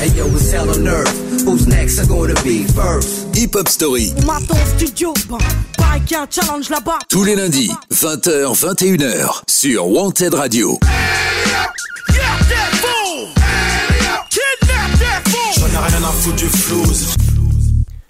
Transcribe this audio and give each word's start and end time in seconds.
Hey 0.00 0.10
yo, 0.10 0.26
it's 0.28 0.52
hell 0.52 0.70
on 0.70 0.86
earth. 0.86 1.42
Who's 1.44 1.66
next? 1.66 1.98
Are 1.98 2.06
gonna 2.06 2.40
be 2.44 2.62
first? 2.62 3.34
Hip 3.34 3.56
Hop 3.56 3.66
Story. 3.66 4.12
On 4.18 4.26
m'attend 4.26 4.54
au 4.54 4.78
studio, 4.78 5.12
bah, 5.28 5.38
pareil 5.76 6.00
qu'il 6.02 6.16
y 6.16 6.20
a 6.20 6.22
un 6.22 6.26
challenge 6.30 6.70
là-bas. 6.70 7.00
Tous 7.08 7.24
les 7.24 7.34
lundis, 7.34 7.72
20h, 7.90 8.54
21h, 8.54 9.42
sur 9.48 9.88
Wanted 9.88 10.34
Radio. 10.34 10.78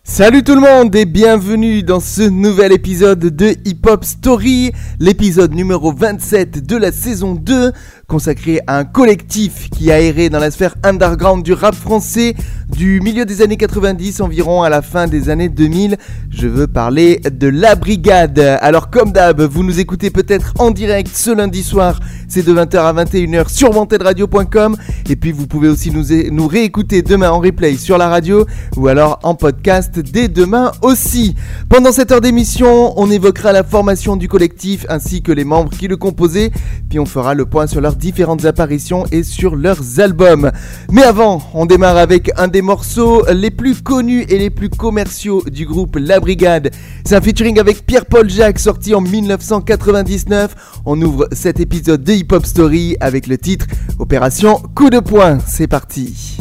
Salut 0.05 0.43
tout 0.43 0.55
le 0.55 0.61
monde 0.61 0.97
et 0.97 1.05
bienvenue 1.05 1.83
dans 1.83 2.01
ce 2.01 2.23
nouvel 2.23 2.73
épisode 2.73 3.21
de 3.21 3.55
Hip 3.65 3.87
Hop 3.87 4.05
Story, 4.05 4.73
l'épisode 4.99 5.55
numéro 5.55 5.93
27 5.93 6.67
de 6.67 6.77
la 6.77 6.91
saison 6.91 7.35
2 7.35 7.73
consacré 8.09 8.61
à 8.67 8.79
un 8.79 8.85
collectif 8.87 9.69
qui 9.69 9.93
a 9.93 10.01
erré 10.01 10.31
dans 10.31 10.39
la 10.39 10.51
sphère 10.51 10.75
underground 10.83 11.45
du 11.45 11.53
rap 11.53 11.75
français 11.75 12.35
du 12.75 13.03
milieu 13.03 13.27
des 13.27 13.43
années 13.43 13.59
90 13.59 14.23
environ 14.23 14.63
à 14.63 14.71
la 14.71 14.81
fin 14.81 15.07
des 15.07 15.29
années 15.29 15.51
2000. 15.51 15.99
Je 16.31 16.49
veux 16.49 16.67
parler 16.67 17.21
de 17.31 17.49
La 17.49 17.75
Brigade. 17.75 18.39
Alors 18.63 18.89
comme 18.89 19.13
d'hab, 19.13 19.43
vous 19.43 19.63
nous 19.63 19.79
écoutez 19.79 20.09
peut-être 20.09 20.55
en 20.59 20.71
direct 20.71 21.11
ce 21.15 21.31
lundi 21.31 21.63
soir, 21.63 22.01
c'est 22.29 22.43
de 22.43 22.55
20h 22.55 22.79
à 22.79 23.05
21h 23.05 23.51
sur 23.51 23.77
wantedradio.com 23.77 24.77
et 25.11 25.17
puis 25.17 25.33
vous 25.33 25.47
pouvez 25.47 25.69
aussi 25.69 25.91
nous, 25.91 26.05
nous 26.31 26.47
réécouter 26.47 27.03
demain 27.03 27.31
en 27.31 27.41
replay 27.41 27.77
sur 27.77 27.99
la 27.99 28.09
radio 28.09 28.47
ou 28.79 28.89
alors 28.89 29.19
en 29.23 29.35
podcast 29.35 29.99
dès 29.99 30.29
demain 30.29 30.73
aussi. 30.81 31.35
Pendant 31.69 31.93
cette 31.93 32.11
heure 32.11 32.23
d'émission, 32.23 32.99
on 32.99 33.11
évoquera 33.11 33.53
la 33.53 33.65
formation 33.65 34.17
du 34.17 34.29
collectif 34.29 34.87
ainsi 34.89 35.21
que 35.21 35.33
les 35.33 35.45
membres 35.45 35.71
qui 35.71 35.89
le 35.89 35.99
composaient, 35.99 36.53
puis 36.89 36.99
on 36.99 37.07
fera 37.07 37.35
le 37.35 37.45
point 37.45 37.67
sur 37.67 37.83
leurs 37.83 37.98
différentes 37.99 38.45
apparitions 38.45 39.05
et 39.13 39.23
sur 39.23 39.57
leurs 39.57 40.01
albums. 40.01 40.51
Mais 40.91 41.03
avant, 41.03 41.43
on 41.55 41.67
démarre 41.67 41.97
avec 41.97 42.31
un 42.37 42.49
des 42.49 42.63
morceaux 42.63 43.25
les 43.33 43.51
plus 43.51 43.83
connus 43.83 44.25
et 44.29 44.39
les 44.39 44.51
plus 44.51 44.71
commerciaux 44.71 45.43
du 45.51 45.67
groupe 45.67 45.97
La 46.01 46.21
Brigade. 46.21 46.71
C'est 47.05 47.17
un 47.17 47.21
featuring 47.21 47.59
avec 47.59 47.85
Pierre-Paul 47.85 48.31
Jacques 48.31 48.59
sorti 48.59 48.95
en 48.95 49.01
1999. 49.01 50.81
On 50.87 51.01
ouvre 51.03 51.29
cet 51.33 51.61
épisode 51.61 52.03
de 52.03 52.13
Hip 52.13 52.29
Hop 52.33 52.47
Story 52.47 52.97
avec 53.01 53.27
le 53.27 53.37
titre 53.37 53.67
Opération 53.99 54.63
Coup 54.75 54.91
de 54.91 55.01
poing. 55.01 55.39
C'est 55.47 55.67
parti. 55.67 56.39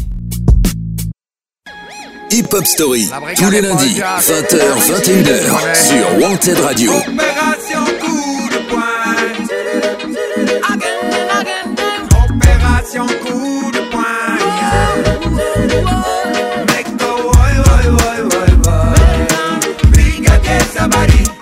Hip 2.30 2.48
Hop 2.52 2.66
Story, 2.66 3.10
tous 3.38 3.50
les 3.50 3.62
lundis, 3.62 4.02
20h, 4.02 4.58
21h, 4.80 5.74
sur 5.74 6.22
Wanted 6.22 6.60
Radio. 6.60 6.92
Opération 6.92 7.86
coup 8.02 8.37
Make 16.74 16.90
the 16.98 17.12
boy, 17.24 17.54
boy, 17.68 17.86
boy, 17.98 18.20
boy, 18.30 18.52
boy. 18.64 19.92
Bring 19.92 20.28
a 20.28 20.40
case, 20.40 20.72
somebody. 20.74 21.37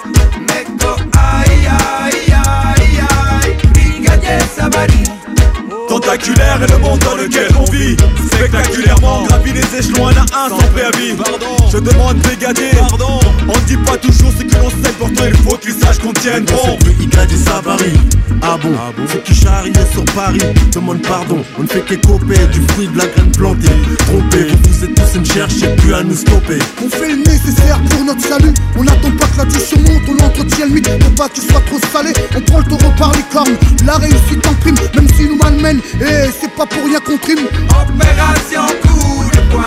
Tentaculaire 5.96 6.62
est 6.62 6.72
le 6.74 6.78
monde 6.80 7.00
dans 7.00 7.16
lequel 7.16 7.48
on 7.58 7.72
vit. 7.72 7.96
Spectaculairement 8.30 9.24
gravi 9.28 9.54
les 9.54 9.80
échelons 9.80 10.08
un 10.08 10.12
à 10.12 10.46
un 10.46 10.50
sans 10.50 10.58
préavis. 10.74 11.14
Pardon. 11.14 11.56
Je 11.72 11.78
demande 11.78 12.18
brigadier 12.18 12.72
Pardon. 12.78 13.18
On 13.48 13.54
ne 13.54 13.66
dit 13.66 13.78
pas 13.78 13.96
toujours 13.96 14.32
ce 14.38 14.44
que 14.44 14.56
l'on 14.58 14.70
sait 14.70 14.92
Pourtant 15.00 15.24
il 15.26 15.38
faut 15.38 15.56
qu'ils 15.56 15.74
sachent 15.74 16.00
qu'on 16.00 16.12
tienne 16.12 16.44
bon. 16.44 16.78
Brigadier 16.82 17.38
Savary 17.38 17.94
Ah 18.42 18.58
bon, 18.62 18.74
Ceux 19.10 19.20
qui 19.20 19.36
charrient 19.36 19.72
sur 19.94 20.04
Paris. 20.14 20.42
Demande 20.74 21.02
pardon, 21.02 21.42
on 21.58 21.64
ne 21.64 21.68
fait 21.68 21.80
qu'écoper 21.80 22.40
Du 22.52 22.60
fruit 22.74 22.90
de 22.90 22.98
la 22.98 23.06
graine 23.08 23.32
plantée. 23.32 23.70
Trompé, 24.00 24.48
vous 24.48 24.74
vous 24.74 24.84
êtes 24.84 24.96
tous 24.96 25.16
une 25.16 25.26
cherchez 25.26 25.68
plus 25.78 25.94
à 25.94 26.04
nous 26.04 26.16
stopper. 26.16 26.60
On 26.84 26.90
fait 26.90 27.08
le 27.10 27.24
nécessaire 27.24 27.80
pour 27.90 28.04
notre 28.04 28.22
salut. 28.22 28.54
On 28.78 28.84
n'attend 28.84 29.12
pas 29.12 29.28
que 29.28 29.38
la 29.38 29.46
tension 29.46 29.80
monte, 29.80 30.04
on 30.10 30.26
entretient 30.26 30.66
le 30.66 30.74
mythe. 30.74 31.00
Pour 31.00 31.12
pas 31.16 31.30
qu'il 31.30 31.44
soit 31.44 31.62
trop 31.62 31.80
salé. 31.94 32.12
On 32.36 32.42
prend 32.42 32.58
le 32.60 32.66
taureau 32.66 32.92
par 32.98 33.14
les 33.14 33.24
cornes, 33.32 33.56
la 33.86 33.94
réussite 33.94 34.46
en 34.46 34.54
prime, 34.56 34.76
même 34.94 35.08
si 35.16 35.30
nous 35.30 35.38
malmène. 35.38 35.80
Et 35.94 36.30
c'est 36.40 36.52
pas 36.52 36.66
pour 36.66 36.84
rien 36.86 37.00
qu'on 37.00 37.18
trime. 37.18 37.48
Opération 37.70 38.66
coup 38.82 39.30
de 39.32 39.42
poing. 39.52 39.64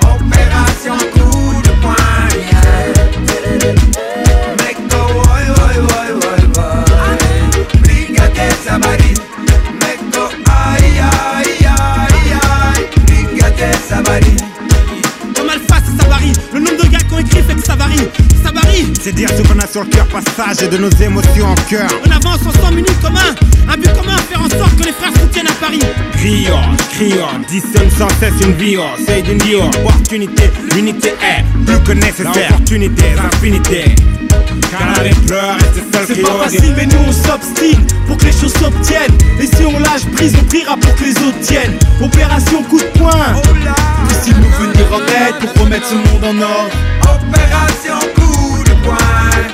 Opération 0.00 0.98
coup 1.12 1.62
de 1.62 1.72
poing. 1.82 2.28
Mecco, 4.58 5.00
oi, 5.14 5.40
oi, 5.48 5.70
oi, 5.82 6.04
oi, 6.22 6.36
oi. 6.56 6.68
Brigadier 7.82 8.52
Sabari. 8.64 9.12
Mecco, 9.80 10.24
aïe, 10.46 11.00
aïe, 11.00 11.66
aïe, 11.66 12.32
aïe. 12.32 12.84
Brigadier 13.06 13.76
Sabari. 13.88 14.34
Comme 14.36 14.53
C'est 19.00 19.12
dire 19.12 19.28
ce 19.28 19.42
qu'on 19.42 19.58
a 19.58 19.66
sur 19.66 19.82
le 19.84 19.90
cœur, 19.90 20.06
passage 20.06 20.68
de 20.68 20.78
nos 20.78 20.90
émotions 20.90 21.46
en 21.46 21.54
cœur. 21.68 21.88
On 22.06 22.10
avance 22.10 22.40
en 22.46 22.52
100 22.52 22.70
minutes 22.70 23.00
commun. 23.00 23.34
Un 23.68 23.76
but 23.76 23.92
commun, 23.92 24.16
faire 24.16 24.40
en 24.40 24.48
sorte 24.48 24.76
que 24.76 24.84
les 24.84 24.92
frères 24.92 25.12
soutiennent 25.20 25.46
à 25.46 25.52
Paris. 25.52 25.80
Crions, 26.12 26.60
crions, 26.90 27.26
dissonne 27.48 27.90
sans 27.90 28.08
cesse 28.20 28.34
une 28.42 28.54
vie, 28.54 28.76
oh, 28.78 28.84
c'est 29.06 29.22
d'une 29.22 29.38
vie, 29.42 29.56
oh. 29.56 29.68
opportunité, 29.86 30.50
l'unité 30.74 31.08
est 31.08 31.64
plus 31.64 31.80
que 31.80 31.92
nécessaire. 31.92 32.50
Opportunité, 32.50 33.04
infinité. 33.32 33.94
Car 34.70 35.02
les 35.02 35.14
pleurs 35.26 35.56
C'est 36.06 36.22
pas 36.22 36.44
facile 36.44 36.74
mais 36.76 36.86
nous 36.86 36.98
on 37.06 37.12
s'obstine 37.12 37.86
Pour 38.06 38.16
que 38.16 38.24
les 38.24 38.32
choses 38.32 38.52
s'obtiennent 38.54 39.16
Et 39.40 39.46
si 39.46 39.64
on 39.64 39.78
lâche 39.78 40.04
prise 40.14 40.34
on 40.40 40.44
priera 40.44 40.76
pour 40.76 40.94
que 40.96 41.04
les 41.04 41.16
autres 41.18 41.40
tiennent 41.40 41.78
Opération 42.02 42.62
coup 42.64 42.78
de 42.78 42.98
poing 42.98 43.10
Puisse-t-il 44.08 44.36
nous 44.36 44.50
venir 44.66 44.86
en 44.92 44.98
aide 44.98 45.34
Pour 45.40 45.62
remettre 45.62 45.86
ce 45.86 45.94
monde 45.94 46.24
en 46.24 46.42
ordre 46.42 46.70
Opération 47.02 47.98
coup 48.16 48.23
de 48.84 49.53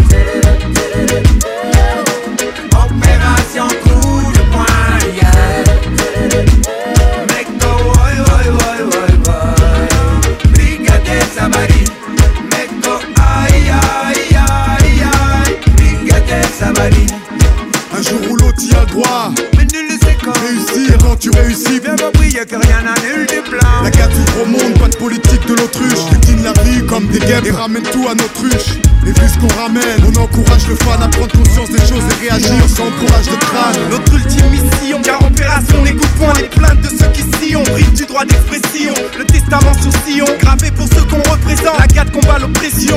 tu 21.21 21.31
réussis. 21.31 21.81
Bien 21.81 21.95
compris 21.97 22.33
que 22.33 22.57
rien 22.57 22.83
n'a 22.83 22.95
nul 23.05 23.27
du 23.27 23.41
plan. 23.49 23.83
La 23.85 23.91
guerre 23.91 24.09
s'ouvre 24.11 24.43
au 24.43 24.47
monde, 24.47 24.79
pas 24.81 24.89
de 24.89 24.97
politique 24.97 25.47
de 25.47 25.55
l'autruche. 25.55 26.11
Butine 26.11 26.43
la 26.43 26.53
vie 26.65 26.85
comme 26.87 27.07
des 27.09 27.19
guêpes 27.21 27.47
et 27.47 27.51
ramène 27.51 27.83
tout 27.83 28.07
à 28.09 28.15
notre 28.15 28.41
ruche. 28.41 28.81
Et 29.07 29.13
vu 29.13 29.29
ce 29.29 29.39
qu'on 29.39 29.55
ramène, 29.61 30.01
on 30.05 30.17
encourage 30.19 30.67
le 30.67 30.75
fan 30.77 31.03
à 31.03 31.09
prendre 31.09 31.33
conscience 31.33 31.71
des 31.71 31.81
choses 31.81 32.05
et 32.11 32.29
réagir 32.29 32.69
sans 32.69 32.91
courage 32.99 33.27
de 33.27 33.37
crâne. 33.37 33.77
Notre 33.91 34.15
ultime 34.15 34.51
mission 34.51 35.01
Car 35.03 35.21
opération 35.25 35.85
les 35.85 35.93
poing 35.93 36.33
Les 36.37 36.49
plaintes 36.49 36.81
de 36.81 36.89
ceux 36.89 37.11
qui 37.13 37.25
sillonnent 37.39 37.65
Bride 37.65 37.93
du 37.93 38.07
droit 38.07 38.25
d'expression. 38.25 38.95
Le 39.19 39.25
testament 39.25 39.75
sur 39.81 39.93
sillon 40.05 40.27
Gravé 40.41 40.71
pour 40.71 40.89
ceux 40.89 41.05
qu'on 41.05 41.23
représente. 41.31 41.79
La 41.79 41.87
garde 41.87 42.11
combat 42.11 42.39
l'oppression 42.39 42.97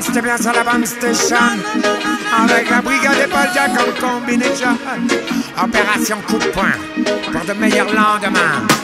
C'était 0.00 0.22
bien 0.22 0.36
sur 0.36 0.52
la 0.52 0.62
bonne 0.62 0.86
station. 0.86 1.36
Avec 2.38 2.70
la 2.70 2.80
brigade 2.80 3.18
et 3.24 3.28
Paul 3.28 3.48
Jack 3.52 3.70
en 3.72 4.20
combinaison. 4.20 4.78
Opération 5.60 6.18
coup 6.26 6.38
de 6.38 6.46
poing 6.46 6.72
pour 7.32 7.44
de 7.44 7.52
meilleurs 7.58 7.92
lendemains. 7.92 8.75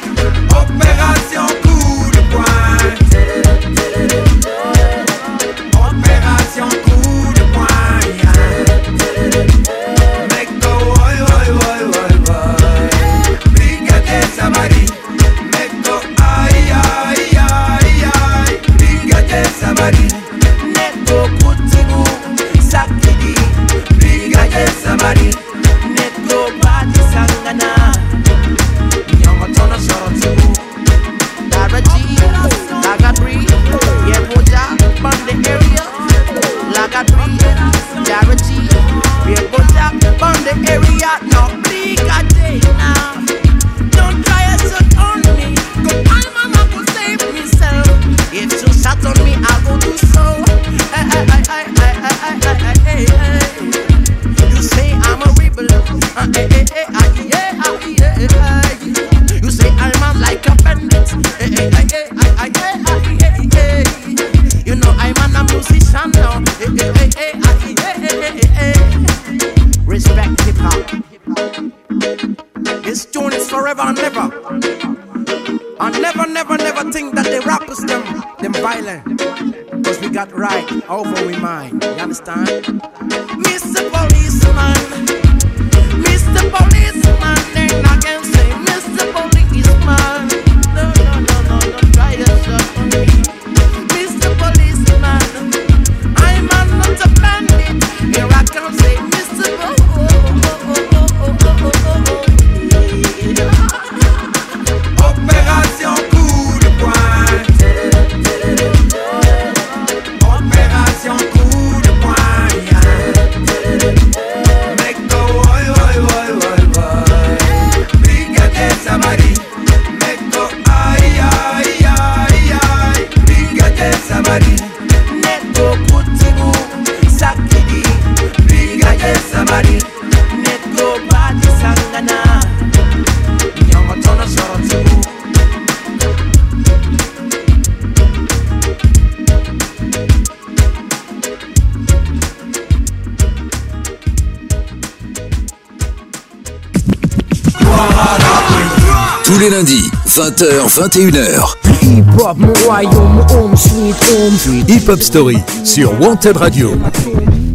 20h, 150.42 150.88
21h. 150.88 151.54
Hip-hop, 151.82 152.36
mon 152.36 152.52
royaume, 152.66 153.24
home 153.30 153.56
sweet 153.56 153.94
home. 153.94 154.64
Hip 154.66 154.88
Hop 154.88 155.00
Story 155.00 155.38
sur 155.62 156.00
Wanted 156.00 156.36
Radio. 156.36 156.72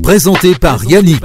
Présenté 0.01 0.55
par 0.55 0.85
Yannick. 0.85 1.21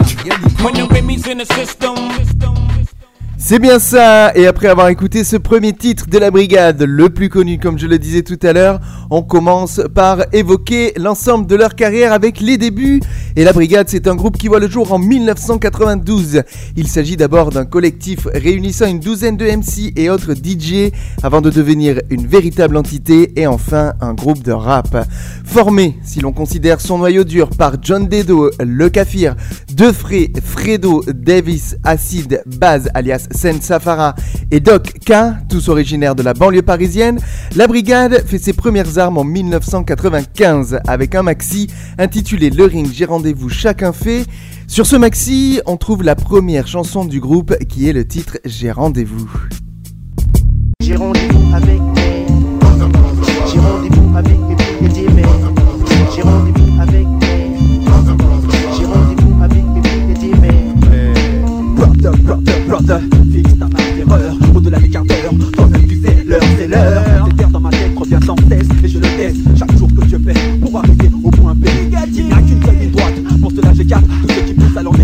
C'est 3.39 3.59
bien 3.61 3.79
ça, 3.79 4.33
et 4.35 4.47
après 4.49 4.69
avoir 4.69 4.89
écouté 4.89 5.23
ce 5.23 5.37
premier 5.37 5.73
titre 5.73 6.07
de 6.09 6.19
la 6.19 6.33
brigade, 6.33 6.83
le 6.83 7.11
plus 7.11 7.29
connu 7.29 7.59
comme 7.59 7.79
je 7.79 7.87
le 7.87 7.99
disais 7.99 8.23
tout 8.23 8.39
à 8.43 8.53
l'heure, 8.53 8.81
on 9.11 9.23
commence 9.23 9.81
par 9.95 10.25
évoquer 10.33 10.93
l'ensemble 10.97 11.47
de 11.47 11.55
leur 11.55 11.77
carrière 11.77 12.13
avec 12.13 12.41
les 12.41 12.59
débuts. 12.59 13.01
Et 13.35 13.45
la 13.45 13.55
brigade, 13.55 13.89
c'est 13.89 14.09
un 14.09 14.15
groupe 14.15 14.37
qui 14.37 14.49
voit 14.49 14.61
le 14.61 14.69
jour 14.69 14.93
en 14.93 14.99
1992. 14.99 16.43
Il 16.77 16.87
s'agit 16.87 17.17
d'abord 17.17 17.49
d'un 17.51 17.65
collectif 17.65 18.29
réunissant 18.33 18.87
une 18.87 19.01
douzaine 19.01 19.39
de 19.39 19.47
MC 19.47 19.93
et 19.97 20.11
autres 20.11 20.35
DJ 20.35 20.93
avant 21.23 21.41
de 21.41 21.49
devenir 21.49 22.01
une 22.11 22.27
véritable 22.27 22.77
entité 22.77 23.33
et 23.37 23.47
enfin 23.47 23.95
un 24.03 24.13
groupe 24.13 24.43
de 24.43 24.53
rap. 24.53 25.09
Formé, 25.45 25.97
si 26.05 26.21
l'on 26.21 26.33
considère 26.33 26.81
son 26.83 26.99
noyau 26.99 27.25
dur, 27.25 27.49
par 27.51 27.77
John 27.81 28.07
Dedo, 28.07 28.51
Le 28.61 28.91
Kafir, 28.91 29.35
Defray, 29.73 30.31
Fredo, 30.45 31.03
Davis, 31.15 31.77
Acid, 31.85 32.43
Baz 32.45 32.91
alias 32.93 33.29
Sen 33.31 33.63
Safara 33.63 34.15
et 34.51 34.61
Doc 34.61 34.93
K, 35.07 35.13
tous 35.49 35.69
originaires 35.69 36.15
de 36.15 36.23
la 36.23 36.35
banlieue 36.35 36.63
parisienne, 36.63 37.19
la 37.57 37.67
brigade 37.67 38.25
fait 38.27 38.39
ses 38.39 38.53
premières 38.53 38.99
armes 38.99 39.17
en 39.17 39.25
1995 39.25 40.81
avec 40.87 41.15
un 41.15 41.23
maxi 41.23 41.69
intitulé 41.99 42.51
Le 42.51 42.65
Ring, 42.65 42.91
j'ai 42.93 43.07
rendez-vous, 43.23 43.49
chacun 43.49 43.93
fait. 43.93 44.25
Sur 44.67 44.85
ce 44.85 44.97
maxi, 44.97 45.61
on 45.67 45.77
trouve 45.77 46.03
la 46.03 46.17
première 46.17 46.67
chanson 46.67 47.05
du 47.05 47.21
groupe 47.21 47.57
qui 47.69 47.89
est 47.89 47.93
le 47.93 48.05
titre 48.05 48.39
J'ai 48.45 48.73
rendez-vous. 48.73 49.31
J'ai 50.81 50.97
rendez-vous 50.97 51.55
avec 51.55 51.81
mes. 51.95 52.27
J'ai 53.47 53.61
rendez-vous 53.61 54.17
avec 54.17 54.39
mes 54.41 54.57
brigadiers, 54.57 55.07
mais. 55.15 55.23
J'ai 56.17 56.23
rendez-vous 56.23 56.81
avec 56.81 57.07
mes. 57.07 57.51
J'ai 58.77 58.87
rendez-vous 58.87 59.41
avec 59.41 59.65
mes 59.67 59.81
brigadiers, 59.81 60.35
mais. 60.41 61.15
Brother, 61.77 62.13
brother, 62.25 62.67
brother, 62.67 63.01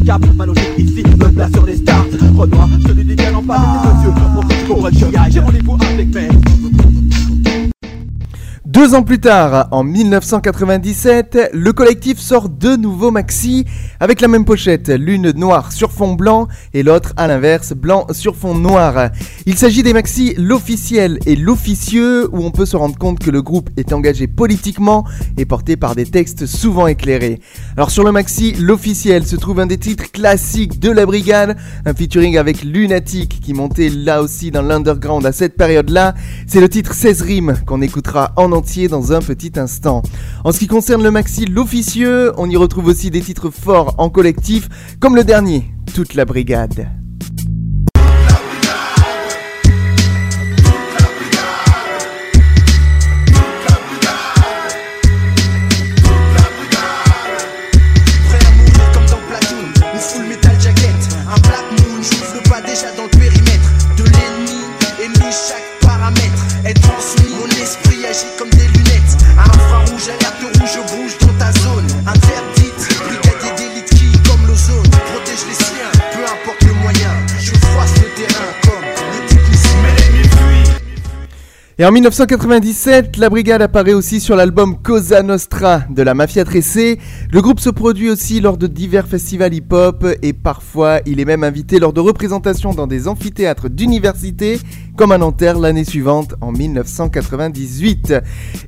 l'handicap 0.08 0.37
Ma 0.37 0.46
logique 0.46 0.78
ici 0.78 1.02
me 1.02 1.28
place 1.28 1.52
sur 1.52 1.66
les 1.66 1.76
stars. 1.76 2.06
Renoir, 2.37 2.69
je 2.81 2.88
te 2.88 2.93
le 2.93 3.05
dis 3.05 3.16
qu'elle 3.16 3.34
en 3.34 3.43
parle 3.43 3.62
des 3.82 4.06
yeux 4.06 4.14
tu 4.60 4.66
comprrennes 4.66 4.94
j'y 4.94 5.16
aille 5.16 5.32
J'ai 5.32 5.40
rendez-vous 5.40 5.76
avec 5.93 6.14
mes 6.14 6.28
Deux 8.78 8.94
ans 8.94 9.02
plus 9.02 9.19
tard, 9.19 9.66
en 9.72 9.82
1997, 9.82 11.50
le 11.52 11.72
collectif 11.72 12.20
sort 12.20 12.48
deux 12.48 12.76
nouveaux 12.76 13.10
maxi 13.10 13.64
avec 13.98 14.20
la 14.20 14.28
même 14.28 14.44
pochette, 14.44 14.88
l'une 14.88 15.32
noire 15.32 15.72
sur 15.72 15.90
fond 15.90 16.14
blanc 16.14 16.46
et 16.75 16.84
l'autre 16.84 17.12
à 17.16 17.26
l'inverse, 17.26 17.72
blanc 17.72 18.06
sur 18.12 18.36
fond 18.36 18.54
noir. 18.54 19.10
Il 19.46 19.58
s'agit 19.58 19.82
des 19.82 19.92
maxi 19.92 20.32
l'officiel 20.38 21.19
et 21.26 21.34
l'officieux 21.34 22.28
où 22.32 22.44
on 22.44 22.52
peut 22.52 22.66
se 22.66 22.76
rendre 22.76 22.96
compte 22.96 23.19
que 23.19 23.32
le 23.32 23.42
groupe 23.42 23.69
est 23.76 23.92
engagé 23.92 24.28
politiquement 24.28 25.04
et 25.36 25.44
porté 25.44 25.76
par 25.76 25.96
des 25.96 26.06
textes 26.06 26.46
souvent 26.46 26.86
éclairés. 26.86 27.40
Alors 27.76 27.90
sur 27.90 28.04
le 28.04 28.12
maxi 28.12 28.52
l'officiel 28.52 29.26
se 29.26 29.34
trouve 29.34 29.58
un 29.58 29.66
des 29.66 29.78
titres 29.78 30.12
classiques 30.12 30.78
de 30.78 30.92
la 30.92 31.04
brigade, 31.04 31.56
un 31.85 31.94
featuring 31.94 32.38
avec 32.38 32.62
Lunatic 32.62 33.40
qui 33.40 33.54
montait 33.54 33.88
là 33.88 34.23
aussi 34.23 34.52
dans 34.52 34.62
l'underground 34.62 35.26
à 35.26 35.32
cette 35.32 35.56
période-là. 35.56 36.14
C'est 36.47 36.61
le 36.61 36.68
titre 36.68 36.94
16 36.94 37.23
rimes 37.23 37.56
qu'on 37.66 37.82
écoutera 37.82 38.30
en 38.37 38.52
entier 38.52 38.67
dans 38.88 39.12
un 39.12 39.20
petit 39.20 39.58
instant. 39.58 40.02
En 40.44 40.52
ce 40.52 40.58
qui 40.58 40.66
concerne 40.66 41.02
le 41.02 41.10
maxi 41.10 41.46
l'officieux, 41.46 42.32
on 42.37 42.50
y 42.50 42.56
retrouve 42.56 42.87
aussi 42.87 43.10
des 43.10 43.22
titres 43.22 43.50
forts 43.50 43.94
en 43.98 44.10
collectif, 44.10 44.68
comme 45.00 45.16
le 45.16 45.25
dernier, 45.25 45.72
Toute 45.94 46.14
la 46.14 46.26
brigade. 46.26 47.08
Et 81.80 81.85
en 81.85 81.92
1997, 81.92 83.18
la 83.18 83.30
brigade 83.30 83.62
apparaît 83.62 83.92
aussi 83.92 84.18
sur 84.18 84.35
l'album 84.35 84.82
Cosa 84.82 85.23
Nostra 85.23 85.82
de 85.88 86.02
la 86.02 86.12
Mafia 86.12 86.44
Tressée. 86.44 86.99
Le 87.30 87.40
groupe 87.40 87.61
se 87.61 87.70
produit 87.70 88.11
aussi 88.11 88.40
lors 88.40 88.58
de 88.58 88.66
divers 88.66 89.06
festivals 89.06 89.54
hip-hop 89.54 90.04
et 90.20 90.32
parfois 90.32 90.99
il 91.06 91.20
est 91.20 91.25
même 91.25 91.44
invité 91.44 91.78
lors 91.78 91.92
de 91.92 92.00
représentations 92.00 92.75
dans 92.75 92.88
des 92.88 93.06
amphithéâtres 93.06 93.68
d'université 93.68 94.58
comme 94.99 95.12
à 95.12 95.18
Nanterre 95.18 95.61
l'année 95.61 95.85
suivante 95.85 96.35
en 96.40 96.50
1998. 96.50 98.14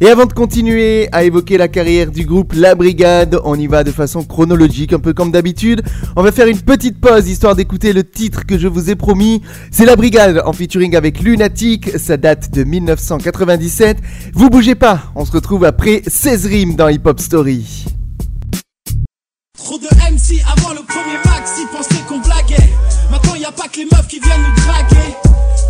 Et 0.01 0.07
avant 0.07 0.27
de 0.27 0.33
continuer 0.33 1.09
à 1.11 1.25
évoquer 1.25 1.59
la 1.59 1.67
carrière 1.67 2.13
du 2.13 2.25
groupe 2.25 2.53
La 2.55 2.77
Brigade, 2.77 3.41
on 3.43 3.59
y 3.59 3.67
va 3.67 3.83
de 3.83 3.91
façon 3.91 4.23
chronologique, 4.23 4.93
un 4.93 5.01
peu 5.01 5.13
comme 5.13 5.33
d'habitude. 5.33 5.83
On 6.15 6.23
va 6.23 6.31
faire 6.31 6.47
une 6.47 6.61
petite 6.61 7.01
pause 7.01 7.29
histoire 7.29 7.57
d'écouter 7.57 7.93
le 7.93 8.05
titre 8.05 8.47
que 8.47 8.57
je 8.57 8.69
vous 8.69 8.91
ai 8.91 8.95
promis. 8.95 9.43
C'est 9.73 9.85
La 9.85 9.97
Brigade 9.97 10.41
en 10.47 10.53
featuring 10.53 10.95
avec 10.95 11.19
Lunatic, 11.19 11.99
ça 11.99 12.17
date 12.17 12.53
de 12.53 12.63
1997. 13.01 13.99
Vous 14.35 14.51
bougez 14.51 14.75
pas, 14.75 15.01
on 15.15 15.25
se 15.25 15.33
retrouve 15.33 15.65
après 15.65 16.03
16 16.07 16.47
rimes 16.47 16.77
dans 16.77 16.89
Hip 16.89 17.03
Hop 17.05 17.19
Story. 17.21 17.87
Trop 19.59 19.79
de 19.79 19.87
MC 19.87 20.43
avant 20.53 20.71
le 20.75 20.83
premier 20.87 21.19
maxi 21.25 21.63
pensaient 21.73 22.03
qu'on 22.09 22.19
blaguait. 22.19 22.71
Maintenant 23.11 23.35
y 23.35 23.45
a 23.45 23.53
pas 23.53 23.69
que 23.69 23.79
les 23.79 23.85
meufs 23.85 24.07
qui 24.09 24.21
viennent 24.21 24.43
nous 24.43 24.65
draguer. 24.65 25.15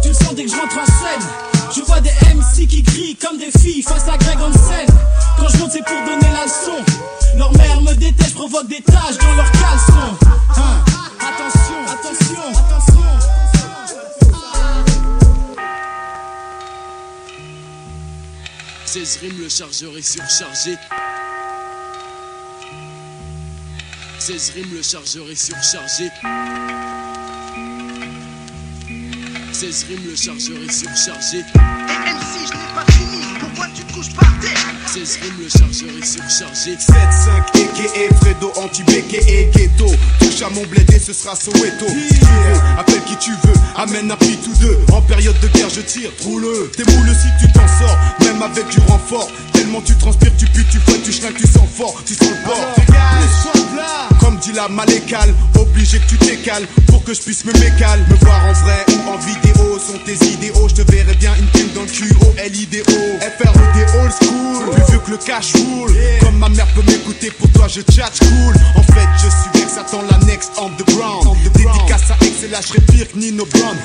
Tu 0.02 0.08
le 0.08 0.14
sens 0.14 0.34
dès 0.34 0.44
que 0.44 0.50
je 0.50 0.56
rentre 0.56 0.78
en 0.78 0.86
scène. 0.86 1.28
Je 1.76 1.80
vois 1.82 2.00
des 2.00 2.10
MC 2.34 2.66
qui 2.66 2.82
crient 2.82 3.16
comme 3.16 3.38
des 3.38 3.50
filles 3.58 3.82
face 3.82 4.08
à 4.08 4.16
Greg 4.16 4.38
Hansen. 4.38 4.86
Quand 5.38 5.48
je 5.48 5.58
monte 5.58 5.70
c'est 5.72 5.84
pour 5.84 6.00
donner 6.04 6.32
la 6.32 6.44
leçon. 6.44 6.84
Leur 7.36 7.52
mère 7.56 7.80
me 7.82 7.94
déteste, 7.94 8.34
provoque 8.34 8.68
des 8.68 8.82
taches 8.82 9.18
dans 9.18 9.34
leurs 9.36 9.52
caleçons. 9.52 10.16
Hein. 10.56 10.84
Attention, 11.20 11.80
attention, 11.86 12.42
attention. 12.50 12.79
16 18.92 19.18
rimes, 19.18 19.38
le 19.38 19.48
chargeur 19.48 19.96
est 19.96 20.02
surchargé. 20.02 20.76
16 24.18 24.50
rimes, 24.56 24.74
le 24.74 24.82
chargeur 24.82 25.30
est 25.30 25.36
surchargé. 25.36 26.10
16 29.52 29.84
rimes, 29.84 30.10
le 30.10 30.16
chargeur 30.16 30.56
est 30.64 30.72
surchargé 30.72 31.44
couches 34.00 34.14
par 34.14 34.38
terre 34.40 34.70
16 34.86 35.18
rimes, 35.22 35.34
le 35.44 35.48
chargeur 35.48 35.90
est 36.00 36.04
surchargé. 36.04 36.74
7-5 36.74 36.90
aka 37.54 38.14
Fredo 38.16 38.52
anti-béqué 38.56 39.20
et 39.28 39.50
ghetto. 39.54 39.86
Touche 40.18 40.42
à 40.42 40.50
mon 40.50 40.66
bled 40.66 40.90
et 40.90 40.98
ce 40.98 41.12
sera 41.12 41.36
Soweto. 41.36 41.86
Veux, 41.86 42.78
appelle 42.78 43.02
qui 43.04 43.16
tu 43.16 43.30
veux, 43.30 43.54
amène 43.76 44.10
un 44.10 44.16
pit 44.16 44.40
ou 44.48 44.58
deux. 44.58 44.78
En 44.92 45.02
période 45.02 45.38
de 45.40 45.48
guerre 45.48 45.68
je 45.70 45.80
tire, 45.80 46.10
roule 46.22 46.46
T'es 46.76 46.84
moule 46.84 47.08
si 47.14 47.28
tu 47.44 47.52
t'en 47.52 47.66
sors, 47.78 47.98
même 48.20 48.42
avec 48.42 48.68
du 48.68 48.80
renfort. 48.88 49.28
Tellement 49.52 49.80
tu 49.82 49.94
transpires, 49.96 50.32
tu 50.36 50.46
pues, 50.46 50.64
tu 50.70 50.78
fouettes, 50.78 51.04
tu 51.04 51.12
schlingues, 51.12 51.36
tu 51.36 51.46
sens 51.46 51.68
fort, 51.72 52.02
tu 52.04 52.14
sens 52.14 52.28
le 52.30 52.44
port 52.44 54.18
Comme 54.18 54.38
dit 54.38 54.52
la 54.52 54.68
malécale, 54.68 55.32
obligé 55.58 55.98
que 55.98 56.08
tu 56.08 56.16
t'écales 56.16 56.66
Pour 56.86 57.04
que 57.04 57.14
je 57.14 57.20
puisse 57.20 57.44
me 57.44 57.52
mécale 57.52 58.00
Me 58.08 58.16
voir 58.16 58.44
en 58.46 58.52
vrai 58.64 58.86
ou 58.88 59.10
en 59.10 59.18
vidéo 59.18 59.78
sont 59.78 59.98
tes 60.04 60.26
idéaux. 60.26 60.68
Je 60.68 60.82
te 60.82 60.90
verrai 60.90 61.14
bien 61.14 61.32
une 61.38 61.46
pile 61.46 61.72
dans 61.74 61.82
le 61.82 61.88
cul, 61.88 62.12
O-L-I-D-O 62.20 63.18
FRED 63.20 63.89
old 63.98 64.12
school, 64.12 64.70
plus 64.70 64.84
vieux 64.90 64.98
que 65.00 65.10
le 65.10 65.16
cash 65.16 65.52
roule 65.54 65.94
Comme 66.20 66.38
ma 66.38 66.48
mère 66.48 66.66
peut 66.74 66.82
m'écouter, 66.86 67.30
pour 67.30 67.50
toi 67.52 67.66
je 67.68 67.80
chat 67.92 68.10
cool 68.20 68.54
En 68.76 68.82
fait 68.82 69.08
je 69.16 69.28
suis 69.28 69.50
Vex, 69.54 69.76
attends 69.78 70.02
la 70.10 70.18
next 70.26 70.52
on 70.58 70.70
the 70.70 70.86
ground. 70.94 71.36
Dédicace 71.54 72.10
à 72.10 72.24
Ex 72.24 72.42
et 72.44 72.48
là 72.48 72.60
je 72.60 72.80
pire 72.92 73.10
que 73.10 73.18
Nino 73.18 73.46
Brown. 73.46 73.76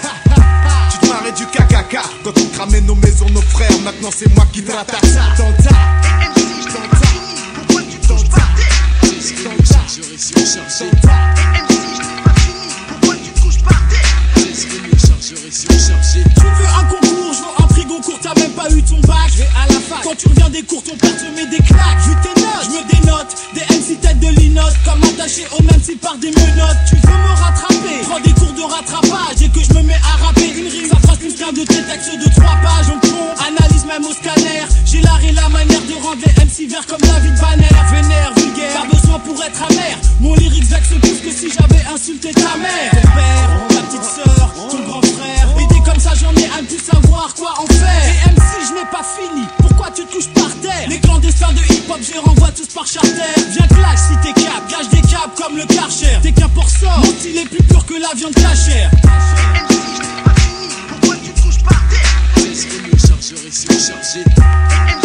Tu 0.92 0.98
te 1.00 1.08
marrais 1.08 1.32
du 1.32 1.46
KKK 1.46 1.98
Quand 2.24 2.34
on 2.38 2.46
cramait 2.56 2.82
nos 2.82 2.96
maisons, 2.96 3.28
nos 3.32 3.42
frères 3.42 3.72
Maintenant 3.84 4.10
c'est 4.16 4.34
moi 4.36 4.46
qui 4.54 4.64
te 4.64 4.72
ratassa 4.72 5.22
Dans 5.38 5.52
ta 5.64 5.70
Et 5.70 6.30
MC, 6.30 6.42
je 6.62 6.68
n'ai 6.68 6.88
pas 6.88 6.98
fini, 6.98 7.36
pourquoi 7.56 7.82
tu 7.90 7.98
te 7.98 8.08
couches 8.08 8.30
par 8.30 8.48
terre 8.56 8.76
16 9.02 9.34
rimes, 9.44 9.58
le 9.58 9.66
chargeur 9.66 10.06
est 10.14 10.18
surchargé. 10.18 10.86
Et 10.86 10.90
MC, 10.90 11.76
je 11.96 12.02
n'ai 12.02 12.22
pas 12.24 12.34
fini, 12.40 12.70
pourquoi 12.88 13.16
tu 13.24 13.30
te 13.32 13.40
couches 13.42 13.62
par 13.64 13.82
terre 13.90 14.10
16 14.38 14.66
rimes, 14.72 14.92
le 14.92 14.98
chargeur 14.98 15.40
est 15.48 15.52
surchargé. 15.52 16.24
Tu 16.36 16.42
veux 16.42 16.68
un 16.68 16.84
concours, 16.86 17.34
je 17.34 17.40
veux 17.42 17.64
un 17.64 17.65
frigo 17.76 18.00
court, 18.02 18.20
t'as 18.22 18.34
même 18.40 18.52
pas 18.52 18.70
eu 18.72 18.82
ton 18.84 19.00
bac. 19.02 19.30
Je 19.32 19.40
vais 19.40 19.50
à 19.60 19.68
la 19.68 19.80
fac. 19.80 20.02
Quand 20.04 20.16
tu 20.18 20.28
reviens 20.28 20.50
des 20.50 20.64
cours, 20.64 20.84
ton 20.84 20.96
père 20.96 21.16
te 21.18 21.28
met 21.36 21.48
des 21.48 21.64
claques. 21.64 22.00
Vu 22.08 22.16
tes 22.24 22.42
notes, 22.42 22.64
je 22.64 22.70
me 22.72 22.82
dénote. 22.90 23.32
Des 23.54 23.66
MC 23.76 24.00
tête 24.02 24.20
de 24.20 24.30
linotte, 24.40 24.76
comme 24.86 25.04
attaché 25.04 25.44
au 25.58 25.62
même 25.64 25.82
si 25.84 25.96
par 25.96 26.16
des 26.18 26.32
menottes? 26.32 26.82
Tu 26.88 26.96
veux 26.96 27.20
me 27.26 27.34
rattraper, 27.44 27.98
prends 28.08 28.20
des 28.20 28.34
cours 28.34 28.54
de 28.54 28.64
rattrapage. 28.64 29.42
Et 29.42 29.50
que 29.50 29.62
je 29.62 29.74
me 29.74 29.84
mets 29.84 30.00
à 30.02 30.26
rapper 30.26 30.50
une 30.56 30.68
rime, 30.68 30.90
ça 30.90 31.16
plus 31.18 31.36
qu'un 31.36 31.52
de 31.52 31.64
tes 31.64 31.84
textes 31.84 32.16
de 32.16 32.30
trois 32.32 32.56
pages. 32.64 32.90
On 32.94 33.00
pompe, 33.00 33.36
analyse 33.44 33.86
même 33.86 34.06
au 34.06 34.14
scanner. 34.14 34.64
J'ai 34.86 35.02
l'art 35.02 35.24
et 35.24 35.34
la 35.34 35.50
manière 35.50 35.82
de 35.82 35.96
rendre 36.02 36.22
les 36.26 36.34
MC 36.46 36.70
verts 36.70 36.88
comme 36.88 37.02
David 37.02 37.36
Banner. 37.40 37.76
Vénère, 37.92 38.34
vulgaire, 38.38 38.74
pas 38.74 38.88
besoin 38.88 39.20
pour 39.20 39.44
être 39.44 39.62
amer. 39.70 39.98
Mon 40.22 40.36
lyrique 40.36 40.64
Zach 40.64 40.84
se 40.86 40.96
pousse 40.96 41.20
que 41.20 41.32
si 41.32 41.52
j'avais 41.52 41.84
insulté 41.94 42.32
ta 42.34 42.56
mère. 42.58 42.92
Ton 42.92 43.08
père, 43.16 43.50
ta 43.70 43.82
petite 43.88 44.04
sœur, 44.04 44.54
ton 44.72 44.80
grand 44.88 45.02
frère. 45.02 45.35
De 46.56 46.68
plus 46.68 46.80
savoir 46.80 47.34
quoi 47.36 47.54
en 47.58 47.66
faire. 47.66 48.08
Et 48.08 48.30
MC, 48.32 48.68
je 48.70 48.74
n'ai 48.74 48.86
pas 48.90 49.04
fini. 49.04 49.46
Pourquoi 49.58 49.92
tu 49.92 50.06
te 50.06 50.14
couches 50.14 50.30
par 50.34 50.50
terre? 50.62 50.88
Les 50.88 51.00
clandestins 51.00 51.52
de 51.52 51.60
hip-hop, 51.60 52.00
je 52.02 52.14
les 52.14 52.20
renvoie 52.20 52.50
tous 52.52 52.68
par 52.68 52.88
charter. 52.88 53.10
Viens 53.52 53.68
clash 53.68 54.00
si 54.00 54.16
t'es 54.24 54.34
cap, 54.42 54.64
gage 54.70 54.88
des 54.90 55.02
câbles 55.02 55.34
comme 55.36 55.58
le 55.58 55.66
Karcher. 55.66 56.18
T'es 56.24 56.32
qu'un 56.32 56.48
porceur, 56.48 56.98
mon 57.00 57.06
style 57.06 57.38
est 57.38 57.50
plus 57.50 57.62
pur 57.64 57.86
que 57.86 57.96
la 57.96 58.16
viande 58.16 58.36
cachère. 58.36 58.90
MC, 58.94 59.02
je 59.96 60.02
n'ai 60.02 60.24
pas 60.24 60.34
fini, 60.40 60.70
pourquoi 60.88 61.16
tu 61.24 61.32
te 61.32 61.42
couches 61.42 61.64
par 61.64 61.82
terre? 61.90 62.16
16 62.38 62.68
rimes, 62.72 62.90
le 62.92 62.98
chargeur 62.98 63.40
est 63.46 63.54
surchargé. 63.54 64.20
Et 64.20 64.24
MC, 64.24 65.04
je 65.04 65.05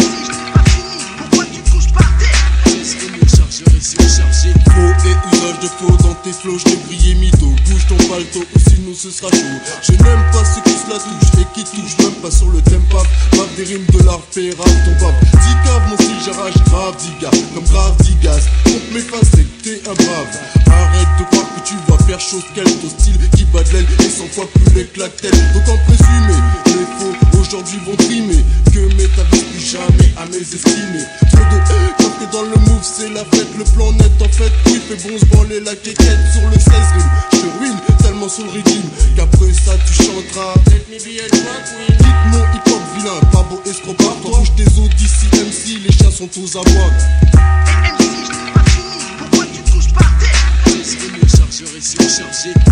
chargeur 3.51 3.75
est 3.75 3.83
surchargé. 3.83 4.53
Faux 4.65 5.07
et 5.07 5.35
usage 5.35 5.59
de 5.59 5.67
faux 5.67 5.97
dans 6.03 6.15
tes 6.23 6.31
flots, 6.31 6.57
je 6.57 6.63
t'ai 6.63 6.77
brillé 6.87 7.15
mytho 7.15 7.47
Bouge 7.65 7.87
ton 7.87 7.97
palto 8.07 8.39
ou 8.39 8.59
sinon 8.59 8.93
ce 8.95 9.11
sera 9.11 9.29
chaud. 9.31 9.59
Je 9.83 9.91
n'aime 9.91 10.23
pas 10.31 10.43
ceux 10.45 10.61
qui 10.63 10.77
se 10.77 10.89
la 10.89 10.97
touchent 10.97 11.41
et 11.41 11.47
qui 11.53 11.63
touchent 11.63 11.97
même 11.99 12.15
pas 12.21 12.31
sur 12.31 12.49
le 12.49 12.61
tempo 12.61 12.97
Bave 13.31 13.55
des 13.57 13.63
rimes 13.63 13.85
de 13.91 13.99
l'art, 14.05 14.21
rap 14.21 14.71
ton 14.85 15.05
bab 15.05 15.15
Dis 15.33 15.55
cave 15.65 15.89
mon 15.89 15.95
style 15.97 16.21
j'arrache 16.25 16.63
grave 16.65 16.95
diga 16.97 17.31
Comme 17.53 17.65
grave 17.65 17.95
digas 18.01 18.39
Contre 18.63 18.93
mes 18.93 19.01
que 19.03 19.63
t'es 19.63 19.81
un 19.89 19.93
brave. 19.93 20.31
Arrête 20.67 21.07
de 21.19 21.23
croire 21.25 21.47
que 21.55 21.67
tu 21.67 21.75
vas 21.87 21.97
faire 22.05 22.19
chose 22.19 22.43
qu'elle 22.55 22.71
Ton 22.79 22.89
style 22.89 23.17
qui 23.35 23.43
bat 23.45 23.63
de 23.63 23.73
l'aile 23.73 23.87
et 23.99 24.09
100 24.09 24.27
fois 24.31 24.47
plus 24.53 24.73
les 24.75 24.85
claquettes 24.85 25.53
Donc 25.53 25.67
en 25.67 25.77
présumé, 25.85 26.37
les 26.67 26.87
faux 26.99 27.39
aujourd'hui 27.39 27.79
vont 27.85 27.95
trimer. 27.95 28.43
Que 28.73 28.87
t'avises 29.15 29.43
plus 29.43 29.59
jamais 29.59 30.13
à 30.17 30.25
mes 30.27 30.37
estimés. 30.37 31.05
Trop 31.31 31.43
de 31.43 32.00
t'es 32.19 32.27
dans 32.31 32.43
le 32.43 32.57
move 32.67 32.81
c'est 32.83 33.09
la 33.09 33.23
fête 33.25 33.47
Le 33.57 33.63
plan 33.63 33.91
net 33.93 34.11
en 34.21 34.29
fait 34.29 34.51
oui 34.67 34.81
fait 34.87 35.09
bon 35.09 35.17
se 35.17 35.25
branler 35.25 35.59
la 35.61 35.75
quéquette 35.75 36.23
sur 36.33 36.47
le 36.49 36.57
16 36.57 36.65
rimes 36.93 37.11
Je 37.33 37.37
te 37.37 37.59
ruine 37.59 37.79
tellement 38.01 38.29
sur 38.29 38.45
le 38.45 38.51
rythme 38.51 38.89
Qu'après 39.15 39.53
ça 39.53 39.73
tu 39.85 39.93
chanteras. 39.93 40.53
Let 40.67 40.85
me 40.89 40.97
be 40.97 41.19
a 41.19 41.27
drag 41.29 41.63
queen 41.67 41.97
Quitte 41.97 42.25
mon 42.31 42.43
hip 42.53 42.67
hop 42.67 42.81
vilain, 42.95 43.19
pas 43.31 43.43
beau 43.49 43.61
escrobat 43.65 44.15
Toi. 44.21 44.39
Bouge 44.39 44.51
tes 44.55 44.63
os 44.63 44.89
d'ici 44.97 45.27
MC, 45.33 45.83
les 45.85 45.91
chiens 45.91 46.11
sont 46.11 46.27
tous 46.27 46.55
à 46.55 46.63
boire 46.63 46.91
Et 46.91 47.91
MC, 47.91 48.25
je 48.25 48.45
n'ai 48.45 48.51
pas 48.51 48.69
fini, 48.69 49.03
pourquoi 49.17 49.45
tu 49.53 49.61
te 49.61 49.71
couches 49.71 49.93
par 49.93 50.09
terre 50.19 50.73
16 50.83 50.97
rimes, 51.01 51.19
le 51.21 51.27
chargeur 51.27 51.77
est 51.77 51.81
surchargé. 51.81 52.70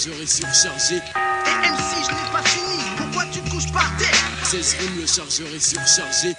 Chargeur 0.00 0.22
est 0.22 0.26
surchargé. 0.26 0.96
Et 0.96 1.68
MC, 1.68 2.08
je 2.08 2.10
n'ai 2.10 2.32
pas 2.32 2.42
fini, 2.48 2.80
pourquoi 2.96 3.24
tu 3.30 3.40
te 3.40 3.50
couches 3.50 3.72
par 3.72 3.90
terre? 3.98 4.08
16 4.44 4.76
rimes, 4.80 5.00
le 5.00 5.06
chargeur 5.06 5.46
est 5.54 5.60
surchargé. 5.60 6.34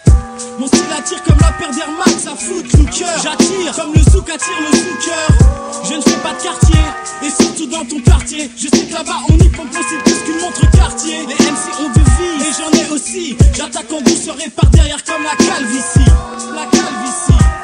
Mon 0.58 0.68
style 0.68 0.92
attire 0.98 1.22
comme 1.24 1.38
la 1.40 1.52
paire 1.52 1.70
d'Air 1.70 1.92
Max, 1.92 2.24
ça 2.24 2.36
fout 2.36 2.64
le 2.64 2.86
cœur. 2.86 3.22
J'attire 3.22 3.76
comme 3.76 3.94
le 3.94 4.02
souk 4.02 4.30
attire 4.30 4.62
le 4.62 4.78
sous-cœur. 4.78 5.84
Je 5.90 5.96
ne 5.96 6.02
fais 6.02 6.18
pas 6.24 6.34
de 6.34 6.42
quartier, 6.42 6.80
et 7.22 7.30
surtout 7.30 7.68
dans 7.68 7.86
ton 7.86 8.00
quartier. 8.02 8.50
Je 8.58 8.68
sais 8.68 8.86
que 8.86 8.94
là-bas 8.94 9.20
on 9.30 9.38
y 9.38 9.50
pompe 9.50 9.70
aussi 9.70 9.98
plus 10.06 10.24
qu'une 10.26 10.42
montre 10.42 10.72
quartier. 10.72 11.20
Les 11.28 11.36
MC 11.36 11.70
ont 11.82 11.90
de 11.90 12.04
vie, 12.18 12.42
et 12.42 12.54
j'en 12.58 12.72
ai 12.80 12.90
aussi. 12.90 13.38
J'attaque 13.56 13.92
en 13.92 14.02
douceur 14.02 14.38
et 14.44 14.50
par 14.50 14.70
derrière 14.72 15.04
comme. 15.04 15.24
La 15.24 15.36
calvitie, 15.36 16.12
la 16.56 16.66
calvitie. 16.66 17.61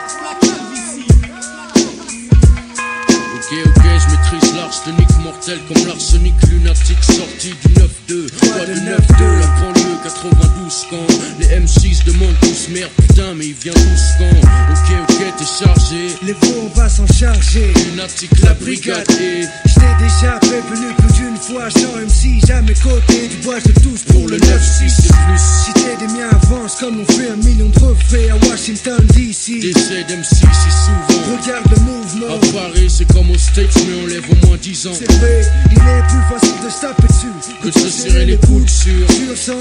Ok, 3.49 3.57
ok, 3.65 3.83
je 3.83 4.11
maîtrise 4.11 4.55
l'arsenic 4.57 5.07
mortel 5.23 5.57
comme 5.69 5.87
l'arsenic 5.87 6.33
lunatique 6.49 7.01
sorti 7.01 7.53
du 7.65 7.73
9-2. 7.75 8.29
Quoi 8.41 8.65
de 8.65 8.73
9-2, 8.73 9.39
la 9.39 9.47
banlieue 9.61 9.76
92 10.03 10.87
quand 10.89 11.07
les 11.39 11.47
M6 11.47 12.05
demandent 12.05 12.39
tous 12.41 12.69
merde, 12.69 12.91
putain, 12.97 13.33
mais 13.35 13.47
il 13.47 13.53
vient 13.53 13.73
tous 13.73 14.03
quand. 14.17 14.37
Ok, 14.71 15.09
ok, 15.09 15.17
t'es 15.37 15.65
chargé. 15.65 16.15
Les 16.23 16.33
veaux, 16.33 16.69
on 16.71 16.79
va 16.79 16.89
s'en 16.89 17.07
charger. 17.07 17.73
Lunatique, 17.89 18.31
la 18.43 18.53
brigade 18.53 19.09
et. 19.19 19.45
J't'ai 19.65 20.03
déjà 20.03 20.39
prévenu 20.39 20.93
plus 20.97 21.13
d'une 21.13 21.37
fois, 21.37 21.69
sans 21.69 21.95
MC, 21.97 22.45
jamais 22.47 22.73
côté 22.73 23.27
du 23.27 23.37
bois, 23.37 23.59
je 23.59 23.71
touche 23.81 24.03
pour 24.05 24.27
le 24.27 24.37
9-6. 24.37 24.89
c'est 24.89 25.07
plus. 25.07 25.41
Si 25.65 25.73
t'es 25.73 25.97
des 25.97 26.13
miens, 26.13 26.29
avance 26.31 26.75
comme 26.79 26.99
on 26.99 27.05
fait 27.05 27.29
un 27.29 27.37
million 27.37 27.69
de 27.69 27.79
refraits 27.79 28.29
à 28.29 28.35
Washington 28.47 28.99
DC. 29.13 29.59
Décès 29.61 30.03
d'MC 30.07 30.23
si 30.23 30.45
souvent. 30.45 31.37
Regarde 31.37 31.65
le 31.71 31.79
mouvement. 31.81 32.35
À 32.35 32.39
Paris, 32.53 32.89
c'est 32.89 33.07
comme 33.13 33.29
aux 33.31 33.37
States, 33.37 33.75
mais 33.87 34.03
on 34.03 34.07
lève 34.07 34.25
au 34.31 34.47
moins 34.47 34.57
10 34.57 34.87
ans. 34.87 34.91
C'est 34.97 35.11
vrai, 35.11 35.41
il 35.71 35.77
est 35.77 36.03
plus 36.07 36.23
facile 36.29 36.65
de 36.65 36.69
se 36.69 36.81
taper 36.81 37.07
dessus 37.07 37.55
Que 37.61 37.67
de 37.67 37.79
se 37.79 37.89
serrer 37.89 38.25
les 38.25 38.37
coudes 38.37 38.69
sur. 38.69 39.07
Sur 39.35 39.55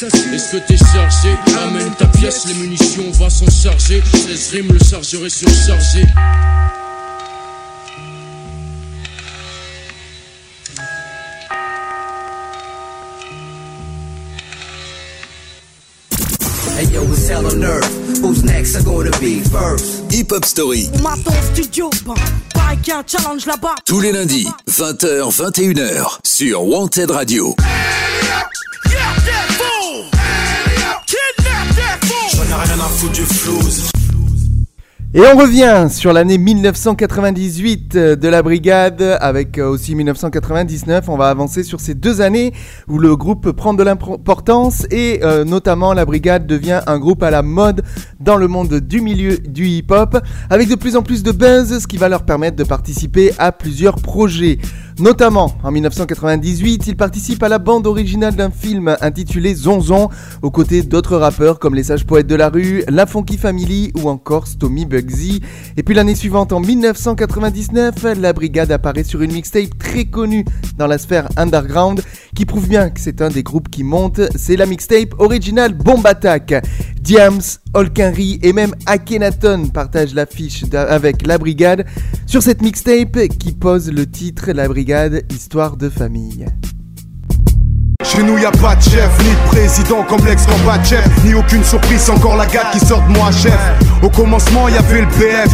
Est-ce 0.00 0.52
que 0.52 0.58
t'es 0.58 0.76
chargé? 0.76 1.36
Amène 1.60 1.92
ta 1.98 2.06
pièce, 2.06 2.46
les 2.46 2.54
munitions, 2.54 3.02
on 3.08 3.10
va 3.22 3.28
s'en 3.28 3.50
charger. 3.50 4.02
16 4.12 4.50
rimes, 4.52 4.72
le 4.72 4.78
chargeur 4.78 5.26
est 5.26 5.30
surchargé. 5.30 6.04
Hey 16.78 16.86
yo, 16.92 17.02
it's 17.04 17.28
hell 17.28 17.44
on 17.46 17.62
earth. 17.64 18.20
Who's 18.22 18.44
next? 18.44 18.76
Are 18.76 18.82
gonna 18.84 19.10
be 19.18 19.40
first? 19.40 20.12
Hip 20.12 20.30
Hop 20.30 20.44
Story, 20.44 20.88
Maton 21.02 21.34
studio, 21.52 21.90
bah, 22.06 22.14
a 22.54 22.70
un 22.72 23.04
challenge 23.06 23.46
là-bas. 23.46 23.74
tous 23.84 24.00
les 24.00 24.12
lundis, 24.12 24.46
20h, 24.68 25.30
21h, 25.32 26.18
sur 26.24 26.62
Wanted 26.64 27.10
Radio. 27.10 27.54
Et 35.18 35.22
on 35.34 35.36
revient 35.36 35.88
sur 35.90 36.12
l'année 36.12 36.38
1998 36.38 37.96
de 37.96 38.28
la 38.28 38.40
brigade 38.40 39.02
avec 39.20 39.58
euh, 39.58 39.68
aussi 39.68 39.96
1999. 39.96 41.08
On 41.08 41.16
va 41.16 41.28
avancer 41.28 41.64
sur 41.64 41.80
ces 41.80 41.96
deux 41.96 42.20
années 42.20 42.52
où 42.86 43.00
le 43.00 43.16
groupe 43.16 43.50
prend 43.50 43.74
de 43.74 43.82
l'importance 43.82 44.86
et 44.92 45.18
euh, 45.24 45.44
notamment 45.44 45.92
la 45.92 46.04
brigade 46.04 46.46
devient 46.46 46.82
un 46.86 47.00
groupe 47.00 47.24
à 47.24 47.32
la 47.32 47.42
mode 47.42 47.82
dans 48.20 48.36
le 48.36 48.46
monde 48.46 48.74
du 48.74 49.00
milieu 49.00 49.38
du 49.38 49.66
hip-hop 49.66 50.18
avec 50.50 50.68
de 50.68 50.76
plus 50.76 50.94
en 50.94 51.02
plus 51.02 51.24
de 51.24 51.32
buzz, 51.32 51.80
ce 51.80 51.88
qui 51.88 51.96
va 51.96 52.08
leur 52.08 52.22
permettre 52.22 52.54
de 52.54 52.62
participer 52.62 53.32
à 53.38 53.50
plusieurs 53.50 53.96
projets. 53.96 54.58
Notamment, 54.98 55.52
en 55.62 55.70
1998, 55.70 56.88
il 56.88 56.96
participe 56.96 57.44
à 57.44 57.48
la 57.48 57.60
bande 57.60 57.86
originale 57.86 58.34
d'un 58.34 58.50
film 58.50 58.96
intitulé 59.00 59.54
Zonzon, 59.54 60.08
aux 60.42 60.50
côtés 60.50 60.82
d'autres 60.82 61.16
rappeurs 61.16 61.60
comme 61.60 61.76
les 61.76 61.84
Sages 61.84 62.04
Poètes 62.04 62.26
de 62.26 62.34
la 62.34 62.48
Rue, 62.48 62.82
La 62.88 63.06
Family 63.06 63.92
ou 63.96 64.08
encore 64.08 64.48
Stomy 64.48 64.86
Bugsy. 64.86 65.40
Et 65.76 65.84
puis 65.84 65.94
l'année 65.94 66.16
suivante, 66.16 66.52
en 66.52 66.58
1999, 66.58 68.18
la 68.18 68.32
brigade 68.32 68.72
apparaît 68.72 69.04
sur 69.04 69.22
une 69.22 69.32
mixtape 69.32 69.78
très 69.78 70.06
connue 70.06 70.44
dans 70.76 70.88
la 70.88 70.98
sphère 70.98 71.28
underground, 71.36 72.02
qui 72.34 72.44
prouve 72.44 72.68
bien 72.68 72.90
que 72.90 72.98
c'est 72.98 73.22
un 73.22 73.28
des 73.28 73.44
groupes 73.44 73.68
qui 73.68 73.84
monte, 73.84 74.20
c'est 74.34 74.56
la 74.56 74.66
mixtape 74.66 75.14
originale 75.18 75.74
Bomb 75.74 76.04
Attack. 76.04 76.54
Diams, 77.08 77.58
Olkinry 77.72 78.38
et 78.42 78.52
même 78.52 78.74
Akhenaton 78.84 79.68
partagent 79.68 80.12
l'affiche 80.12 80.64
avec 80.74 81.26
la 81.26 81.38
brigade 81.38 81.86
sur 82.26 82.42
cette 82.42 82.60
mixtape 82.60 83.28
qui 83.38 83.52
pose 83.52 83.90
le 83.90 84.04
titre 84.06 84.52
La 84.52 84.68
brigade, 84.68 85.24
histoire 85.32 85.78
de 85.78 85.88
famille. 85.88 86.44
Chez 88.04 88.22
nous 88.22 88.38
y 88.38 88.44
a 88.44 88.52
pas 88.52 88.76
de 88.76 88.82
chef, 88.82 89.10
ni 89.24 89.30
de 89.30 89.48
président 89.48 90.04
comme 90.04 90.24
l'ex 90.24 90.46
chef 90.88 91.24
ni 91.24 91.34
aucune 91.34 91.64
surprise, 91.64 92.08
encore 92.08 92.36
la 92.36 92.46
gare 92.46 92.70
qui 92.70 92.78
sort 92.78 93.02
de 93.02 93.08
moi 93.18 93.30
chef. 93.32 93.58
Au 94.02 94.08
commencement 94.08 94.68
y 94.68 94.76
avait 94.76 95.00
le 95.00 95.08
PF, 95.08 95.50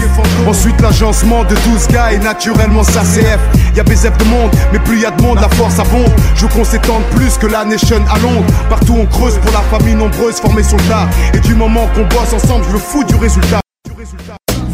ensuite 0.47 0.79
l'agencement 0.83 1.43
de 1.45 1.55
12 1.55 1.89
gars 1.89 2.13
et 2.13 2.19
naturellement 2.19 2.83
ça 2.83 3.01
CF. 3.01 3.41
Y 3.75 3.81
a 3.81 3.83
BZF 3.83 4.19
de 4.19 4.25
monde, 4.25 4.51
mais 4.73 4.79
plus 4.79 5.01
y 5.01 5.07
a 5.07 5.11
de 5.11 5.23
monde, 5.23 5.41
la 5.41 5.49
force 5.49 5.79
abonde. 5.79 6.13
Je 6.37 6.47
qu'on 6.47 6.65
s'étende 6.65 7.03
plus 7.17 7.39
que 7.39 7.47
la 7.47 7.65
nation 7.65 8.03
à 8.15 8.19
Londres. 8.19 8.53
Partout 8.69 8.95
on 8.99 9.07
creuse 9.07 9.39
pour 9.39 9.53
la 9.53 9.63
famille 9.77 9.95
nombreuse 9.95 10.37
formée 10.37 10.63
sur 10.63 10.77
le 10.77 10.85
tas. 10.85 11.09
Et 11.33 11.41
du 11.41 11.55
moment 11.55 11.89
qu'on 11.95 12.05
bosse 12.07 12.35
ensemble, 12.35 12.65
je 12.67 12.73
veux 12.73 12.79
fous 12.79 13.05
du 13.05 13.15
résultat. 13.17 13.61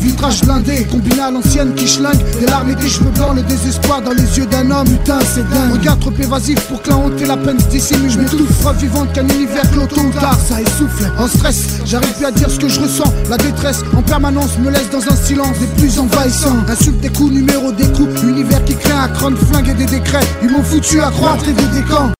Vitrage 0.00 0.40
blindé, 0.42 0.86
combiné 0.90 1.20
à 1.20 1.30
l'ancienne 1.30 1.74
qui 1.74 1.86
schlingue 1.86 2.18
Des 2.38 2.46
larmes 2.46 2.70
et 2.70 2.74
des 2.74 2.88
cheveux 2.88 3.10
blancs, 3.10 3.36
le 3.36 3.42
désespoir 3.42 4.00
dans 4.00 4.12
les 4.12 4.38
yeux 4.38 4.46
d'un 4.46 4.70
homme 4.70 4.88
Putain 4.88 5.18
c'est 5.34 5.48
dingue. 5.50 5.72
Regard 5.72 5.98
trop 5.98 6.12
évasif 6.18 6.58
pour 6.68 6.80
que 6.82 6.88
la 6.88 6.96
honte 6.96 7.20
et 7.20 7.26
la 7.26 7.36
peine 7.36 7.60
se 7.60 7.66
dissimulent. 7.66 8.10
Je 8.10 8.18
m'étouffe, 8.18 8.76
vivante 8.78 9.12
qu'un 9.12 9.28
univers 9.28 9.70
clos 9.70 9.86
tôt 9.86 10.00
ou 10.00 10.10
tard 10.12 10.38
Ça 10.38 10.60
essouffle, 10.60 11.12
en 11.18 11.28
stress, 11.28 11.80
j'arrive 11.84 12.12
plus 12.14 12.26
à 12.26 12.30
dire 12.30 12.50
ce 12.50 12.58
que 12.58 12.68
je 12.68 12.80
ressens. 12.80 13.12
La 13.28 13.36
détresse 13.36 13.82
en 13.96 14.02
permanence 14.02 14.58
me 14.58 14.70
laisse 14.70 14.90
dans 14.90 15.06
un 15.06 15.16
silence 15.16 15.58
des 15.58 15.66
plus 15.80 15.98
envahissants. 15.98 16.56
Insulte 16.68 17.00
des 17.00 17.10
coups, 17.10 17.32
numéro 17.32 17.70
des 17.72 17.86
coups 17.88 18.22
Univers 18.22 18.64
qui 18.64 18.74
crée 18.74 18.92
un 18.92 19.08
crâne 19.08 19.36
flingue 19.36 19.68
et 19.68 19.74
des 19.74 19.86
décrets. 19.86 20.26
Ils 20.42 20.50
m'ont 20.50 20.62
foutu 20.62 21.00
à 21.00 21.10
croître 21.10 21.48
et 21.48 21.52
des 21.52 21.80
décans 21.80 22.10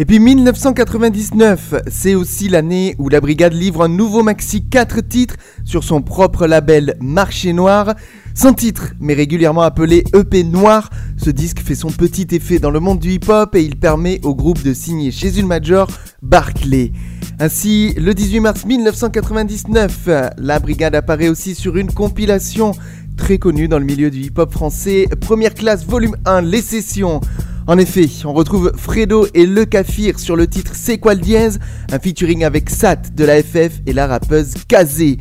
et 0.00 0.04
puis 0.04 0.20
1999, 0.20 1.74
c'est 1.88 2.14
aussi 2.14 2.48
l'année 2.48 2.94
où 2.98 3.08
la 3.08 3.20
brigade 3.20 3.52
livre 3.52 3.82
un 3.82 3.88
nouveau 3.88 4.22
maxi 4.22 4.64
4 4.64 5.00
titres 5.00 5.34
sur 5.64 5.82
son 5.82 6.02
propre 6.02 6.46
label 6.46 6.96
Marché 7.00 7.52
Noir. 7.52 7.96
Sans 8.32 8.52
titre, 8.52 8.94
mais 9.00 9.14
régulièrement 9.14 9.62
appelé 9.62 10.04
EP 10.14 10.44
Noir, 10.44 10.88
ce 11.16 11.30
disque 11.30 11.58
fait 11.58 11.74
son 11.74 11.90
petit 11.90 12.28
effet 12.30 12.60
dans 12.60 12.70
le 12.70 12.78
monde 12.78 13.00
du 13.00 13.10
hip-hop 13.10 13.56
et 13.56 13.62
il 13.62 13.74
permet 13.74 14.20
au 14.22 14.36
groupe 14.36 14.62
de 14.62 14.72
signer 14.72 15.10
chez 15.10 15.36
une 15.36 15.48
major 15.48 15.88
Barclay. 16.22 16.92
Ainsi, 17.40 17.94
le 17.94 18.14
18 18.14 18.38
mars 18.38 18.64
1999, 18.66 20.08
la 20.38 20.60
brigade 20.60 20.94
apparaît 20.94 21.28
aussi 21.28 21.56
sur 21.56 21.76
une 21.76 21.92
compilation 21.92 22.70
très 23.16 23.38
connue 23.38 23.66
dans 23.66 23.80
le 23.80 23.84
milieu 23.84 24.10
du 24.10 24.20
hip-hop 24.20 24.52
français, 24.52 25.06
Première 25.20 25.54
classe 25.54 25.84
volume 25.84 26.14
1, 26.24 26.42
Les 26.42 26.62
Sessions. 26.62 27.20
En 27.68 27.76
effet, 27.76 28.08
on 28.24 28.32
retrouve 28.32 28.72
Fredo 28.78 29.26
et 29.34 29.44
Le 29.44 29.66
Kafir 29.66 30.18
sur 30.18 30.36
le 30.36 30.46
titre 30.46 30.72
C'est 30.74 30.96
quoi 30.96 31.12
le 31.12 31.20
dièse? 31.20 31.58
Un 31.92 31.98
featuring 31.98 32.42
avec 32.42 32.70
Sat 32.70 32.96
de 33.14 33.24
la 33.26 33.42
FF 33.42 33.82
et 33.84 33.92
la 33.92 34.06
rappeuse 34.06 34.54
Kazé. 34.66 35.18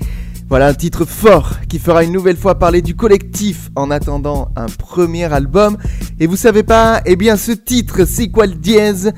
Voilà 0.48 0.68
un 0.68 0.74
titre 0.74 1.04
fort 1.04 1.56
qui 1.68 1.78
fera 1.78 2.06
une 2.06 2.14
nouvelle 2.14 2.38
fois 2.38 2.58
parler 2.58 2.82
du 2.82 2.96
collectif 2.96 3.70
en 3.76 3.92
attendant 3.92 4.48
un 4.56 4.68
premier 4.68 5.26
album. 5.26 5.76
Et 6.22 6.28
vous 6.28 6.38
savez 6.38 6.64
pas, 6.64 7.02
eh 7.06 7.18
bien 7.18 7.36
ce 7.36 7.52
titre, 7.52 8.06
c'est 8.08 8.30
quoi 8.30 8.46
le 8.46 8.56
dièse? 8.56 9.12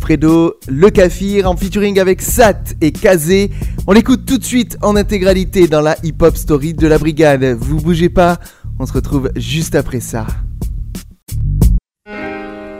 Fredo, 0.00 0.54
Le 0.66 0.90
Kafir 0.90 1.48
en 1.48 1.56
featuring 1.56 2.00
avec 2.00 2.22
Sat 2.22 2.74
et 2.80 2.90
Kazé. 2.90 3.52
On 3.86 3.92
l'écoute 3.92 4.26
tout 4.26 4.36
de 4.36 4.44
suite 4.44 4.78
en 4.82 4.96
intégralité 4.96 5.68
dans 5.68 5.80
la 5.80 5.96
hip-hop 6.02 6.36
story 6.36 6.74
de 6.74 6.88
la 6.88 6.98
brigade. 6.98 7.56
Vous 7.56 7.76
bougez 7.76 8.08
pas, 8.08 8.40
on 8.80 8.86
se 8.86 8.92
retrouve 8.92 9.30
juste 9.36 9.76
après 9.76 10.00
ça. 10.00 10.26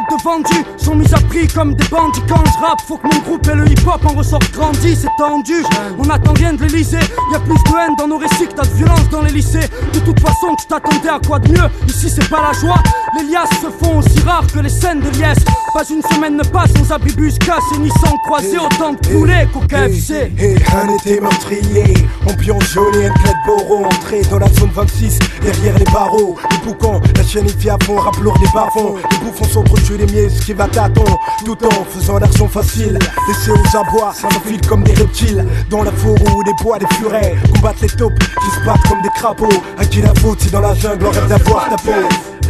De 0.00 0.22
vendus 0.22 0.64
sont 0.76 0.94
mis 0.94 1.12
à 1.14 1.18
prix 1.18 1.46
comme 1.48 1.74
des 1.74 1.88
bandits 1.88 2.22
quand 2.28 2.44
je 2.44 2.64
rappe. 2.64 2.80
Faut 2.86 2.96
que 2.98 3.06
mon 3.06 3.20
groupe 3.22 3.46
et 3.48 3.54
le 3.54 3.68
hip 3.68 3.86
hop 3.86 4.04
en 4.04 4.14
ressortent 4.14 4.52
grandi, 4.52 4.96
c'est 4.96 5.08
tendu. 5.18 5.64
On 5.98 6.08
attend 6.10 6.32
rien 6.34 6.52
de 6.52 6.62
l'Elysée, 6.62 6.98
y 7.32 7.34
a 7.34 7.40
plus 7.40 7.54
de 7.54 7.78
haine 7.78 7.94
dans 7.98 8.08
nos 8.08 8.18
récits 8.18 8.46
que 8.48 8.54
t'as 8.54 8.64
de 8.64 8.74
violence 8.74 9.08
dans 9.10 9.22
les 9.22 9.32
lycées. 9.32 9.68
De 9.92 9.98
toute 10.00 10.20
façon, 10.20 10.54
tu 10.58 10.66
t'attendais 10.66 11.08
à 11.08 11.18
quoi 11.26 11.38
de 11.38 11.50
mieux? 11.50 11.68
Ici, 11.88 12.10
c'est 12.10 12.28
pas 12.28 12.42
la 12.42 12.52
joie. 12.58 12.82
Les 13.18 13.24
liasses 13.30 13.60
se 13.62 13.84
font 13.84 13.98
aussi 13.98 14.20
rares 14.20 14.46
que 14.52 14.58
les 14.58 14.68
scènes 14.68 15.00
de 15.00 15.10
liesse. 15.10 15.44
Pas 15.72 15.84
une 15.88 16.02
semaine 16.02 16.36
ne 16.36 16.44
passe 16.44 16.72
sans 16.72 16.92
abribus 16.92 17.38
cassés 17.38 17.78
ni 17.78 17.90
sans 17.90 18.16
croiser 18.24 18.58
autant 18.58 18.92
de 18.92 18.98
poulets 18.98 19.48
qu'au 19.52 19.60
KFC. 19.60 20.32
Et 20.38 20.56
un 20.74 20.94
été 20.94 21.20
meurtrier, 21.20 21.94
ambiance 22.28 22.64
jolie, 22.64 23.06
un 23.06 23.12
clé 23.12 23.32
de 23.46 23.84
entrée 23.84 24.22
dans 24.30 24.38
la 24.38 24.48
zone 24.48 24.70
26, 24.74 25.18
derrière 25.42 25.78
les 25.78 25.84
barreaux. 25.84 26.36
Les 26.50 26.58
boucans, 26.66 27.00
la 27.16 27.24
chaîne 27.24 27.46
est 27.46 27.68
à 27.68 27.78
fond, 27.84 27.96
rap 27.96 28.16
lourd 28.16 28.38
des. 28.38 28.46
Les 28.46 29.18
bouffons 29.18 29.44
sont 29.44 29.62
trop 29.62 29.76
les 29.94 30.06
miens, 30.06 30.28
ce 30.28 30.44
qui 30.44 30.52
va 30.52 30.66
t'attendre 30.66 31.18
Tout 31.44 31.56
en 31.64 31.84
faisant 31.84 32.18
l'argent 32.18 32.48
facile 32.48 32.98
Laissés 33.28 33.50
aux 33.50 33.76
abois, 33.76 34.12
ça 34.12 34.28
file 34.44 34.60
comme 34.66 34.82
des 34.82 34.94
reptiles 34.94 35.44
Dans 35.70 35.82
la 35.82 35.92
forêt 35.92 36.32
ou 36.34 36.42
des 36.44 36.54
bois, 36.62 36.78
des 36.78 36.86
furets 36.96 37.34
Combattre 37.54 37.78
les 37.82 37.88
taupes 37.88 38.18
qui 38.18 38.50
se 38.50 38.64
battent 38.64 38.88
comme 38.88 39.02
des 39.02 39.10
crapauds 39.10 39.62
À 39.78 39.84
qui 39.84 40.02
la 40.02 40.14
faute 40.14 40.40
si 40.40 40.50
dans 40.50 40.60
la 40.60 40.74
jungle 40.74 41.06
on 41.06 41.10
rêve 41.10 41.28
d'avoir 41.28 41.68
ta 41.68 41.76
peau 41.76 41.92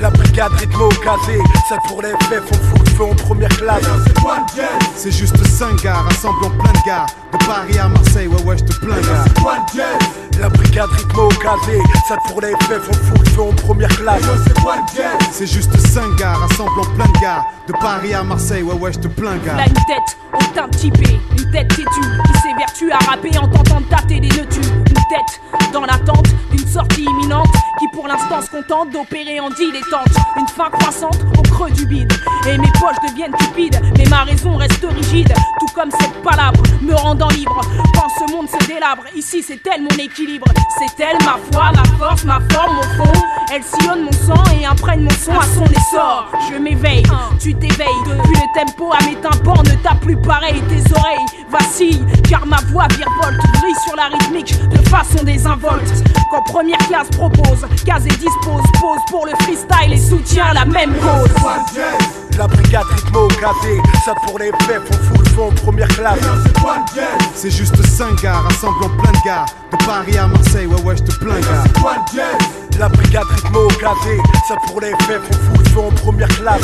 la 0.00 0.10
brigade 0.10 0.52
rythmo 0.52 0.90
casé, 1.02 1.38
ça 1.70 1.76
pour 1.88 2.02
les 2.02 2.10
fout 2.10 2.78
le 2.78 2.90
feu 2.90 3.04
en 3.04 3.14
première 3.14 3.48
classe. 3.48 3.82
C'est 4.94 5.10
juste 5.10 5.42
5 5.42 5.82
gars 5.82 5.94
rassemblant 5.94 6.50
plein 6.50 6.72
de 6.72 6.86
gars. 6.86 7.06
De 7.32 7.38
Paris 7.46 7.78
à 7.78 7.88
Marseille, 7.88 8.26
ouais, 8.26 8.42
ouais, 8.42 8.58
je 8.58 8.64
te 8.64 8.78
plains, 8.78 9.00
gars. 9.00 9.24
La 10.40 10.48
brigade 10.50 10.90
rythmo 10.90 11.28
casé, 11.28 11.80
ça 12.08 12.16
pour 12.28 12.40
les 12.42 12.52
FF, 12.52 12.88
on 12.90 12.92
fout 12.92 13.18
le 13.18 13.30
feu 13.30 13.42
en 13.42 13.52
première 13.52 13.88
classe. 13.88 14.22
C'est 15.32 15.46
juste 15.46 15.74
5 15.78 16.16
gars 16.16 16.34
rassemblant 16.34 16.84
plein 16.94 17.06
de 17.06 17.20
gars. 17.20 17.44
De 17.66 17.72
Paris 17.72 18.14
à 18.14 18.22
Marseille, 18.22 18.62
ouais, 18.62 18.74
ouais, 18.74 18.92
je 18.92 18.98
te 18.98 19.08
plains, 19.08 19.38
gars. 19.38 19.56
Là, 19.56 19.64
une 19.66 19.74
tête 19.74 20.16
au 20.34 20.54
teint 20.54 20.68
typé, 20.68 21.18
une 21.32 21.50
tête 21.50 21.68
têtue 21.68 21.84
qui 21.84 22.40
s'évertue 22.40 22.92
à 22.92 22.98
rapper 23.10 23.36
en 23.38 23.48
tentant 23.48 23.80
de 23.80 23.86
tâter 23.86 24.20
des 24.20 24.28
nœuds 24.28 24.46
Une 24.56 24.94
tête 25.08 25.72
dans 25.72 25.84
l'attente 25.84 26.28
d'une 26.52 26.68
sortie 26.68 27.04
imminente 27.04 27.48
qui 27.78 27.86
pour 27.92 28.06
l'instant 28.06 28.40
se 28.40 28.50
contente 28.50 28.90
d'opérer 28.90 29.40
en 29.40 29.50
dilettante. 29.50 30.14
Une 30.38 30.48
fin 30.48 30.70
croissante 30.70 31.18
au 31.38 31.42
creux 31.42 31.70
du 31.70 31.86
bide. 31.86 32.12
Et 32.46 32.58
mes 32.58 32.72
poches 32.78 33.10
deviennent 33.10 33.34
cupides, 33.34 33.80
mais 33.98 34.04
ma 34.06 34.24
raison 34.24 34.56
reste 34.56 34.86
rigide. 34.88 35.32
Comme 35.76 35.90
cette 35.90 36.22
palabre 36.22 36.62
me 36.80 36.94
rendant 36.94 37.28
libre. 37.28 37.60
Quand 37.92 38.08
ce 38.18 38.32
monde 38.32 38.48
se 38.48 38.66
délabre, 38.66 39.02
ici 39.14 39.44
c'est 39.46 39.60
elle 39.66 39.82
mon 39.82 40.02
équilibre. 40.02 40.46
C'est 40.78 41.04
elle 41.04 41.18
ma 41.22 41.36
foi, 41.52 41.70
ma 41.74 41.84
force, 41.98 42.24
ma 42.24 42.40
forme 42.50 42.78
au 42.78 43.04
fond. 43.04 43.12
Elle 43.52 43.62
sillonne 43.62 44.04
mon 44.04 44.12
sang 44.12 44.42
et 44.58 44.64
imprègne 44.64 45.02
mon 45.02 45.10
son 45.10 45.38
à 45.38 45.44
son 45.44 45.66
essor. 45.66 46.32
Je 46.50 46.56
m'éveille, 46.56 47.02
tu 47.38 47.54
t'éveilles. 47.54 48.02
Puis 48.24 48.36
le 48.36 48.58
tempo 48.58 48.90
à 48.90 49.04
mes 49.04 49.16
tympans 49.16 49.62
ne 49.64 49.74
t'a 49.82 49.94
plus 49.96 50.16
pareil. 50.16 50.62
Tes 50.66 50.94
oreilles 50.94 51.26
vacillent, 51.50 52.06
car 52.26 52.46
ma 52.46 52.56
voix 52.72 52.88
virevolte. 52.88 53.38
Brille 53.60 53.74
sur 53.86 53.96
la 53.96 54.04
rythmique 54.04 54.54
de 54.70 54.78
façon 54.88 55.22
désinvolte. 55.24 55.92
Quand 56.30 56.42
première 56.44 56.78
classe 56.88 57.10
propose, 57.10 57.66
Casé 57.84 58.08
dispose, 58.08 58.62
pose 58.80 59.00
pour 59.10 59.26
le 59.26 59.32
freestyle 59.42 59.92
et 59.92 59.98
soutient 59.98 60.54
la 60.54 60.64
même 60.64 60.94
cause. 60.94 62.25
La 62.38 62.46
brigade 62.46 62.84
rythmo 62.84 63.28
casé, 63.28 63.80
ça 64.04 64.12
pour 64.26 64.38
les 64.38 64.50
faits, 64.66 64.82
on 64.90 64.92
fout 64.92 65.18
le 65.18 65.30
fond 65.30 65.48
en 65.48 65.52
première 65.52 65.88
classe. 65.88 66.18
C'est 67.34 67.50
juste 67.50 67.82
5 67.82 68.22
gars 68.22 68.40
rassemblant 68.40 68.90
plein 68.90 69.12
de 69.12 69.24
gars. 69.24 69.46
De 69.72 69.84
Paris 69.86 70.18
à 70.18 70.26
Marseille, 70.26 70.66
ouais, 70.66 70.82
ouais, 70.82 70.96
je 70.96 71.02
te 71.02 71.18
plains, 71.18 71.40
gars. 71.40 72.65
La 72.78 72.88
brigade 72.90 73.24
rythmo 73.24 73.68
casé, 73.80 74.18
ça 74.46 74.54
pour 74.66 74.80
les 74.82 74.90
faits, 75.06 75.20
on 75.30 75.32
fout 75.32 75.58
le 75.58 75.70
feu 75.70 75.80
en 75.80 75.90
première 75.92 76.28
classe. 76.28 76.60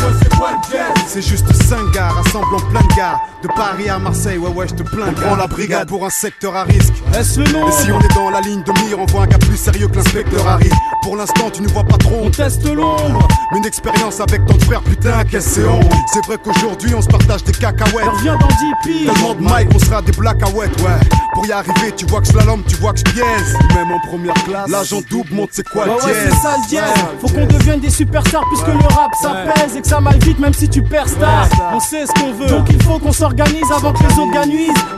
C'est 1.06 1.22
juste 1.22 1.50
5 1.54 1.90
gars 1.92 2.08
rassemblant 2.08 2.60
plein 2.70 2.80
de 2.82 2.94
gars 2.96 3.18
De 3.42 3.48
Paris 3.48 3.88
à 3.88 3.98
Marseille, 3.98 4.36
ouais 4.36 4.50
ouais 4.50 4.68
je 4.68 4.74
te 4.74 4.82
plains. 4.82 5.06
On 5.08 5.12
prend 5.12 5.36
la 5.36 5.46
brigade 5.46 5.88
pour 5.88 6.04
un 6.04 6.10
secteur 6.10 6.54
à 6.54 6.64
risque. 6.64 6.92
Est-ce 7.14 7.40
le 7.40 7.50
nom 7.50 7.66
Et 7.68 7.72
si 7.72 7.90
on 7.90 7.98
est 7.98 8.14
dans 8.14 8.28
la 8.30 8.40
ligne 8.42 8.62
de 8.62 8.72
mire 8.84 8.98
On 8.98 9.06
voit 9.06 9.22
un 9.22 9.26
gars 9.26 9.38
plus 9.38 9.56
sérieux 9.56 9.88
que 9.88 9.96
l'inspecteur 9.96 10.46
Harry. 10.46 10.68
Pour 11.02 11.16
l'instant 11.16 11.48
tu 11.50 11.62
ne 11.62 11.68
vois 11.68 11.84
pas 11.84 11.96
trop. 11.96 12.20
On 12.24 12.30
teste 12.30 12.64
l'ombre. 12.66 13.26
Mais 13.52 13.58
Une 13.58 13.66
expérience 13.66 14.20
avec 14.20 14.44
ton 14.46 14.58
frère 14.60 14.82
putain 14.82 15.24
qu'est-ce 15.24 15.48
c'est 15.48 15.66
honte 15.66 15.90
C'est 16.12 16.24
vrai 16.26 16.36
qu'aujourd'hui 16.42 16.94
on 16.94 17.00
se 17.00 17.08
partage 17.08 17.42
des 17.44 17.52
cacahuètes. 17.52 18.06
Reviens 18.06 18.36
dans 18.36 18.48
10 18.48 18.54
piges. 18.84 19.06
Tellement 19.12 19.34
de 19.34 19.42
Mike 19.42 19.68
on 19.74 19.78
sera 19.78 20.02
des 20.02 20.12
blackaouettes 20.12 20.78
ouais. 20.82 21.00
Pour 21.34 21.46
y 21.46 21.52
arriver 21.52 21.92
tu 21.96 22.04
vois 22.06 22.20
que 22.20 22.28
slalom 22.28 22.62
tu 22.68 22.76
vois 22.76 22.92
que 22.92 22.98
je 22.98 23.04
pièce. 23.04 23.54
Même 23.74 23.90
en 23.90 24.00
première 24.08 24.34
classe. 24.44 24.68
L'agent 24.68 25.00
double 25.10 25.32
monte 25.34 25.50
c'est 25.52 25.66
quoi 25.68 25.86
Bah 25.86 25.92
le 25.98 26.01
ouais 26.06 26.12
dièse 26.12 26.28
c'est 26.30 26.42
ça 26.42 26.56
le 26.56 26.68
dièse 26.68 26.82
Faut 27.20 27.28
qu'on 27.28 27.46
devienne 27.46 27.80
des 27.80 27.90
superstars 27.90 28.44
puisque 28.48 28.66
le 28.66 28.94
rap 28.94 29.10
ça 29.20 29.34
pèse 29.54 29.76
et 29.76 29.80
que 29.80 29.86
ça 29.86 30.00
m'aille 30.00 30.18
vite 30.20 30.38
même 30.38 30.54
si 30.54 30.68
tu 30.68 30.82
perds 30.82 31.08
star. 31.08 31.48
On 31.72 31.80
sait 31.80 32.06
ce 32.06 32.12
qu'on 32.12 32.32
veut. 32.32 32.46
Donc 32.46 32.66
il 32.70 32.82
faut 32.82 32.98
qu'on 32.98 33.12
s'organise 33.12 33.70
avant 33.74 33.92
que 33.92 34.02
les 34.02 34.18
autres 34.18 34.32
gagnent. 34.32 34.52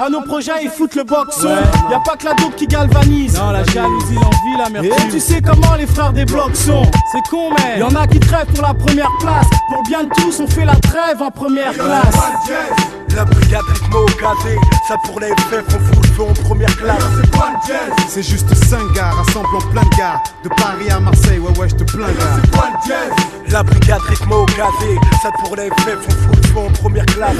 À 0.04 0.08
nos 0.08 0.22
projets 0.22 0.52
ils 0.62 0.70
foutent 0.70 0.94
le 0.94 1.04
boxon. 1.04 1.48
Y 1.90 1.94
a 1.94 2.00
pas 2.00 2.16
que 2.16 2.24
la 2.24 2.34
dope 2.34 2.56
qui 2.56 2.66
galvanise. 2.66 3.38
Non 3.38 3.50
la 3.50 3.64
jalousie, 3.64 4.14
l'envie, 4.14 4.58
l'amertume 4.58 4.92
Et 4.92 5.10
tu 5.10 5.20
sais 5.20 5.40
comment 5.40 5.74
les 5.76 5.86
frères 5.86 6.12
des 6.12 6.24
blocs 6.24 6.56
sont. 6.56 6.82
C'est 7.12 7.22
con 7.30 7.50
mais 7.58 7.78
Y'en 7.78 7.94
a 7.94 8.06
qui 8.06 8.20
crèvent 8.20 8.46
pour 8.46 8.66
la 8.66 8.74
première 8.74 9.10
place. 9.20 9.46
Pour 9.68 9.82
bien 9.84 10.04
de 10.04 10.10
tous 10.10 10.40
on 10.40 10.46
fait 10.46 10.64
la 10.64 10.76
trêve 10.76 11.20
en 11.20 11.30
première 11.30 11.72
classe 11.72 12.14
La 13.14 13.24
brigade 13.24 13.62
rythmo 13.68 14.06
gazé, 14.20 14.56
ça 14.88 14.96
pour 15.04 15.20
les 15.20 15.28
FF, 15.28 15.64
on 15.68 15.78
fout 15.78 16.04
le 16.04 16.12
feu 16.14 16.22
en 16.22 16.32
première 16.32 16.76
classe. 16.76 17.04
C'est 18.08 18.24
juste 18.24 18.52
5 18.52 18.92
gars 18.92 19.10
rassemblant 19.10 19.60
plein 19.70 19.82
de 19.82 19.96
gars. 19.96 20.20
De 20.42 20.48
Paris 20.48 20.90
à 20.90 20.98
Marseille, 20.98 21.38
ouais 21.38 21.56
ouais 21.56 21.68
je 21.68 21.76
te 21.76 21.84
plains 21.84 22.08
gars. 22.08 22.42
La 23.48 23.62
brigade 23.62 24.00
rythmo 24.08 24.44
gazé, 24.46 24.98
ça 25.22 25.30
pour 25.44 25.54
les 25.54 25.68
FF, 25.68 25.98
on 26.08 26.10
fout 26.10 26.36
le 26.36 26.43
en 26.56 26.70
première 26.70 27.06
classe. 27.06 27.36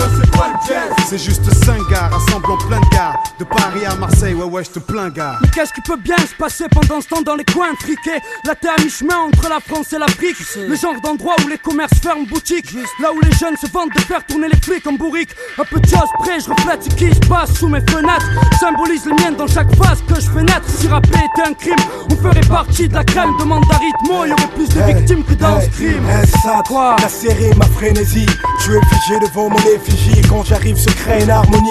C'est 1.09 1.19
juste 1.19 1.45
5 1.65 1.79
gars 1.91 2.09
rassemblant 2.11 2.57
plein 2.69 2.81
de 2.81 2.89
gars 2.91 3.15
De 3.39 3.45
Paris 3.45 3.85
à 3.87 3.95
Marseille, 3.97 4.35
ouais 4.35 4.45
ouais 4.45 4.65
je 4.65 4.71
te 4.71 4.79
plains 4.79 5.11
gars. 5.11 5.39
Mais 5.43 5.49
qu'est-ce 5.49 5.73
qui 5.73 5.81
peut 5.83 5.97
bien 5.97 6.17
se 6.19 6.35
passer 6.37 6.65
pendant 6.71 7.01
ce 7.01 7.09
temps 7.09 7.23
dans 7.23 7.37
les 7.37 7.45
coins 7.45 7.75
friqués? 7.79 8.21
La 8.45 8.55
terre 8.55 8.75
à 8.79 8.83
mi-chemin 8.83 9.17
entre 9.29 9.49
la 9.49 9.61
France 9.61 9.93
et 9.93 9.99
l'Afrique. 9.99 10.37
Le 10.57 10.75
genre 10.77 11.01
d'endroit 11.03 11.37
où 11.45 11.49
les 11.49 11.59
commerces 11.59 11.99
ferment 12.03 12.25
boutique 12.27 12.73
Là 13.01 13.13
où 13.13 13.21
les 13.21 13.33
jeunes 13.33 13.57
se 13.57 13.71
vendent 13.71 13.91
de 13.95 14.01
faire 14.01 14.25
tourner 14.27 14.49
les 14.49 14.61
flics 14.61 14.87
en 14.87 14.93
bourrique. 14.93 15.31
Un 15.59 15.65
peu 15.65 15.81
de 15.81 15.87
choses 15.87 16.11
près, 16.19 16.41
je 16.41 16.51
reflète 16.51 16.83
ce 16.85 16.89
qui 16.91 17.15
se 17.15 17.21
passe 17.29 17.53
sous 17.55 17.69
mes 17.69 17.81
fenêtres. 17.81 18.27
Symbolise 18.59 19.07
les 19.07 19.13
miennes 19.23 19.37
dans 19.37 19.47
chaque 19.47 19.73
phase 19.77 20.03
que 20.09 20.15
je 20.21 20.31
fais 20.31 20.43
naître 20.43 20.69
Si 20.69 20.89
rapper 20.89 21.09
était 21.19 21.49
un 21.49 21.55
crime, 21.55 21.77
on 22.11 22.17
ferait 22.17 22.41
partie 22.49 22.89
de 22.89 22.95
la 22.95 23.05
crème. 23.05 23.31
Demande 23.39 23.65
à 23.71 23.77
rythmo, 23.79 24.25
y'aurait 24.25 24.49
plus 24.55 24.69
de 24.69 24.81
victimes 24.83 25.25
que 25.25 25.35
dans 25.35 25.61
ce 25.61 25.69
crime. 25.69 26.05
Eh, 26.23 26.27
ça, 26.27 26.63
Quoi? 26.67 26.97
La 27.01 27.09
série, 27.09 27.55
ma 27.57 27.67
frénésie. 27.67 28.27
Je 28.59 28.65
suis 28.65 28.73
figé 29.05 29.19
devant 29.21 29.49
mon 29.49 29.59
effigie. 29.59 30.21
Quand 30.29 30.45
j'arrive, 30.45 30.77
se 30.77 30.91
crée 30.91 31.23
une 31.23 31.31
harmonie. 31.31 31.71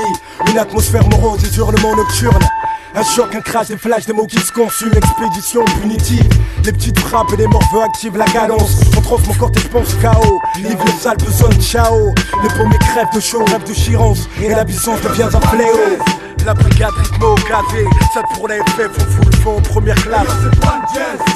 Une 0.50 0.58
atmosphère 0.58 1.08
morose, 1.10 1.42
des 1.42 1.58
hurlements 1.58 1.96
nocturnes. 1.96 2.48
Un 2.96 3.04
choc, 3.04 3.34
un 3.34 3.42
crash, 3.42 3.68
des 3.68 3.78
flashs, 3.78 4.06
des 4.06 4.14
mots 4.14 4.28
qui 4.28 4.40
se 4.40 4.52
consument. 4.52 4.94
Expédition 4.96 5.66
punitive. 5.82 6.28
Les 6.64 6.72
petites 6.72 7.00
frappes 7.00 7.32
et 7.34 7.38
les 7.38 7.48
morveux 7.48 7.82
activent 7.84 8.18
la 8.18 8.26
cadence. 8.26 8.82
On 8.98 9.02
trouve 9.02 9.28
mon 9.28 9.34
corps, 9.34 9.52
je 9.56 9.68
pense 9.68 9.94
KO. 9.96 10.40
Livre 10.58 10.84
les 10.86 10.92
sales 10.94 11.18
besoins 11.18 11.52
ciao. 11.60 12.14
Les 12.44 12.50
paumés 12.50 12.78
crèvent 12.80 13.14
de 13.14 13.20
chaud, 13.20 13.44
rêve 13.46 13.64
de 13.64 13.74
chirance. 13.74 14.30
Et 14.42 14.50
l'absence 14.50 15.02
devient 15.02 15.30
un 15.34 15.42
fléau. 15.42 15.98
La 16.46 16.54
brigade 16.54 16.92
rythmo 16.92 17.36
gazé, 17.36 17.86
ça 18.14 18.22
pour 18.34 18.50
les 18.50 18.60
on 18.60 18.90
fout 18.90 19.26
le 19.26 19.38
feu 19.38 19.50
en 19.50 19.62
première 19.62 19.96
classe. 19.96 20.28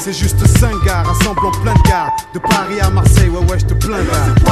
C'est 0.01 0.11
juste 0.11 0.45
5 0.45 0.83
gars 0.85 1.03
rassemblant 1.03 1.51
plein 1.63 1.73
de 1.73 1.81
gars 1.87 2.11
De 2.33 2.39
Paris 2.39 2.81
à 2.81 2.89
Marseille, 2.89 3.29
ouais 3.29 3.39
ouais 3.49 3.57
je 3.57 3.65
te 3.65 3.73
plains 3.73 4.03
gars 4.03 4.51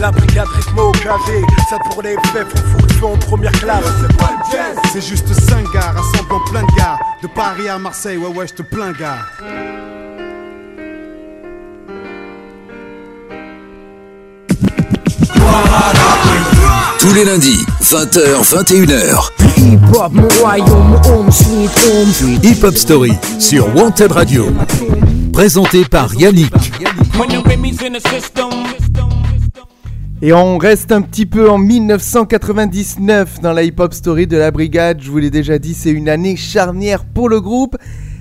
La 0.00 0.10
brigade 0.10 0.48
rythmo 0.48 0.92
gazé, 0.92 1.42
ça 1.68 1.76
pour 1.90 2.02
les 2.02 2.16
on 2.16 2.46
fout 2.46 2.88
le 2.88 2.94
feu 2.94 3.06
en 3.06 3.16
première 3.18 3.52
classe. 3.52 3.84
C'est 4.92 5.06
juste 5.06 5.32
5 5.32 5.70
gars 5.74 5.92
rassemblant 5.94 6.40
plein 6.50 6.62
de 6.62 6.76
gars 6.76 6.98
De 7.22 7.28
Paris 7.28 7.68
à 7.68 7.78
Marseille, 7.78 8.16
ouais 8.16 8.28
ouais 8.28 8.46
je 8.46 8.54
te 8.54 8.62
plains 8.62 8.92
gars 8.92 9.18
Tous 17.00 17.14
les 17.14 17.24
lundis, 17.24 17.64
20h, 17.80 18.44
21h. 18.44 19.30
Hip-hop, 19.56 20.12
mon 20.12 20.28
royaume, 20.42 21.00
home 21.06 21.30
sweet 21.30 21.70
home 21.88 22.12
sweet. 22.12 22.44
Hip 22.44 22.62
Hop 22.62 22.76
Story 22.76 23.12
sur 23.38 23.74
Wanted 23.74 24.12
Radio. 24.12 24.48
Présenté 25.32 25.86
par 25.86 26.14
Yannick. 26.14 26.52
Et 30.20 30.34
on 30.34 30.58
reste 30.58 30.92
un 30.92 31.00
petit 31.00 31.24
peu 31.24 31.48
en 31.48 31.56
1999 31.56 33.40
dans 33.40 33.54
la 33.54 33.62
hip-hop 33.62 33.94
story 33.94 34.26
de 34.26 34.36
la 34.36 34.50
brigade. 34.50 35.00
Je 35.00 35.10
vous 35.10 35.16
l'ai 35.16 35.30
déjà 35.30 35.58
dit, 35.58 35.72
c'est 35.72 35.92
une 35.92 36.10
année 36.10 36.36
charnière 36.36 37.06
pour 37.06 37.30
le 37.30 37.40
groupe. 37.40 37.78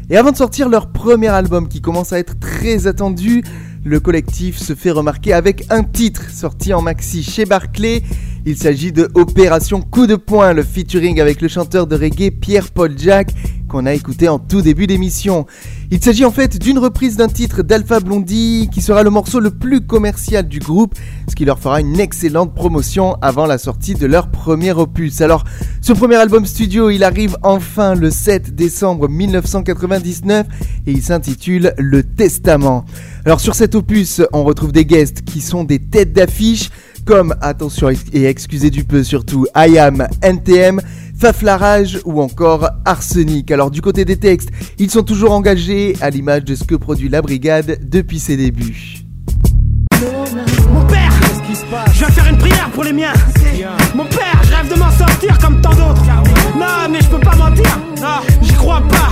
Et 0.10 0.16
avant 0.16 0.32
de 0.32 0.38
sortir 0.38 0.70
leur 0.70 0.90
premier 0.94 1.28
album 1.28 1.68
qui 1.68 1.82
commence 1.82 2.14
à 2.14 2.20
être 2.20 2.40
très 2.40 2.88
attendu, 2.88 3.44
le 3.84 4.00
collectif 4.00 4.58
se 4.58 4.74
fait 4.74 4.92
remarquer 4.92 5.34
avec 5.34 5.66
un 5.70 5.84
titre 5.84 6.30
sorti 6.30 6.74
en 6.74 6.82
maxi 6.82 7.24
chez 7.24 7.44
Barclay. 7.44 8.04
Il 8.46 8.58
s'agit 8.58 8.92
de 8.92 9.10
Opération 9.16 9.82
Coup 9.82 10.08
de 10.08 10.16
poing, 10.16 10.54
le 10.54 10.64
featuring 10.64 11.20
avec 11.20 11.42
le 11.42 11.48
chanteur 11.48 11.88
de 11.88 11.96
reggae 11.96 12.32
Pierre-Paul 12.32 12.94
Jack 12.98 13.34
qu'on 13.70 13.86
a 13.86 13.94
écouté 13.94 14.28
en 14.28 14.40
tout 14.40 14.62
début 14.62 14.88
d'émission. 14.88 15.46
Il 15.92 16.04
s'agit 16.04 16.26
en 16.26 16.32
fait 16.32 16.58
d'une 16.58 16.80
reprise 16.80 17.18
d'un 17.18 17.28
titre 17.28 17.62
d'Alpha 17.62 18.00
Blondie 18.00 18.68
qui 18.74 18.82
sera 18.82 19.04
le 19.04 19.12
morceau 19.12 19.40
le 19.40 19.52
plus 19.52 19.82
commercial 19.82 20.48
du 20.48 20.60
groupe, 20.60 20.96
ce 21.30 21.36
qui 21.36 21.46
leur 21.46 21.60
fera 21.60 21.80
une 21.80 22.00
excellente 22.00 22.56
promotion 22.56 23.16
avant 23.22 23.46
la 23.46 23.58
sortie 23.58 23.94
de 23.94 24.08
leur 24.08 24.32
premier 24.32 24.72
opus. 24.72 25.22
Alors, 25.22 25.44
ce 25.82 25.94
premier 25.94 26.16
album 26.16 26.46
studio, 26.46 26.90
il 26.90 27.04
arrive 27.04 27.38
enfin 27.44 27.94
le 27.94 28.10
7 28.10 28.56
décembre 28.56 29.08
1999 29.08 30.48
et 30.88 30.92
il 30.92 31.04
s'intitule 31.04 31.74
Le 31.78 32.04
Testament. 32.04 32.86
Alors 33.26 33.40
sur 33.40 33.54
cet 33.54 33.76
opus, 33.76 34.22
on 34.34 34.44
retrouve 34.44 34.72
des 34.72 34.86
guests 34.86 35.22
qui 35.24 35.42
sont 35.42 35.64
des 35.64 35.80
têtes 35.80 36.14
d'affiche 36.14 36.72
comme, 37.06 37.36
attention 37.42 37.90
et 37.90 38.26
excusez 38.26 38.70
du 38.70 38.84
peu 38.84 39.04
surtout, 39.04 39.46
I 39.56 39.78
Am, 39.78 40.08
NTM, 40.22 40.82
Faflarage 41.18 42.00
ou 42.06 42.22
encore 42.22 42.70
Arsenic. 42.86 43.52
Alors 43.52 43.72
du 43.72 43.82
côté 43.82 44.06
des 44.06 44.18
textes, 44.18 44.50
ils 44.78 44.90
sont 44.90 45.04
toujours 45.04 45.32
engagés 45.32 45.96
à 46.02 46.10
l'image 46.10 46.46
de 46.46 46.56
ce 46.56 46.64
que 46.64 46.76
produit 46.76 47.10
la 47.10 47.22
brigade 47.22 47.80
depuis 47.84 48.20
ses 48.20 48.38
débuts. 48.38 49.00
Mon 50.72 50.86
père 50.86 51.12
Je 51.92 51.98
viens 52.00 52.08
faire 52.08 52.28
une 52.28 52.38
prière 52.38 52.70
pour 52.74 52.84
les 52.84 52.94
miens. 52.94 53.14
Mon 53.96 54.06
père, 54.06 54.42
rêve 54.44 54.74
de 54.74 54.80
m'en 54.80 54.92
sortir 54.92 55.38
comme 55.40 55.60
tant 55.62 55.72
d'autres. 55.72 56.06
Non 56.56 56.90
mais 56.90 57.02
je 57.02 57.10
peux 57.10 57.20
pas 57.20 57.36
mentir. 57.36 57.80
J'y 58.42 58.54
crois 58.54 58.82
pas. 58.90 59.10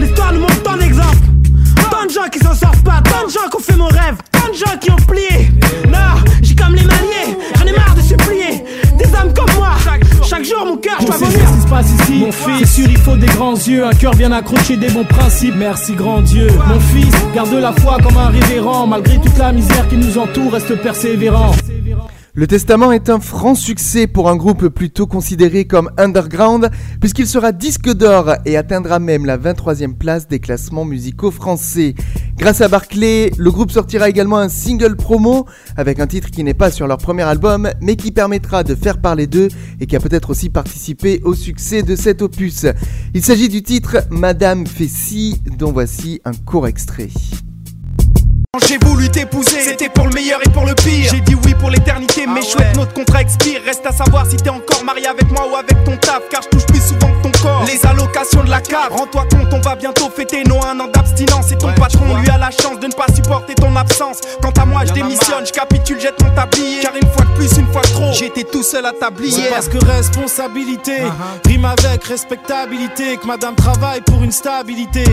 L'histoire 0.00 0.32
nous 0.32 0.40
montre 0.40 0.62
tant 0.62 0.76
d'exemples 0.76 1.35
Tant 1.90 2.04
de 2.06 2.10
gens 2.10 2.28
qui 2.30 2.38
s'en 2.38 2.54
sortent 2.54 2.82
pas 2.84 3.00
Tant 3.04 3.26
de 3.26 3.30
gens 3.30 3.48
qui 3.50 3.56
ont 3.56 3.60
fait 3.60 3.76
mon 3.76 3.86
rêve 3.88 4.16
Tant 4.32 4.48
de 4.48 4.54
gens 4.54 4.76
qui 4.80 4.90
ont 4.90 4.96
plié. 4.96 5.50
Non, 5.88 6.22
j'ai 6.42 6.54
comme 6.54 6.74
les 6.74 6.84
manier 6.84 7.36
J'en 7.58 7.66
ai 7.66 7.72
marre 7.72 7.94
de 7.94 8.00
supplier 8.00 8.64
Des 8.98 9.04
hommes 9.06 9.32
comme 9.34 9.54
moi 9.56 9.70
Chaque 10.28 10.44
jour 10.44 10.64
mon 10.66 10.76
cœur, 10.76 10.96
je 11.00 11.06
dois 11.06 11.16
vomir. 11.16 11.32
ce 11.48 11.54
qui 11.54 11.60
se 11.62 11.66
passe 11.68 11.86
ici. 12.00 12.12
Mon 12.18 12.32
fils, 12.32 12.58
c'est 12.58 12.82
sûr 12.82 12.90
il 12.90 12.98
faut 12.98 13.16
des 13.16 13.26
grands 13.26 13.54
yeux 13.54 13.84
Un 13.86 13.92
cœur 13.94 14.12
bien 14.14 14.32
accroché, 14.32 14.76
des 14.76 14.88
bons 14.90 15.04
principes. 15.04 15.54
Merci 15.56 15.94
grand 15.94 16.20
Dieu. 16.20 16.48
Mon 16.68 16.80
fils, 16.80 17.14
garde 17.34 17.52
la 17.54 17.72
foi 17.72 17.98
comme 18.02 18.16
un 18.16 18.28
révérend. 18.28 18.86
Malgré 18.86 19.18
toute 19.20 19.38
la 19.38 19.52
misère 19.52 19.88
qui 19.88 19.96
nous 19.96 20.18
entoure, 20.18 20.52
reste 20.52 20.74
persévérant 20.82 21.52
Le 22.38 22.46
Testament 22.46 22.92
est 22.92 23.08
un 23.08 23.18
franc 23.18 23.54
succès 23.54 24.06
pour 24.06 24.28
un 24.28 24.36
groupe 24.36 24.68
plutôt 24.68 25.06
considéré 25.06 25.64
comme 25.64 25.90
underground, 25.96 26.70
puisqu'il 27.00 27.26
sera 27.26 27.50
disque 27.50 27.90
d'or 27.90 28.34
et 28.44 28.58
atteindra 28.58 28.98
même 28.98 29.24
la 29.24 29.38
23e 29.38 29.94
place 29.94 30.28
des 30.28 30.38
classements 30.38 30.84
musicaux 30.84 31.30
français. 31.30 31.94
Grâce 32.36 32.60
à 32.60 32.68
Barclay, 32.68 33.30
le 33.38 33.50
groupe 33.50 33.70
sortira 33.70 34.10
également 34.10 34.36
un 34.36 34.50
single 34.50 34.96
promo 34.96 35.46
avec 35.78 35.98
un 35.98 36.06
titre 36.06 36.30
qui 36.30 36.44
n'est 36.44 36.52
pas 36.52 36.70
sur 36.70 36.86
leur 36.86 36.98
premier 36.98 37.22
album, 37.22 37.70
mais 37.80 37.96
qui 37.96 38.12
permettra 38.12 38.64
de 38.64 38.74
faire 38.74 39.00
parler 39.00 39.26
d'eux 39.26 39.48
et 39.80 39.86
qui 39.86 39.96
a 39.96 40.00
peut-être 40.00 40.28
aussi 40.28 40.50
participé 40.50 41.22
au 41.24 41.32
succès 41.32 41.82
de 41.82 41.96
cet 41.96 42.20
opus. 42.20 42.66
Il 43.14 43.24
s'agit 43.24 43.48
du 43.48 43.62
titre 43.62 44.04
Madame 44.10 44.66
ci, 44.66 45.40
dont 45.56 45.72
voici 45.72 46.20
un 46.26 46.34
court 46.34 46.68
extrait. 46.68 47.08
J'ai 48.66 48.78
voulu 48.78 49.08
t'épouser, 49.10 49.60
c'était 49.62 49.88
pour 49.88 50.06
le 50.06 50.12
meilleur 50.12 50.40
et 50.44 50.50
pour 50.50 50.64
le 50.64 50.74
pire. 50.74 51.10
J'ai 51.10 51.20
dit 51.20 51.34
oui 51.44 51.54
pour 51.54 51.70
l'éternité, 51.70 52.26
mais 52.26 52.42
chouette, 52.42 52.74
notre 52.76 52.92
contrat 52.92 53.20
expire. 53.20 53.60
Reste 53.64 53.84
à 53.86 53.92
savoir 53.92 54.26
si 54.26 54.36
t'es 54.36 54.50
encore 54.50 54.84
marié 54.84 55.06
avec 55.06 55.30
moi 55.30 55.46
ou 55.50 55.56
avec 55.56 55.84
ton 55.84 55.96
taf, 55.96 56.22
car 56.30 56.42
je 56.42 56.48
touche 56.48 56.66
plus 56.66 56.80
souvent 56.80 57.08
que 57.08 57.28
ton 57.28 57.32
corps. 57.42 57.64
Les 57.66 57.84
allocations 57.84 58.44
de 58.44 58.50
la 58.50 58.60
carte, 58.60 58.92
rends-toi 58.92 59.26
compte, 59.30 59.52
on 59.52 59.60
va 59.60 59.76
bientôt 59.76 60.10
fêter 60.10 60.44
nos 60.44 60.64
un 60.64 60.78
an 60.80 60.88
d'abstinence. 60.92 61.52
Et 61.52 61.58
ton 61.58 61.72
patron, 61.74 62.16
lui, 62.16 62.28
a 62.30 62.38
la 62.38 62.50
chance 62.50 62.80
de 62.80 62.86
ne 62.86 62.92
pas 62.92 63.06
supporter 63.14 63.54
ton 63.54 63.74
absence. 63.76 64.20
Quant 64.40 64.52
à 64.60 64.64
moi, 64.64 64.84
je 64.84 64.92
démissionne, 64.92 65.46
je 65.46 65.52
capitule, 65.52 66.00
jette 66.00 66.22
mon 66.22 66.30
tablier. 66.30 66.80
Car 66.80 66.94
une 66.96 67.08
fois 67.08 67.24
de 67.24 67.34
plus, 67.38 67.58
une 67.58 67.70
fois 67.72 67.82
de 67.82 67.88
trop, 67.88 68.12
J'étais 68.12 68.44
tout 68.44 68.62
seul 68.62 68.86
à 68.86 68.92
tablier. 68.92 69.32
C'est 69.32 69.50
parce 69.50 69.68
que 69.68 69.78
responsabilité 69.84 70.96
rime 71.46 71.64
avec 71.64 72.04
respectabilité. 72.04 73.16
Que 73.16 73.26
madame 73.26 73.54
travaille 73.54 74.00
pour 74.00 74.22
une 74.22 74.32
stabilité. 74.32 75.04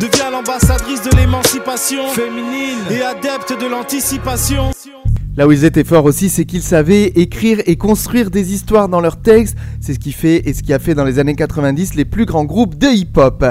Devient 0.00 0.30
l'ambassadrice 0.32 1.02
de 1.02 1.16
l'émancipation 1.16 2.08
féminine 2.08 2.78
et 2.90 3.02
adepte 3.02 3.54
de 3.60 3.66
l'anticipation. 3.66 4.70
Là 5.36 5.46
où 5.46 5.52
ils 5.52 5.64
étaient 5.64 5.84
forts 5.84 6.04
aussi, 6.04 6.28
c'est 6.28 6.44
qu'ils 6.44 6.62
savaient 6.62 7.12
écrire 7.14 7.60
et 7.66 7.76
construire 7.76 8.30
des 8.30 8.52
histoires 8.52 8.88
dans 8.88 9.00
leurs 9.00 9.20
textes. 9.20 9.56
C'est 9.80 9.94
ce 9.94 9.98
qui 9.98 10.12
fait 10.12 10.48
et 10.48 10.54
ce 10.54 10.62
qui 10.62 10.72
a 10.72 10.78
fait 10.78 10.94
dans 10.94 11.04
les 11.04 11.18
années 11.18 11.36
90 11.36 11.94
les 11.94 12.04
plus 12.04 12.24
grands 12.24 12.44
groupes 12.44 12.76
de 12.76 12.88
hip-hop. 12.88 13.44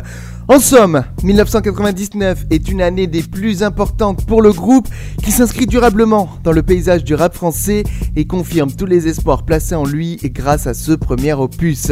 En 0.50 0.60
somme, 0.60 1.04
1999 1.24 2.46
est 2.50 2.70
une 2.70 2.82
année 2.82 3.08
des 3.08 3.22
plus 3.22 3.64
importantes 3.64 4.26
pour 4.26 4.42
le 4.42 4.52
groupe 4.52 4.88
qui 5.24 5.32
s'inscrit 5.32 5.66
durablement 5.66 6.30
dans 6.44 6.52
le 6.52 6.64
paysage 6.64 7.04
du 7.04 7.16
rap 7.16 7.34
français 7.34 7.84
et 8.16 8.26
confirme 8.26 8.72
tous 8.72 8.86
les 8.86 9.08
espoirs 9.08 9.44
placés 9.44 9.76
en 9.76 9.86
lui 9.86 10.20
et 10.24 10.30
grâce 10.30 10.68
à 10.68 10.74
ce 10.74 10.92
premier 10.92 11.34
opus. 11.34 11.92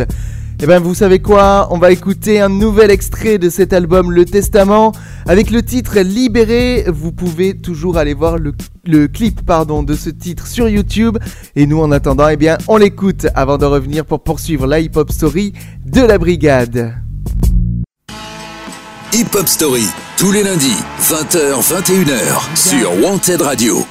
Eh 0.62 0.68
ben 0.68 0.80
vous 0.80 0.96
savez 0.96 1.20
quoi? 1.20 1.68
On 1.72 1.78
va 1.78 1.92
écouter 1.92 2.40
un 2.40 2.48
nouvel 2.48 2.90
extrait 2.90 3.38
de 3.38 3.50
cet 3.50 3.74
album 3.74 4.12
Le 4.12 4.24
Testament 4.24 4.94
avec 5.28 5.52
le 5.52 5.62
titre 5.62 6.00
Libéré. 6.00 6.86
Vous 6.88 7.12
pouvez 7.12 7.58
toujours 7.58 7.98
aller 7.98 8.14
voir 8.14 8.38
le, 8.38 8.54
le 8.86 9.08
clip 9.08 9.46
pardon, 9.46 9.84
de 9.84 9.96
ce 9.96 10.10
titre 10.10 10.48
sur 10.48 10.70
YouTube. 10.70 11.18
Et 11.58 11.66
nous 11.66 11.82
en 11.82 11.92
attendant, 11.92 12.30
eh 12.30 12.38
bien 12.38 12.58
on 12.70 12.78
l'écoute 12.78 13.28
avant 13.36 13.58
de 13.58 13.66
revenir 13.66 14.06
pour 14.06 14.24
poursuivre 14.24 14.66
la 14.66 14.80
hip-hop 14.80 15.12
story 15.12 15.52
de 15.86 16.02
la 16.02 16.18
brigade. 16.18 16.96
Hip 19.14 19.36
Hop 19.36 19.48
Story, 19.48 19.88
tous 20.18 20.32
les 20.32 20.44
lundis, 20.44 20.78
20h, 21.02 21.62
21h, 21.62 22.58
sur 22.58 22.92
Wanted 23.02 23.42
Radio. 23.42 23.86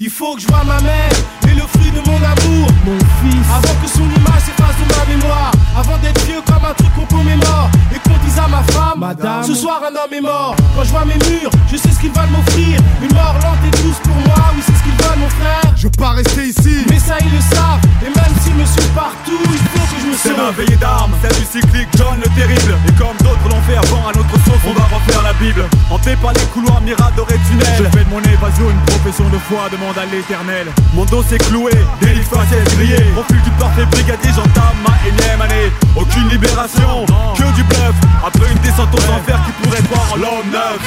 Il 0.00 0.10
faut 0.10 0.34
que 0.36 0.40
je 0.42 0.46
vois 0.48 0.64
ma 0.64 0.80
mère 0.80 1.10
et 1.50 1.54
le 1.54 1.62
fruit 1.62 1.73
de 1.94 2.00
mon 2.08 2.16
amour. 2.16 2.68
Mon 2.84 2.98
fils. 3.20 3.46
Avant 3.50 3.80
que 3.80 3.88
son 3.88 4.04
image 4.04 4.42
s'efface 4.42 4.76
de 4.78 4.86
ma 4.94 5.16
mémoire. 5.16 5.52
Avant 5.76 5.98
d'être 5.98 6.24
vieux 6.24 6.40
comme 6.46 6.64
un 6.64 6.74
truc 6.74 6.94
qu'on 6.94 7.16
commémore. 7.16 7.70
Et 7.94 7.98
qu'on 7.98 8.16
dise 8.24 8.38
à 8.38 8.48
ma 8.48 8.62
femme 8.72 8.98
Madame. 8.98 9.42
Ce 9.44 9.54
soir 9.54 9.80
un 9.82 9.94
homme 9.94 10.12
est 10.12 10.20
mort. 10.20 10.54
Quand 10.76 10.84
je 10.84 10.90
vois 10.90 11.04
mes 11.04 11.18
murs, 11.28 11.50
je 11.70 11.76
sais 11.76 11.90
ce 11.90 11.98
qu'ils 12.00 12.12
veulent 12.12 12.30
m'offrir. 12.30 12.78
Une 13.02 13.12
mort 13.12 13.34
lente 13.42 13.62
et 13.66 13.82
douce 13.82 13.98
pour 14.02 14.16
moi. 14.26 14.52
Oui, 14.54 14.62
c'est 14.64 14.72
ce 14.72 14.82
qu'ils 14.82 15.04
veulent, 15.04 15.18
mon 15.18 15.28
frère. 15.28 15.74
Je 15.76 15.84
veux 15.84 15.96
pas 15.98 16.10
rester 16.10 16.46
ici. 16.46 16.84
Mais 16.88 16.98
ça, 16.98 17.16
ils 17.20 17.32
le 17.32 17.40
savent. 17.40 17.80
Et 18.04 18.12
même 18.12 18.34
s'ils 18.42 18.54
me 18.54 18.64
suivent 18.66 18.94
partout, 18.94 19.40
il 19.48 19.64
faut 19.72 19.86
que 19.88 20.00
je 20.00 20.06
me 20.08 20.14
C'est 20.14 20.36
ma 20.36 20.50
veillée 20.52 20.76
d'armes, 20.76 21.12
celle 21.22 21.32
du 21.40 21.46
cyclique 21.48 21.88
John 21.96 22.20
le 22.20 22.28
terrible 22.36 22.76
Et 22.86 22.92
comme 23.00 23.16
d'autres 23.24 23.48
l'ont 23.48 23.62
fait 23.64 23.76
avant 23.80 24.08
à 24.08 24.12
notre 24.12 24.36
sauce 24.44 24.60
On 24.68 24.74
va 24.76 24.84
refaire 24.92 25.22
la 25.22 25.32
Bible 25.34 25.64
Hanté 25.90 26.16
par 26.20 26.32
les 26.34 26.44
couloirs 26.52 26.82
miradors 26.82 27.26
et 27.30 27.40
tunnels 27.48 27.80
Je 27.80 27.84
fais 27.96 28.04
de 28.04 28.10
mon 28.10 28.20
évasion 28.20 28.68
une 28.68 28.84
profession 28.92 29.24
de 29.30 29.38
foi 29.38 29.72
Demande 29.72 29.96
à 29.96 30.04
l'éternel 30.04 30.68
Mon 30.92 31.04
dos 31.06 31.22
s'est 31.22 31.38
cloué, 31.38 31.72
délit 32.00 32.22
faciès 32.28 32.64
grillé 32.76 33.00
Refus 33.16 33.40
du 33.40 33.50
parfait 33.56 33.86
brigadier, 33.86 34.30
j'entame 34.36 34.76
ma 34.84 34.94
énième 35.08 35.40
année 35.40 35.63
Aucune 35.96 36.28
libération, 36.28 37.06
que 37.36 37.54
du 37.54 37.62
bluff. 37.64 37.94
Après 38.24 38.52
une 38.52 38.58
descente 38.58 38.88
aux 38.92 39.12
enfers 39.12 39.40
qui 39.46 39.52
pourrait 39.62 39.82
voir 39.90 40.16
l'homme 40.16 40.50
neuf. 40.50 40.78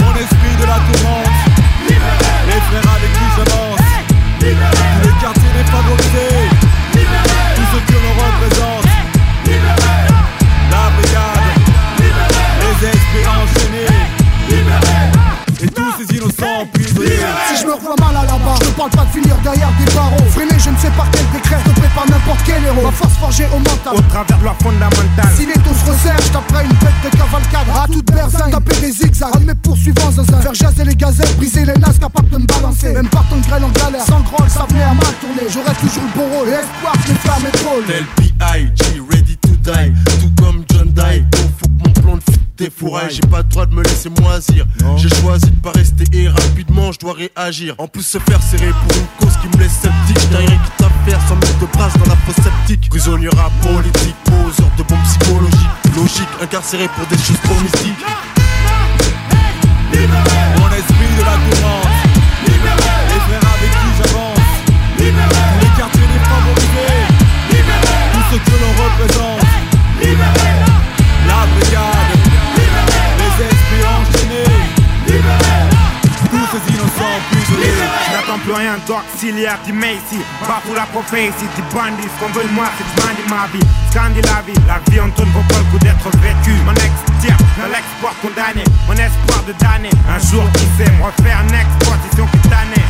Mon 0.00 0.14
esprit 0.14 0.56
de 0.60 0.66
la 0.66 0.78
tourmente. 0.92 1.26
Les 1.88 2.60
frères 2.60 2.94
avec 2.96 3.12
qui 3.12 3.26
j'avance 3.36 3.80
Tous 4.38 5.08
les 5.08 5.14
quartiers 5.20 5.52
défavorisés 5.56 6.35
parle 18.76 18.90
pas 18.90 19.04
de 19.04 19.10
finir 19.10 19.36
derrière 19.42 19.72
des 19.78 19.92
barreaux. 19.94 20.24
Freiné, 20.30 20.52
je 20.58 20.70
ne 20.70 20.76
sais 20.76 20.90
par 20.90 21.10
quel 21.10 21.24
décret, 21.32 21.56
je 21.64 21.70
ne 21.70 21.74
fais 21.74 21.94
pas 21.94 22.04
n'importe 22.08 22.40
quel 22.44 22.62
héros. 22.64 22.82
Ma 22.84 22.92
force 22.92 23.14
forgée 23.14 23.46
au 23.52 23.58
mental. 23.58 23.94
Au 23.96 24.00
travers 24.02 24.38
de 24.38 24.44
la 24.44 24.54
fondamentale. 24.62 25.32
Si 25.36 25.46
les 25.46 25.54
taux 25.54 25.74
se 25.74 25.90
resserrent, 25.90 26.20
je 26.20 26.32
taperai 26.32 26.64
une 26.64 26.76
bête 26.76 27.00
de 27.04 27.10
cavalcade. 27.16 27.68
À 27.74 27.86
toute 27.86 28.12
berzingue, 28.12 28.52
taper 28.52 28.80
des 28.80 28.92
zigzags. 28.92 29.44
Mes 29.44 29.54
poursuivants 29.54 30.10
zinzin. 30.12 30.40
Faire 30.40 30.54
jaser 30.54 30.84
les 30.84 30.94
gazelles, 30.94 31.34
briser 31.36 31.64
les 31.64 31.74
nasses, 31.74 31.98
capables 31.98 32.28
de 32.28 32.38
me 32.38 32.46
balancer. 32.46 32.92
Même 32.92 33.08
par 33.08 33.24
ton 33.28 33.38
grêle 33.38 33.64
en 33.64 33.70
galère, 33.70 34.04
sans 34.04 34.20
groll, 34.20 34.48
ça 34.48 34.66
venait 34.68 34.82
à 34.82 34.94
mal 34.94 35.12
tourner. 35.20 35.48
J'aurai 35.48 35.74
toujours 35.80 36.04
le 36.04 36.20
bon 36.20 36.28
rôle. 36.36 36.48
Et 36.48 36.60
espoir 36.60 36.92
que 36.92 37.08
les 37.08 37.18
flammes 37.24 37.48
épaulent. 37.48 37.86
Tel 37.86 38.04
B.I.G. 38.18 39.00
ready 39.10 39.36
to 39.38 39.50
die 39.64 39.92
Tout 40.20 40.42
comme 40.42 40.64
John 40.70 40.92
Die 40.92 41.24
Faut 42.56 42.86
que 42.86 42.86
mon 42.86 42.90
plan 42.90 43.00
de 43.00 43.10
foot 43.10 43.10
défouraille 43.10 43.10
J'ai 43.10 43.20
pas 43.28 43.38
le 43.38 43.44
droit 43.44 43.66
de 43.66 43.74
me 43.74 43.82
laisser 43.82 44.08
moisir. 44.08 44.66
J'ai 44.96 45.08
choisi 45.08 45.50
de 45.50 45.60
pas 45.60 45.72
rester 45.72 46.04
et 46.12 46.28
rapidement 46.28 46.92
je 46.92 46.98
dois 46.98 47.14
réagir. 47.14 47.74
En 47.78 47.88
plus 47.88 48.02
se 48.02 48.18
faire 48.18 48.42
serrer 48.42 48.70
pour 48.70 48.98
une 48.98 49.06
cause 49.20 49.36
qui 49.38 49.48
me 49.48 49.62
laisse 49.62 49.72
sceptique. 49.72 50.18
J't'ai 50.20 50.36
rien 50.36 50.46
qui 50.46 50.70
t'affaire 50.78 51.20
sans 51.28 51.36
mettre 51.36 51.58
de 51.58 51.66
brasse 51.66 51.94
dans 51.98 52.06
la 52.06 52.16
fosse 52.16 52.36
sceptique. 52.36 52.88
Prisonnier 52.88 53.28
rap 53.28 53.52
politique, 53.62 54.16
poseur 54.24 54.70
de 54.76 54.82
bombes 54.82 55.02
psychologiques. 55.04 55.76
Logique, 55.96 56.28
incarcéré 56.42 56.88
pour 56.88 57.06
des 57.06 57.16
choses 57.16 57.40
trop 57.42 57.54
mystiques 57.60 58.04
Mon 60.58 60.68
esprit 60.68 61.10
de 61.18 61.24
la 61.24 61.56
tourmente 61.56 61.95
Plus 78.56 78.62
rien 78.64 78.78
d'auxiliaire 78.86 79.58
du 79.66 79.72
Macy 79.74 80.16
Bafoue 80.40 80.74
la 80.74 80.86
prophétie 80.86 81.44
du 81.56 81.62
bandit 81.74 82.08
Ce 82.08 82.24
qu'on 82.24 82.32
veut 82.32 82.46
de 82.48 82.54
moi 82.54 82.64
c'est 82.78 82.84
de 82.88 83.28
ma 83.28 83.46
vie. 83.52 83.60
Scandinavie, 83.90 84.54
la 84.66 84.80
vie 84.90 85.00
en 85.00 85.10
tourne 85.10 85.28
vaut 85.30 85.44
pas 85.48 85.58
le 85.58 85.64
coup 85.64 85.78
d'être 85.84 86.08
vécu. 86.24 86.52
Mon 86.64 86.72
ex 86.72 86.92
tire 87.20 87.36
dans 87.60 87.68
l'export 87.68 88.14
condamné 88.22 88.64
Mon 88.88 88.94
espoir 88.94 89.42
de 89.46 89.52
damner 89.60 89.90
Un 90.08 90.18
jour 90.18 90.44
qui 90.54 90.64
sait 90.76 90.90
me 90.90 91.04
refaire 91.04 91.40
une 91.46 91.54
exploitation 91.54 92.26
cutanée. 92.32 92.56
Avec 92.72 92.85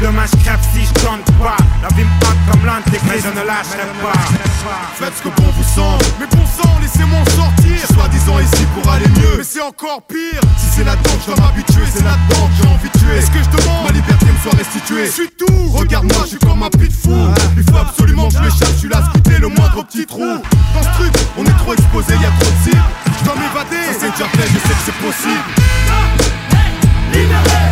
demain 0.00 0.24
je 0.26 0.36
crève 0.44 0.60
si 0.72 0.84
je 0.84 0.92
tente 1.04 1.24
pas 1.38 1.56
La 1.82 1.88
vie 1.96 2.04
me 2.04 2.26
hante 2.26 2.50
comme 2.50 2.66
l'antéchrist 2.66 3.04
Mais 3.12 3.20
je 3.20 3.40
ne 3.40 3.46
lâcherai 3.46 3.88
pas 4.02 4.48
Faites 4.94 5.14
ce 5.16 5.22
que 5.22 5.28
bon 5.28 5.48
vous 5.56 5.62
semble. 5.62 6.04
Mais 6.18 6.26
bon 6.26 6.44
sang, 6.44 6.78
laissez-moi 6.80 7.20
en 7.20 7.30
sortir. 7.30 7.72
Je 7.72 7.86
suis 7.86 7.94
soi-disant 7.94 8.38
ici 8.40 8.66
pour 8.74 8.90
aller 8.90 9.06
mieux. 9.08 9.38
Mais 9.38 9.44
c'est 9.44 9.62
encore 9.62 10.02
pire. 10.02 10.40
Si 10.58 10.66
c'est 10.76 10.84
là-dedans 10.84 11.14
que 11.14 11.22
je 11.22 11.26
dois 11.26 11.46
m'habituer, 11.46 11.84
c'est 11.94 12.04
là-dedans 12.04 12.46
que 12.48 12.54
j'ai 12.58 12.68
envie 12.68 12.90
de 12.90 12.98
tuer. 12.98 13.16
Est-ce 13.16 13.30
que 13.30 13.38
je 13.38 13.56
demande 13.56 13.86
Ma 13.86 13.92
liberté 13.92 14.26
me 14.26 14.38
soit 14.42 14.58
restituée? 14.58 15.06
Je 15.06 15.10
suis 15.10 15.30
tout. 15.38 15.70
Regarde-moi, 15.72 16.22
je 16.24 16.28
suis 16.30 16.38
comme 16.38 16.62
un 16.62 16.70
pit 16.70 16.92
fou. 16.92 17.14
Il 17.56 17.62
faut 17.62 17.78
absolument 17.78 18.28
que 18.28 18.34
je 18.34 18.38
m'échappe. 18.40 18.72
Je 18.74 18.78
suis 18.78 18.88
là 18.88 18.98
à 18.98 19.04
scruter 19.04 19.38
le 19.38 19.48
moindre 19.48 19.84
petit 19.84 20.06
trou. 20.06 20.42
Dans 20.74 20.82
ce 20.82 20.90
truc, 20.98 21.14
on 21.38 21.44
est 21.44 21.58
trop 21.58 21.72
exposé, 21.74 22.14
y 22.14 22.26
a 22.26 22.32
trop 22.40 22.50
de 22.50 22.64
cibles. 22.64 22.82
Je 23.20 23.24
dois 23.24 23.34
m'évader. 23.36 23.86
Ça 23.86 23.98
c'est 24.00 24.10
déjà 24.10 24.28
fait, 24.28 24.48
je 24.50 24.58
sais 24.58 24.74
que 24.74 24.84
c'est 24.84 24.98
possible. 24.98 25.44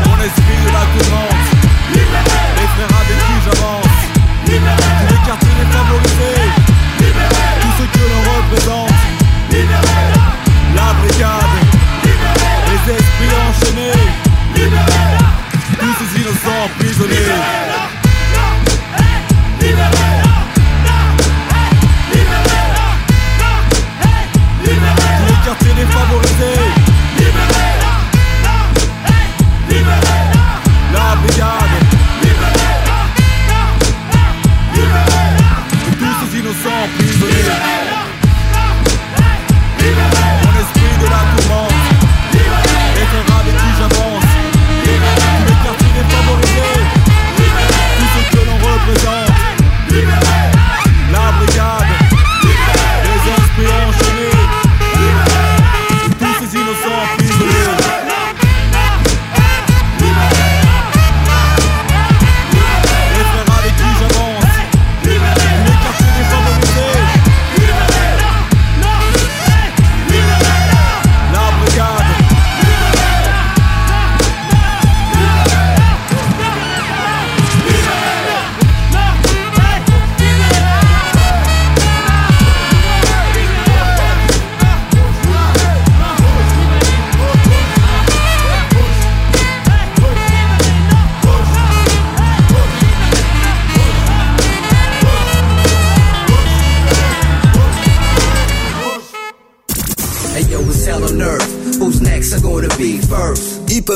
Mon 0.07 0.19
esprit 0.23 0.59
de 0.65 0.73
la 0.73 1.56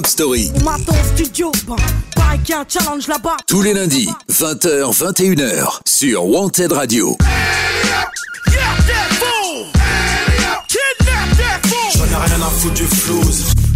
first? 0.03 0.21
Hip 0.21 0.31
Hop 0.31 0.31
Story. 0.31 0.51
On 0.57 0.65
m'attend 0.65 0.93
au 0.93 1.17
studio, 1.17 1.53
bah, 1.67 1.77
a 2.17 2.61
un 2.61 2.65
challenge 2.69 3.09
là-bas. 3.09 3.37
Tous 3.47 3.63
les 3.63 3.75
lundis, 3.75 4.09
20h, 4.31 4.93
21h, 4.93 5.81
sur 5.87 6.27
Wanted 6.27 6.73
Radio. 6.73 7.17
J'en 11.95 12.05
ai 12.05 12.27
rien 12.27 12.43
à 12.43 12.51
foutre 12.51 12.75
du 12.75 12.85
flouze. 12.85 13.70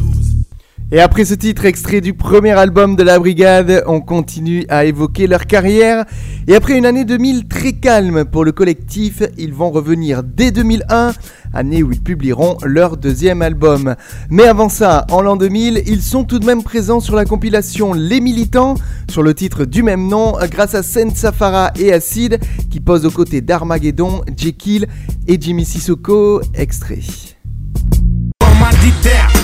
Et 0.93 1.01
après 1.01 1.25
ce 1.25 1.35
titre 1.35 1.65
extrait 1.65 2.01
du 2.01 2.13
premier 2.13 2.53
album 2.53 2.95
de 2.95 3.03
la 3.03 3.19
brigade, 3.19 3.83
on 3.87 4.01
continue 4.01 4.65
à 4.69 4.85
évoquer 4.85 5.27
leur 5.27 5.47
carrière. 5.47 6.05
Et 6.47 6.55
après 6.55 6.77
une 6.77 6.85
année 6.85 7.05
2000 7.05 7.49
très 7.49 7.73
calme 7.73 8.25
pour 8.27 8.45
le 8.45 8.53
collectif, 8.53 9.23
ils 9.39 9.55
vont 9.55 9.71
revenir 9.71 10.23
dès 10.23 10.51
2001, 10.51 11.13
année 11.55 11.83
où 11.83 11.91
ils 11.91 12.03
publieront 12.03 12.59
leur 12.65 12.99
deuxième 12.99 13.41
album. 13.41 13.97
Mais 14.29 14.45
avant 14.45 14.69
ça, 14.69 15.07
en 15.11 15.23
l'an 15.23 15.37
2000, 15.37 15.83
ils 15.87 16.03
sont 16.03 16.25
tout 16.25 16.39
de 16.39 16.47
même 16.47 16.63
présents 16.63 17.01
sur 17.01 17.17
la 17.17 17.25
compilation 17.25 17.95
Les 17.95 18.21
Militants, 18.21 18.75
sur 19.11 19.23
le 19.23 19.33
titre 19.33 19.65
du 19.65 19.83
même 19.83 20.07
nom, 20.07 20.35
grâce 20.51 20.75
à 20.75 20.83
Sen 20.83 21.11
Safara 21.15 21.73
et 21.79 21.93
Acid, 21.93 22.39
qui 22.71 22.81
posent 22.81 23.07
aux 23.07 23.11
côtés 23.11 23.41
d'Armageddon, 23.41 24.21
Jekyll 24.37 24.87
et 25.27 25.41
Jimmy 25.41 25.65
Sissoko, 25.65 26.43
extrait. 26.55 27.01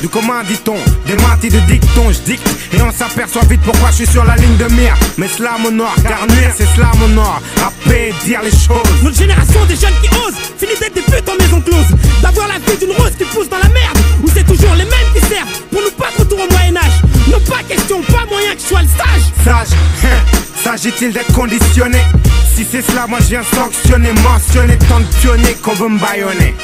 Du 0.00 0.08
commandit-on 0.08 0.76
Des 1.06 1.16
maths 1.16 1.44
et 1.44 1.48
de 1.50 1.58
dictons, 1.60 2.10
je 2.12 2.20
dicte. 2.20 2.48
Et 2.72 2.80
on 2.80 2.90
s'aperçoit 2.90 3.42
vite 3.48 3.60
pourquoi 3.62 3.90
je 3.90 3.96
suis 3.96 4.06
sur 4.06 4.24
la 4.24 4.36
ligne 4.36 4.56
de 4.56 4.64
mire. 4.74 4.96
Mais 5.18 5.28
slam 5.28 5.66
au 5.66 5.70
noir, 5.70 5.94
car 6.02 6.26
nuire 6.28 6.52
c'est 6.56 6.68
slam 6.74 6.90
au 7.04 7.08
noir 7.08 7.40
Rapper, 7.60 8.14
dire 8.24 8.40
les 8.42 8.50
choses. 8.50 8.88
Notre 9.02 9.16
génération 9.16 9.64
des 9.66 9.76
jeunes 9.76 9.94
qui 10.02 10.08
osent 10.16 10.34
Fini 10.58 10.72
d'être 10.80 10.94
des 10.94 11.02
putes 11.02 11.28
en 11.28 11.36
maison 11.42 11.60
close 11.60 11.86
D'avoir 12.22 12.48
la 12.48 12.58
vie 12.58 12.78
d'une 12.78 12.92
rose 12.96 13.12
qui 13.16 13.24
pousse 13.24 13.48
dans 13.48 13.58
la 13.58 13.68
merde 13.68 13.98
Où 14.22 14.28
c'est 14.32 14.44
toujours 14.44 14.74
les 14.74 14.84
mêmes 14.84 15.10
qui 15.14 15.20
servent 15.20 15.48
Pour 15.70 15.82
nous 15.82 15.90
battre 15.98 16.20
retour 16.20 16.38
au 16.40 16.52
Moyen-Âge 16.52 17.02
Non 17.30 17.40
pas 17.40 17.62
question, 17.68 18.02
pas 18.02 18.24
moyen 18.28 18.54
que 18.54 18.60
je 18.60 18.66
sois 18.66 18.82
le 18.82 18.88
sage. 18.88 19.32
Sage, 19.44 19.78
hein, 20.04 20.38
s'agit-il 20.62 21.12
d'être 21.12 21.32
conditionné? 21.32 21.98
Si 22.54 22.66
c'est 22.70 22.82
cela, 22.82 23.06
moi 23.06 23.18
je 23.20 23.28
viens 23.28 23.42
sanctionner 23.42 24.12
Mentionner 24.22 24.78
tant 24.88 25.00
de 25.00 25.04
pionniers 25.20 25.56
qu'on 25.62 25.74
veut 25.74 25.88
me 25.88 25.98
baïonner 25.98 26.54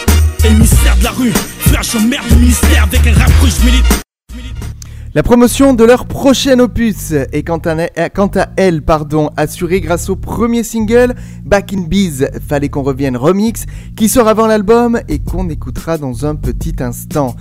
La 5.15 5.23
promotion 5.23 5.75
de 5.75 5.83
leur 5.83 6.07
prochain 6.07 6.61
opus 6.61 7.13
est 7.33 7.43
quant 7.43 7.59
à, 7.65 8.11
quant 8.11 8.31
à 8.35 8.51
elle 8.57 8.83
pardon, 8.83 9.31
assurée 9.37 9.81
grâce 9.81 10.09
au 10.09 10.15
premier 10.15 10.63
single 10.63 11.15
Back 11.45 11.73
in 11.73 11.83
Bees, 11.89 12.27
fallait 12.47 12.69
qu'on 12.69 12.83
revienne 12.83 13.17
remix, 13.17 13.65
qui 13.97 14.09
sort 14.09 14.29
avant 14.29 14.47
l'album 14.47 15.01
et 15.09 15.19
qu'on 15.19 15.49
écoutera 15.49 15.99
dans 15.99 16.27
un 16.27 16.37
petit 16.37 16.77
instant. 16.81 17.35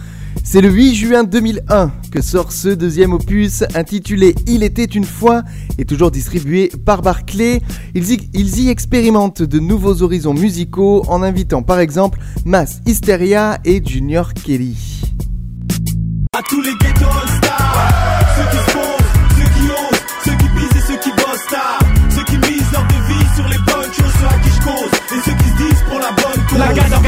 C'est 0.48 0.62
le 0.62 0.70
8 0.70 0.94
juin 0.94 1.24
2001 1.24 1.92
que 2.12 2.22
sort 2.22 2.52
ce 2.52 2.70
deuxième 2.70 3.14
opus 3.14 3.64
intitulé 3.74 4.36
Il 4.46 4.62
était 4.62 4.86
une 4.86 5.04
fois 5.04 5.42
et 5.80 5.86
toujours 5.86 6.12
distribué 6.12 6.72
par 6.86 7.02
Barclay. 7.02 7.62
Ils 7.96 8.60
y, 8.60 8.70
expérimentent 8.70 9.42
de 9.42 9.58
nouveaux 9.60 10.04
horizons 10.04 10.36
musicaux 10.36 11.04
en 11.08 11.24
invitant 11.24 11.64
par 11.64 11.80
exemple 11.80 12.20
Mass 12.46 12.80
Hysteria 12.86 13.58
et 13.66 13.84
Junior 13.84 14.36
Kelly. 14.36 15.02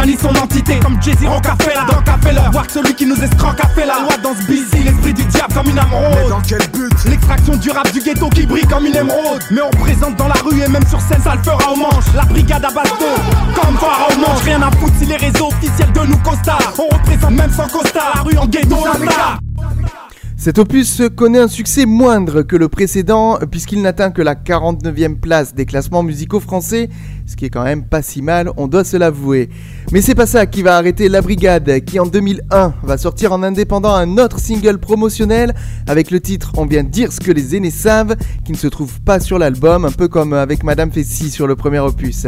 La 0.07 0.17
son 0.17 0.29
entité 0.41 0.79
comme 0.79 1.01
Jay-Z 1.01 1.25
Rockefeller. 1.27 1.81
Dans 1.91 2.01
Café 2.01 2.29
Voir 2.53 2.65
que 2.65 2.71
celui 2.71 2.93
qui 2.93 3.05
nous 3.05 3.21
escroque 3.21 3.59
a 3.59 3.67
fait 3.67 3.85
la 3.85 3.99
loi. 3.99 4.15
Dans 4.23 4.33
ce 4.33 4.47
busy 4.47 4.83
L'esprit 4.83 5.13
du 5.13 5.25
diable 5.25 5.53
comme 5.53 5.69
une 5.69 5.77
âme 5.77 5.91
rose. 5.91 6.29
Dans 6.29 6.39
quel 6.39 6.61
but? 6.71 6.93
L'extraction 7.09 7.57
du 7.57 7.71
rap 7.71 7.91
du 7.91 7.99
ghetto 7.99 8.29
qui 8.29 8.45
brille 8.45 8.65
comme 8.67 8.85
une 8.85 8.95
émeraude. 8.95 9.41
Mais 9.51 9.61
on 9.61 9.69
présente 9.71 10.15
dans 10.15 10.29
la 10.29 10.35
rue 10.35 10.61
et 10.61 10.67
même 10.69 10.85
sur 10.87 11.01
scène 11.01 11.21
ça 11.21 11.35
le 11.35 11.43
fera 11.43 11.73
au 11.73 11.75
manche. 11.75 12.05
La 12.15 12.23
brigade 12.23 12.63
à 12.63 12.71
bateau 12.71 13.05
comme 13.53 13.77
phare 13.77 14.07
au 14.09 14.19
manche. 14.19 14.43
Rien 14.45 14.61
à 14.61 14.71
foutre 14.71 14.93
si 14.97 15.05
les 15.07 15.17
réseaux 15.17 15.47
officiels 15.47 15.91
de 15.91 15.99
nous 15.99 16.17
constarent 16.19 16.73
On 16.77 16.95
représente 16.95 17.31
même 17.31 17.51
sans 17.51 17.67
costard 17.67 18.11
La 18.15 18.21
rue 18.21 18.37
en 18.37 18.47
ghetto 18.47 18.77
star 18.77 19.39
Cet 20.37 20.57
opus 20.57 21.01
connaît 21.17 21.39
un 21.39 21.49
succès 21.49 21.85
moindre 21.85 22.43
que 22.43 22.55
le 22.55 22.69
précédent 22.69 23.39
puisqu'il 23.51 23.81
n'atteint 23.81 24.11
que 24.11 24.21
la 24.21 24.35
49e 24.35 25.19
place 25.19 25.53
des 25.53 25.65
classements 25.65 26.03
musicaux 26.03 26.39
français, 26.39 26.89
ce 27.27 27.35
qui 27.35 27.45
est 27.45 27.49
quand 27.49 27.63
même 27.63 27.83
pas 27.83 28.01
si 28.01 28.21
mal, 28.21 28.49
on 28.55 28.67
doit 28.67 28.85
se 28.85 28.95
l'avouer. 28.95 29.49
Mais 29.91 30.01
c'est 30.01 30.15
pas 30.15 30.25
ça 30.25 30.45
qui 30.45 30.63
va 30.63 30.77
arrêter 30.77 31.09
La 31.09 31.21
Brigade 31.21 31.83
qui 31.85 31.99
en 31.99 32.05
2001 32.05 32.73
va 32.83 32.97
sortir 32.97 33.33
en 33.33 33.43
indépendant 33.43 33.93
un 33.93 34.17
autre 34.17 34.39
single 34.39 34.79
promotionnel 34.79 35.53
avec 35.87 36.09
le 36.09 36.19
titre 36.19 36.53
On 36.57 36.65
vient 36.65 36.83
dire 36.83 37.11
ce 37.11 37.19
que 37.19 37.31
les 37.31 37.55
aînés 37.55 37.69
savent 37.69 38.15
qui 38.45 38.53
ne 38.53 38.57
se 38.57 38.67
trouve 38.67 39.01
pas 39.01 39.19
sur 39.19 39.37
l'album, 39.37 39.85
un 39.85 39.91
peu 39.91 40.07
comme 40.07 40.33
avec 40.33 40.63
Madame 40.63 40.91
Fessy 40.91 41.29
sur 41.29 41.47
le 41.47 41.55
premier 41.55 41.79
opus. 41.79 42.27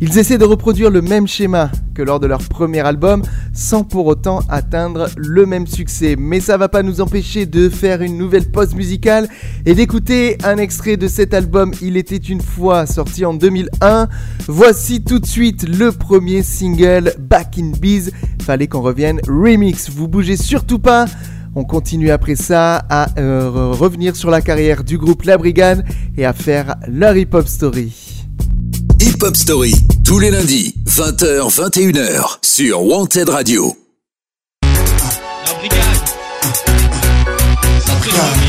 Ils 0.00 0.18
essaient 0.18 0.38
de 0.38 0.44
reproduire 0.44 0.90
le 0.90 1.02
même 1.02 1.26
schéma 1.26 1.70
que 1.94 2.02
lors 2.02 2.20
de 2.20 2.26
leur 2.26 2.42
premier 2.42 2.80
album 2.80 3.22
sans 3.52 3.82
pour 3.82 4.06
autant 4.06 4.40
atteindre 4.48 5.08
le 5.16 5.46
même 5.46 5.66
succès. 5.66 6.14
Mais 6.18 6.40
ça 6.40 6.56
va 6.56 6.68
pas 6.68 6.82
nous 6.82 7.00
empêcher 7.00 7.46
de 7.46 7.68
faire 7.68 8.02
une 8.02 8.18
nouvelle 8.18 8.50
pause 8.50 8.74
musicale 8.74 9.28
et 9.64 9.74
d'écouter 9.74 10.36
un 10.44 10.58
extrait 10.58 10.96
de 10.96 11.08
cet 11.08 11.34
album 11.34 11.72
Il 11.80 11.96
était 11.96 12.16
une 12.16 12.42
fois 12.42 12.86
sorti 12.86 13.24
en 13.24 13.34
2001. 13.34 14.08
Voici 14.48 15.02
tout 15.02 15.18
de 15.18 15.26
suite 15.26 15.68
le 15.68 15.92
premier 15.92 16.42
single 16.42 17.14
Back 17.18 17.56
in 17.58 17.72
Bees. 17.78 18.10
Fallait 18.42 18.66
qu'on 18.66 18.82
revienne 18.82 19.20
remix. 19.26 19.90
Vous 19.90 20.08
bougez 20.08 20.36
surtout 20.36 20.78
pas. 20.78 21.06
On 21.54 21.64
continue 21.64 22.10
après 22.10 22.36
ça 22.36 22.84
à 22.90 23.18
euh, 23.18 23.70
revenir 23.72 24.14
sur 24.14 24.30
la 24.30 24.40
carrière 24.40 24.84
du 24.84 24.98
groupe 24.98 25.22
La 25.22 25.38
Brigade 25.38 25.84
et 26.16 26.26
à 26.26 26.32
faire 26.32 26.76
leur 26.86 27.16
hip-hop 27.16 27.48
story. 27.48 27.92
Hip 29.00 29.22
Hop 29.22 29.36
Story, 29.36 29.74
tous 30.04 30.18
les 30.18 30.30
lundis, 30.30 30.74
20h, 30.86 31.54
21h, 31.54 32.38
sur 32.42 32.82
Wanted 32.82 33.28
Radio. 33.28 33.76
La 34.62 35.54
brigade. 35.58 36.08
Ça 37.80 38.45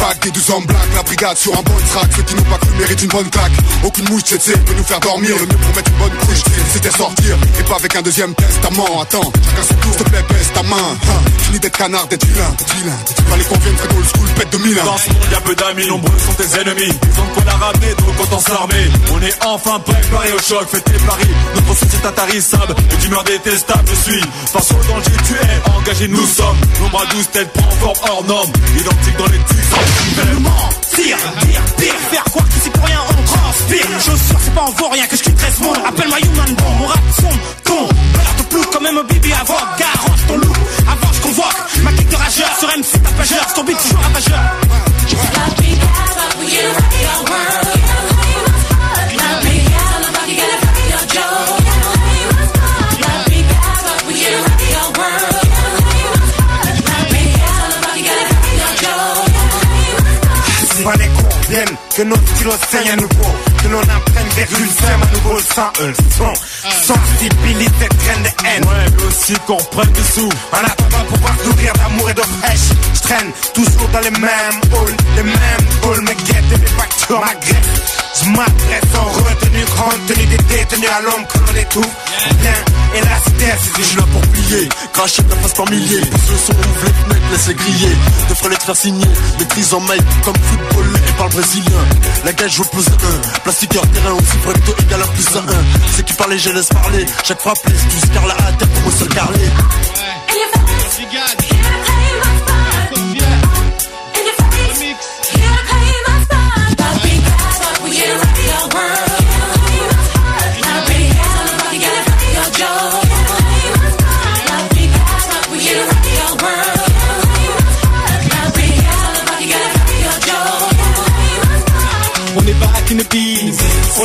C'est 0.00 0.19
des 0.20 0.30
12 0.30 0.50
hommes 0.50 0.66
black, 0.66 0.88
la 0.94 1.02
brigade 1.02 1.36
sur 1.36 1.52
un 1.52 1.62
bon 1.62 1.74
track. 1.92 2.10
Ceux 2.16 2.22
qui 2.22 2.34
n'ont 2.34 2.42
pas 2.42 2.58
cru 2.58 2.70
méritent 2.78 3.02
une 3.02 3.08
bonne 3.08 3.30
claque. 3.30 3.52
Aucune 3.84 4.08
mouche 4.08 4.24
TT 4.24 4.52
peut 4.52 4.74
nous 4.76 4.84
faire 4.84 5.00
dormir. 5.00 5.36
Le 5.36 5.46
mieux 5.46 5.56
pour 5.56 5.74
mettre 5.74 5.90
une 5.90 5.98
bonne 5.98 6.18
couche, 6.26 6.42
c'était 6.72 6.90
sortir. 6.90 7.36
Et 7.58 7.62
pas 7.62 7.76
avec 7.76 7.96
un 7.96 8.02
deuxième 8.02 8.34
testament. 8.34 9.00
Attends, 9.00 9.32
chacun 9.44 9.62
son 9.68 9.74
tour, 9.74 9.92
s'il 9.92 10.04
te 10.04 10.10
plaît, 10.10 10.24
baisse 10.28 10.52
ta 10.52 10.62
main. 10.62 10.76
Hein. 10.76 11.30
Fini 11.42 11.60
d'être 11.60 11.76
canard, 11.76 12.06
d'être 12.08 12.26
vilain, 12.26 12.50
d'être 12.58 12.74
vilain. 12.74 12.98
Pas 13.30 13.36
les 13.36 13.44
conviennent, 13.44 13.76
très 13.76 13.96
old 13.96 14.06
school, 14.14 14.28
pète 14.36 14.50
de 14.50 14.58
mille. 14.58 14.74
Dans 14.76 14.98
ce 14.98 15.08
monde, 15.08 15.18
y'a 15.32 15.40
peu 15.40 15.54
d'amis, 15.54 15.86
nombreux 15.86 16.18
sont 16.18 16.32
tes 16.32 16.60
ennemis. 16.60 16.92
Ils 16.92 17.20
ont 17.20 17.40
qu'on 17.40 17.48
a 17.48 17.56
ramené, 17.66 17.94
donc 17.94 18.20
autant 18.20 18.40
s'armer. 18.40 18.90
On 19.12 19.22
est 19.22 19.46
enfin 19.46 19.78
préparé 19.80 20.32
au 20.32 20.38
choc, 20.38 20.66
faites 20.70 20.84
tes 20.84 20.98
paris. 21.06 21.30
Notre 21.54 21.78
société 21.78 22.06
intarissable, 22.06 22.74
et 22.92 22.96
d'humeur 22.96 23.24
détestable, 23.24 23.88
je 23.88 24.10
suis. 24.10 24.24
Farceau 24.52 24.76
dans 24.88 24.96
le 24.96 25.02
tu 25.02 25.34
es 25.34 25.70
engagé, 25.76 26.08
nous 26.08 26.26
sommes. 26.26 26.56
Nombre 26.80 27.02
à 27.02 27.14
12 27.14 27.30
têtes 27.30 27.52
prend 27.52 27.70
forme 27.70 28.10
hors 28.10 28.24
norme. 28.24 28.52
Identique 28.78 29.16
dans 29.16 29.26
les 29.26 29.38
tics, 29.38 30.09
Mentir, 30.40 31.16
pire, 31.40 31.62
pire, 31.76 31.94
faire 32.10 32.24
quoi 32.24 32.42
que 32.42 32.60
c'est 32.62 32.72
pour 32.72 32.84
rien, 32.84 33.00
on 33.08 33.22
transpire. 33.24 33.86
Chaussures, 34.00 34.40
c'est 34.44 34.54
pas 34.54 34.62
en 34.62 34.70
vaurien 34.70 35.06
que 35.06 35.16
je 35.16 35.22
quitte 35.22 35.40
ce 35.56 35.62
monde 35.62 35.78
Appelle-moi 35.86 36.18
Human 36.20 36.54
Bomb, 36.54 36.78
mon 36.78 36.86
rap 36.86 37.00
sombre, 37.20 37.38
con 37.64 37.88
Beurre 38.12 38.34
de 38.38 38.42
plou 38.44 38.62
comme 38.72 38.82
même 38.84 38.98
un 38.98 39.04
bébé 39.04 39.32
avant 39.32 39.58
Garange 39.78 40.26
ton 40.26 40.36
loup, 40.36 40.52
avant 40.86 41.12
je 41.12 41.20
convoque 41.20 41.56
Ma 41.82 41.92
clique 41.92 42.08
de 42.08 42.16
rageur, 42.16 42.50
sur 42.58 42.68
MC 42.68 43.02
tapageur 43.02 43.50
Sur 43.54 43.64
beat 43.64 43.78
toujours 43.78 44.00
ravageur 44.00 44.40
que 62.00 62.04
notre 62.04 62.26
stylo 62.34 62.52
saigne 62.70 62.90
à 62.92 62.96
nouveau 62.96 63.30
Que 63.62 63.68
l'on 63.68 63.80
apprenne 63.80 64.28
des 64.34 64.46
sème 64.46 65.02
à 65.02 65.14
nouveau 65.14 65.38
sans 65.38 65.70
un 65.84 65.92
son. 66.16 66.32
Sensibilité, 66.94 67.88
traîne 67.88 68.22
de 68.22 68.46
haine. 68.46 68.64
Ouais, 68.64 68.86
mais 68.96 69.04
aussi 69.04 69.34
qu'on 69.46 69.56
prenne 69.56 69.92
des 69.92 70.02
sous. 70.02 70.28
En 70.52 70.64
attendant 70.64 71.04
pouvoir 71.12 71.34
nourrir 71.44 71.72
d'amour 71.74 72.10
et 72.10 72.14
d'eau 72.14 72.22
fraîche 72.40 72.70
Je 72.94 73.00
traîne 73.00 73.30
toujours 73.54 73.88
dans 73.92 74.00
les 74.00 74.10
mêmes 74.10 74.24
halls 74.24 74.96
Les 75.16 75.22
mêmes 75.22 75.36
halls, 75.84 76.00
mes 76.00 76.14
guettes 76.14 76.52
et 76.54 76.58
mes 76.58 76.66
factures. 76.66 77.20
M'agressent 77.20 78.22
Je 78.22 78.30
m'adresse 78.30 78.94
en 78.96 79.04
retenue, 79.04 79.64
compte 79.76 80.06
tenu 80.06 80.26
des 80.26 80.36
détenus 80.38 80.90
à 80.96 81.02
l'homme 81.02 81.26
qu'on 81.26 81.52
les 81.52 81.64
tout 81.66 81.90
Bien 82.40 82.79
Et 82.94 83.00
la 83.00 83.18
cité 83.20 83.46
Je 83.78 83.82
suis 83.82 83.96
là 83.96 84.04
pour 84.12 84.20
plier, 84.22 84.68
cracher 84.92 85.22
ta 85.22 85.36
face 85.36 85.54
par 85.54 85.70
milliers. 85.70 86.00
Pousse 86.00 86.30
le 86.30 86.38
son, 86.38 86.52
ouvre 86.52 86.84
les 86.84 86.92
fenêtres, 86.92 87.30
laisse 87.30 87.56
griller. 87.56 87.96
De 88.28 88.34
frères 88.34 88.58
te 88.58 88.64
faire 88.64 88.76
signer, 88.76 89.06
maîtrise 89.38 89.74
en 89.74 89.80
mail 89.80 90.02
Comme 90.24 90.36
football 90.36 90.86
et 91.08 91.12
parle 91.12 91.30
brésilien. 91.30 91.84
La 92.24 92.32
gage 92.32 92.52
joue 92.52 92.64
plus 92.64 92.86
1, 92.86 93.40
plastiqueur 93.40 93.82
terrain 93.90 94.12
aussi 94.12 94.36
recto 94.46 94.74
égal 94.82 95.02
à 95.02 95.06
plus 95.06 95.36
à 95.36 95.40
1 95.40 95.42
C'est 95.96 96.04
qui 96.04 96.12
parler, 96.14 96.38
je 96.38 96.50
laisse 96.50 96.68
parler, 96.68 97.06
chaque 97.24 97.40
fois 97.40 97.54
plus 97.62 97.72
Du 97.72 98.06
scarla 98.06 98.34
à 98.34 98.52
terre 98.52 98.68
pour 98.68 98.92
me 98.92 98.96
seul 98.96 99.08
carler 99.08 99.50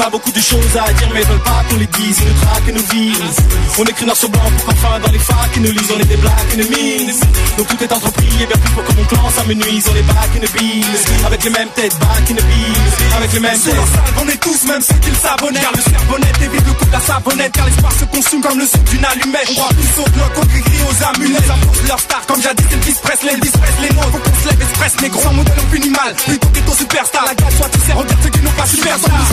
a 0.06 0.10
beaucoup 0.10 0.32
de 0.32 0.40
choses 0.40 0.78
à 0.78 0.92
dire 0.94 1.10
mais 1.14 1.22
ils 1.22 1.28
veulent 1.28 1.44
pas 1.44 1.64
qu'on 1.70 1.78
les 1.78 1.88
dise 1.88 2.18
Ils 2.20 2.28
nous 2.28 2.40
traquent 2.42 2.70
et 2.70 2.74
nous 2.74 2.88
visent. 2.94 3.38
On 3.80 3.84
écrit 3.86 4.06
noir 4.06 4.18
sur 4.18 4.30
blanc 4.30 4.42
pour 4.58 4.66
qu'enfin 4.66 5.00
dans 5.00 5.12
les 5.12 5.20
facs 5.20 5.54
ils 5.56 5.62
nous 5.64 5.72
lisent. 5.72 5.92
On 5.96 6.00
est 6.00 6.06
des 6.06 6.18
black 6.18 6.46
enemies 6.54 7.20
Donc 7.58 7.68
tout 7.68 7.84
est 7.84 7.92
entrepris 7.92 8.30
et 8.42 8.46
bien 8.46 8.58
plus 8.58 8.74
pour 8.74 8.84
que 8.84 8.94
mon 8.94 9.04
clan 9.06 9.30
s'amenuise. 9.36 9.86
On 9.90 9.96
est 9.96 10.08
back 10.14 10.30
in 10.36 10.46
the 10.46 10.52
bees 10.54 11.26
Avec 11.26 11.44
les 11.44 11.50
mêmes 11.50 11.70
têtes 11.76 11.98
back 12.00 12.30
in 12.30 12.36
the 12.36 12.44
bees 12.44 13.16
Avec 13.18 13.34
les 13.34 13.40
mêmes 13.40 13.60
têtes. 13.60 13.76
On 14.22 14.28
est 14.28 14.38
tous 14.38 14.64
même 14.66 14.82
ceux 14.82 15.00
qui 15.02 15.10
le 15.10 15.16
savonnaient. 15.16 15.60
Car 15.60 15.72
le 15.74 15.82
cervonnette 15.82 16.42
évite 16.42 16.66
le 16.68 16.74
coup 16.74 16.86
de 16.86 16.92
la 16.92 17.00
savonnette. 17.00 17.52
Car 17.54 17.66
l'espoir 17.66 17.94
se 17.94 18.06
consume 18.06 18.42
comme 18.42 18.60
le 18.60 18.68
son 18.68 18.78
d'une 18.92 19.06
allumette. 19.06 19.50
On 19.50 19.54
croit 19.56 19.74
plus 19.74 20.02
au 20.04 20.10
bloc, 20.12 20.32
aux 20.38 20.46
gris 20.46 20.82
aux 20.86 21.04
amulettes. 21.04 21.48
Ça 21.48 21.56
pose 21.66 21.88
leur 21.88 22.00
star 22.00 22.26
comme 22.28 22.42
jadis 22.42 22.66
Elvis 22.72 22.98
Presley 23.02 23.34
Elvis 23.34 23.58
Presley 23.58 23.90
non 23.96 24.02
faut 24.12 24.20
qu'on 24.20 24.38
se 24.44 24.50
lève 24.50 24.62
express 24.62 25.02
Négro. 25.02 25.22
Sans 25.22 25.34
modèle 25.34 25.58
on 25.58 25.74
finit 25.74 25.90
mal. 25.90 26.14
Plutôt 26.14 26.50
que 26.50 26.60
ton 26.60 26.74
superstar 26.74 27.26
La 27.26 27.34
gueule 27.34 27.54
soit 27.58 27.70
tu 27.70 27.80
sais 27.80 27.94
regarde 27.94 28.22
ceux 28.22 28.30
qui 28.30 28.42
n'ont 28.42 28.52
pas 28.52 28.68
superstar 28.68 29.26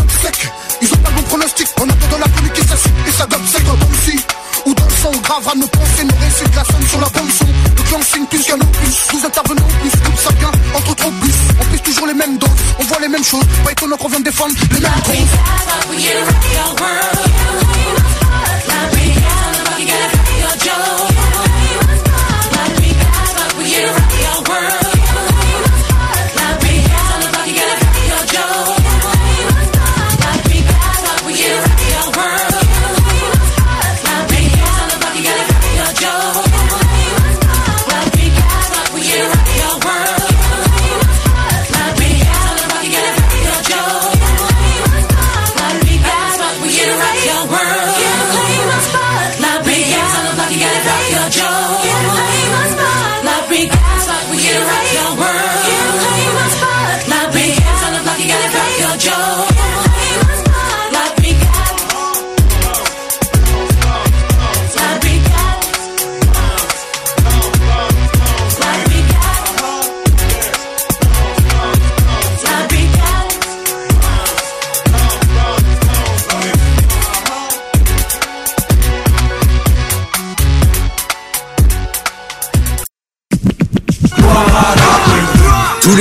Ils 0.83 0.93
ont 0.93 0.97
pas 0.99 1.11
le 1.11 1.17
bon 1.17 1.23
pronostic 1.23 1.69
En 1.81 1.89
attendant 1.89 2.19
la 2.19 2.29
pluie 2.29 2.51
qui 2.51 2.67
s'assied 2.67 2.93
Et 3.07 3.13
ça 3.13 3.27
donne 3.27 3.47
c'est 3.47 3.65
comme 3.65 3.79
ici 3.95 4.19
Ou 4.67 4.75
dans 4.75 4.85
le 4.85 4.95
son 5.01 5.21
grave 5.21 5.49
à 5.49 5.55
nos 5.57 5.67
pensées 5.69 6.05
Nos 6.05 6.17
récits 6.21 6.45
la 6.55 6.65
sonne 6.65 6.87
sur 6.89 7.01
la 7.01 7.09
bande 7.09 7.31
son 7.31 7.47
Le 7.47 7.83
clan 7.89 8.01
signe 8.03 8.27
plus 8.27 8.43
qu'un 8.43 8.59
plus 8.59 8.97
Nous 9.15 9.25
intervenons 9.25 9.69
plus 9.81 9.91
Comme 10.05 10.17
ça 10.17 10.31
vient 10.39 10.53
entre 10.75 10.95
trop 10.95 11.11
plus. 11.11 11.35
On 11.61 11.65
pisse 11.65 11.83
toujours 11.83 12.07
les 12.07 12.15
mêmes 12.15 12.39
doses. 12.39 12.51
On 12.79 12.85
voit 12.85 12.99
les 13.01 13.09
mêmes 13.09 13.25
choses. 13.25 13.45
Pas 13.65 13.73
étonnant 13.73 13.97
qu'on 13.97 14.09
vienne 14.09 14.23
défendre 14.23 14.55
les 14.71 14.81
mêmes 14.81 14.93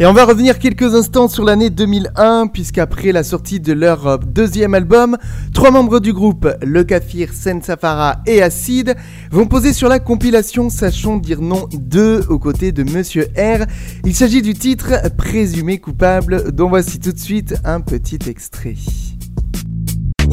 Et 0.00 0.06
on 0.06 0.12
va 0.12 0.24
revenir 0.24 0.60
quelques 0.60 0.94
instants 0.94 1.26
sur 1.26 1.42
l'année 1.42 1.70
2001, 1.70 2.46
puisqu'après 2.46 3.10
la 3.10 3.24
sortie 3.24 3.58
de 3.58 3.72
leur 3.72 4.06
euh, 4.06 4.16
deuxième 4.16 4.74
album, 4.74 5.16
trois 5.52 5.72
membres 5.72 5.98
du 5.98 6.12
groupe, 6.12 6.48
Le 6.62 6.84
Kafir, 6.84 7.32
Sen 7.32 7.60
Safara 7.62 8.20
et 8.24 8.40
Acid, 8.40 8.94
vont 9.32 9.46
poser 9.46 9.72
sur 9.72 9.88
la 9.88 9.98
compilation 9.98 10.70
Sachons 10.70 11.16
dire 11.16 11.40
non 11.40 11.66
2 11.72 12.26
aux 12.28 12.38
côtés 12.38 12.70
de 12.70 12.84
Monsieur 12.84 13.24
R. 13.36 13.66
Il 14.04 14.14
s'agit 14.14 14.40
du 14.40 14.54
titre 14.54 14.92
Présumé 15.16 15.78
coupable, 15.78 16.52
dont 16.52 16.68
voici 16.68 17.00
tout 17.00 17.10
de 17.10 17.18
suite 17.18 17.56
un 17.64 17.80
petit 17.80 18.20
extrait. 18.28 18.76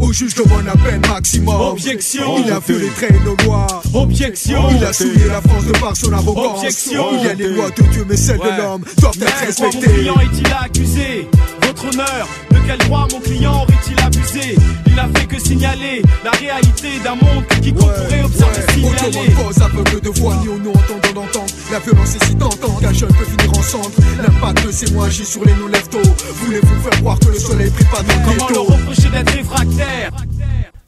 Au 0.01 0.11
juge 0.11 0.35
demande 0.35 0.65
la 0.65 0.73
peine 0.75 1.01
maximum. 1.07 1.59
Objection. 1.61 2.37
Il 2.45 2.51
a 2.51 2.59
vu 2.59 2.79
les 2.79 2.89
traîneaux 2.89 3.35
noirs. 3.45 3.81
Objection. 3.93 4.69
Il 4.77 4.83
a 4.83 4.93
souillé 4.93 5.25
la 5.27 5.41
France 5.41 5.65
de 5.65 5.71
par 5.79 5.95
son 5.95 6.11
arrogance. 6.13 6.57
Objection. 6.59 7.05
Il 7.19 7.25
y 7.25 7.29
a 7.29 7.33
les 7.33 7.47
lois 7.49 7.69
de 7.71 7.83
Dieu, 7.83 8.05
mais 8.07 8.17
celles 8.17 8.39
Ouais. 8.39 8.51
de 8.51 8.61
l'homme 8.61 8.81
doivent 8.97 9.13
être 9.21 9.45
pourquoi 9.47 9.65
mon 9.65 9.71
respectées. 9.71 9.93
client 9.99 10.15
est-il 10.19 10.47
accusé 10.53 11.27
Votre 11.75 11.89
honneur, 11.89 12.27
de 12.51 12.57
quel 12.65 12.77
droit 12.87 13.05
mon 13.11 13.19
client 13.19 13.63
aurait-il 13.63 13.99
abusé? 13.99 14.55
Il 14.87 14.95
n'a 14.95 15.09
fait 15.13 15.25
que 15.25 15.37
signaler 15.37 16.01
la 16.23 16.31
réalité 16.31 16.99
d'un 17.03 17.15
monde 17.15 17.43
qui 17.61 17.73
pourrait 17.73 18.23
observer 18.23 18.61
Audio 18.77 19.11
signaler 19.11 19.29
pose 19.31 19.61
aveugle 19.61 19.99
de 19.99 20.09
voix, 20.21 20.37
ni 20.41 20.47
au 20.47 20.57
nous 20.57 20.69
entendant 20.69 21.21
d'entendre. 21.21 21.53
La 21.73 21.79
violence 21.79 22.15
est 22.15 22.23
si 22.23 22.35
tentante 22.35 22.79
qu'un 22.79 22.93
jeune 22.93 23.09
peut 23.09 23.25
finir 23.25 23.59
en 23.59 23.61
cendre. 23.61 23.91
L'impact 24.17 24.67
de 24.67 24.71
ces 24.71 24.93
mots 24.93 25.03
agit 25.03 25.25
sur 25.25 25.43
les 25.43 25.53
nous 25.53 25.67
lève 25.67 25.87
tôt. 25.89 26.09
Voulez-vous 26.45 26.81
faire 26.81 26.99
croire 27.01 27.19
que 27.19 27.27
le 27.27 27.39
soleil 27.39 27.69
brille 27.69 27.87
pas 27.91 28.03
dans 28.03 28.31
Comment 28.31 28.49
leur 28.49 28.67
reprocher 28.67 29.09
d'être 29.09 29.33
réfractaire? 29.33 30.11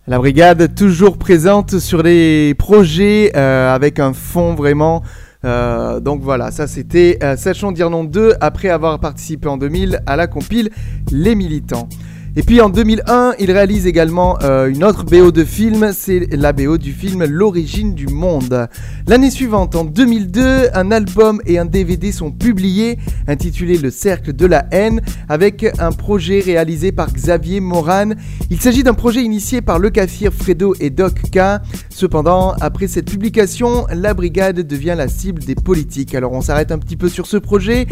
La 0.08 0.20
brigade 0.20 0.74
toujours 0.74 1.18
présente 1.18 1.80
sur 1.80 2.02
les 2.02 2.54
projets 2.54 3.34
euh, 3.36 3.76
avec 3.76 4.00
un 4.00 4.14
fond 4.14 4.56
vraiment. 4.56 5.04
Euh, 5.46 6.00
donc 6.00 6.22
voilà, 6.22 6.52
ça 6.52 6.68
c'était 6.68 7.20
euh, 7.24 7.36
Sachons 7.36 7.72
dire 7.72 7.90
non 7.90 8.04
2 8.04 8.34
après 8.42 8.70
avoir 8.70 9.00
participé 9.00 9.48
en 9.48 9.58
2000 9.58 10.02
à 10.06 10.16
la 10.16 10.28
compile 10.28 10.70
Les 11.12 11.36
Militants. 11.36 11.88
Et 12.40 12.44
puis 12.44 12.62
en 12.62 12.70
2001, 12.70 13.34
il 13.40 13.52
réalise 13.52 13.88
également 13.88 14.38
euh, 14.44 14.68
une 14.68 14.84
autre 14.84 15.04
BO 15.06 15.32
de 15.32 15.44
film, 15.44 15.92
c'est 15.92 16.28
la 16.36 16.54
BO 16.54 16.78
du 16.78 16.94
film 16.94 17.26
L'origine 17.26 17.96
du 17.96 18.06
monde. 18.06 18.68
L'année 19.08 19.32
suivante, 19.32 19.76
en 19.76 19.84
2002, 19.84 20.68
un 20.72 20.92
album 20.92 21.42
et 21.48 21.58
un 21.58 21.66
DVD 21.66 22.12
sont 22.12 22.30
publiés 22.30 23.00
intitulé 23.28 23.80
Le 23.80 23.90
cercle 23.90 24.34
de 24.34 24.46
la 24.46 24.68
haine 24.70 25.02
avec 25.28 25.66
un 25.80 25.92
projet 25.92 26.40
réalisé 26.40 26.92
par 26.92 27.12
Xavier 27.12 27.60
Moran. 27.60 28.12
Il 28.52 28.62
s'agit 28.62 28.84
d'un 28.84 28.94
projet 28.94 29.24
initié 29.24 29.62
par 29.62 29.80
Le 29.80 29.90
Kafir, 29.90 30.32
Fredo 30.32 30.76
et 30.80 30.92
Doc 30.92 31.16
K. 31.32 31.40
Cependant, 31.90 32.54
après 32.62 32.86
cette 32.86 33.10
publication, 33.10 33.88
la 33.92 34.14
brigade 34.14 34.60
devient 34.60 34.94
la 34.96 35.08
cible 35.08 35.44
des 35.44 35.56
politiques. 35.56 36.14
Alors 36.14 36.34
on 36.34 36.42
s'arrête 36.42 36.72
un 36.72 36.78
petit 36.78 36.98
peu 36.98 37.10
sur 37.10 37.26
ce 37.26 37.38
projet. 37.38 37.88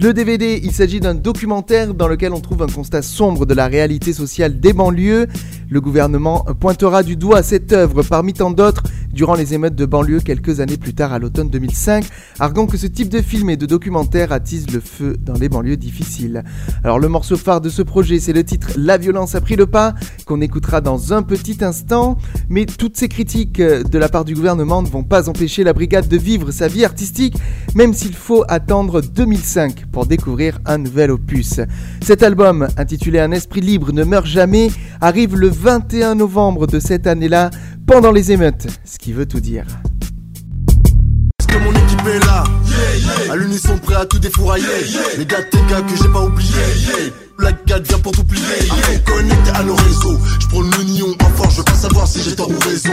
Le 0.00 0.14
DVD, 0.14 0.60
il 0.62 0.70
s'agit 0.70 1.00
d'un 1.00 1.16
documentaire 1.16 1.94
dans 1.94 2.06
lequel 2.06 2.32
on 2.32 2.40
trouve 2.40 2.62
un 2.62 2.68
constat 2.68 3.02
sombre 3.02 3.44
de 3.44 3.54
la 3.54 3.66
réalité 3.66 3.87
sociale 4.12 4.60
des 4.60 4.72
banlieues. 4.72 5.26
Le 5.70 5.80
gouvernement 5.80 6.44
pointera 6.60 7.02
du 7.02 7.16
doigt 7.16 7.42
cette 7.42 7.72
œuvre 7.72 8.02
parmi 8.02 8.32
tant 8.32 8.50
d'autres 8.50 8.82
durant 9.18 9.34
les 9.34 9.52
émeutes 9.52 9.74
de 9.74 9.84
banlieue 9.84 10.20
quelques 10.20 10.60
années 10.60 10.76
plus 10.76 10.94
tard 10.94 11.12
à 11.12 11.18
l'automne 11.18 11.48
2005, 11.48 12.04
arguant 12.38 12.68
que 12.68 12.76
ce 12.76 12.86
type 12.86 13.08
de 13.08 13.20
film 13.20 13.50
et 13.50 13.56
de 13.56 13.66
documentaire 13.66 14.30
attise 14.30 14.70
le 14.70 14.78
feu 14.78 15.16
dans 15.20 15.32
les 15.32 15.48
banlieues 15.48 15.76
difficiles. 15.76 16.44
Alors 16.84 17.00
le 17.00 17.08
morceau 17.08 17.36
phare 17.36 17.60
de 17.60 17.68
ce 17.68 17.82
projet, 17.82 18.20
c'est 18.20 18.32
le 18.32 18.44
titre 18.44 18.70
La 18.76 18.96
violence 18.96 19.34
a 19.34 19.40
pris 19.40 19.56
le 19.56 19.66
pas, 19.66 19.94
qu'on 20.24 20.40
écoutera 20.40 20.80
dans 20.80 21.12
un 21.12 21.24
petit 21.24 21.64
instant, 21.64 22.16
mais 22.48 22.64
toutes 22.64 22.96
ces 22.96 23.08
critiques 23.08 23.58
euh, 23.58 23.82
de 23.82 23.98
la 23.98 24.08
part 24.08 24.24
du 24.24 24.34
gouvernement 24.34 24.82
ne 24.82 24.88
vont 24.88 25.02
pas 25.02 25.28
empêcher 25.28 25.64
la 25.64 25.72
brigade 25.72 26.06
de 26.06 26.16
vivre 26.16 26.52
sa 26.52 26.68
vie 26.68 26.84
artistique, 26.84 27.36
même 27.74 27.94
s'il 27.94 28.14
faut 28.14 28.44
attendre 28.46 29.00
2005 29.00 29.86
pour 29.90 30.06
découvrir 30.06 30.60
un 30.64 30.78
nouvel 30.78 31.10
opus. 31.10 31.58
Cet 32.02 32.22
album, 32.22 32.68
intitulé 32.76 33.18
Un 33.18 33.32
esprit 33.32 33.62
libre 33.62 33.92
ne 33.92 34.04
meurt 34.04 34.26
jamais, 34.26 34.70
arrive 35.00 35.34
le 35.34 35.48
21 35.48 36.14
novembre 36.14 36.68
de 36.68 36.78
cette 36.78 37.08
année-là, 37.08 37.50
pendant 37.88 38.12
les 38.12 38.30
émeutes, 38.32 38.66
ce 38.84 38.98
qui 38.98 39.14
veut 39.14 39.26
tout 39.26 39.40
dire. 39.40 39.64
À 43.30 43.36
l'unisson 43.36 43.78
prêt 43.78 43.94
à 43.96 44.04
tout 44.04 44.18
défourailler. 44.18 44.66
Les 45.16 45.24
gars 45.24 45.42
tes 45.42 45.58
gars 45.68 45.80
que 45.80 45.96
j'ai 45.96 46.08
pas 46.08 46.22
oublié 46.22 46.52
La 47.38 47.52
gade 47.52 47.86
vient 47.86 47.98
pour 47.98 48.12
tout 48.12 48.24
plier. 48.24 48.42
Il 48.60 48.66
faut 48.66 49.12
connecter 49.12 49.50
à 49.54 49.62
nos 49.62 49.74
réseaux. 49.74 50.18
Je 50.38 50.46
prends 50.48 50.60
le 50.60 50.84
nion 50.84 51.14
en 51.20 51.28
force, 51.30 51.54
je 51.54 51.58
veux 51.58 51.64
pas 51.64 51.74
savoir 51.74 52.06
si 52.06 52.22
j'ai 52.22 52.36
tort 52.36 52.50
ou 52.50 52.58
raison. 52.60 52.92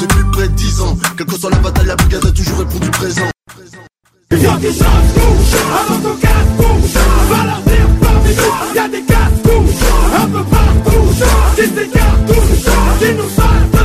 Depuis 0.00 0.24
près 0.32 0.48
de 0.48 0.54
10 0.54 0.80
ans 0.80 0.98
Quelle 1.16 1.26
que 1.26 1.38
soit 1.38 1.50
la 1.50 1.58
bataille, 1.58 1.86
la 1.86 1.96
brigade 1.96 2.26
a 2.26 2.30
toujours 2.32 2.58
répondu 2.58 2.90
présent. 2.90 3.30
Y'a 4.32 4.56
des 4.56 4.72
gens 4.72 4.84
couches, 5.14 5.60
avant 5.72 6.00
ton 6.00 6.16
casse-couche 6.16 7.02
Va 7.30 7.44
leur 7.44 7.60
dire 7.62 7.88
parmi 8.00 8.34
nous, 8.34 8.74
y'a 8.74 8.88
des 8.88 9.02
casse-couches 9.02 9.88
Un 10.16 10.26
peu 10.26 10.44
partout, 10.44 11.06
c'est 11.54 11.74
des 11.74 11.88
cartouches 11.88 12.64
Qui 12.98 13.14
nous 13.14 13.28
sortent 13.28 13.81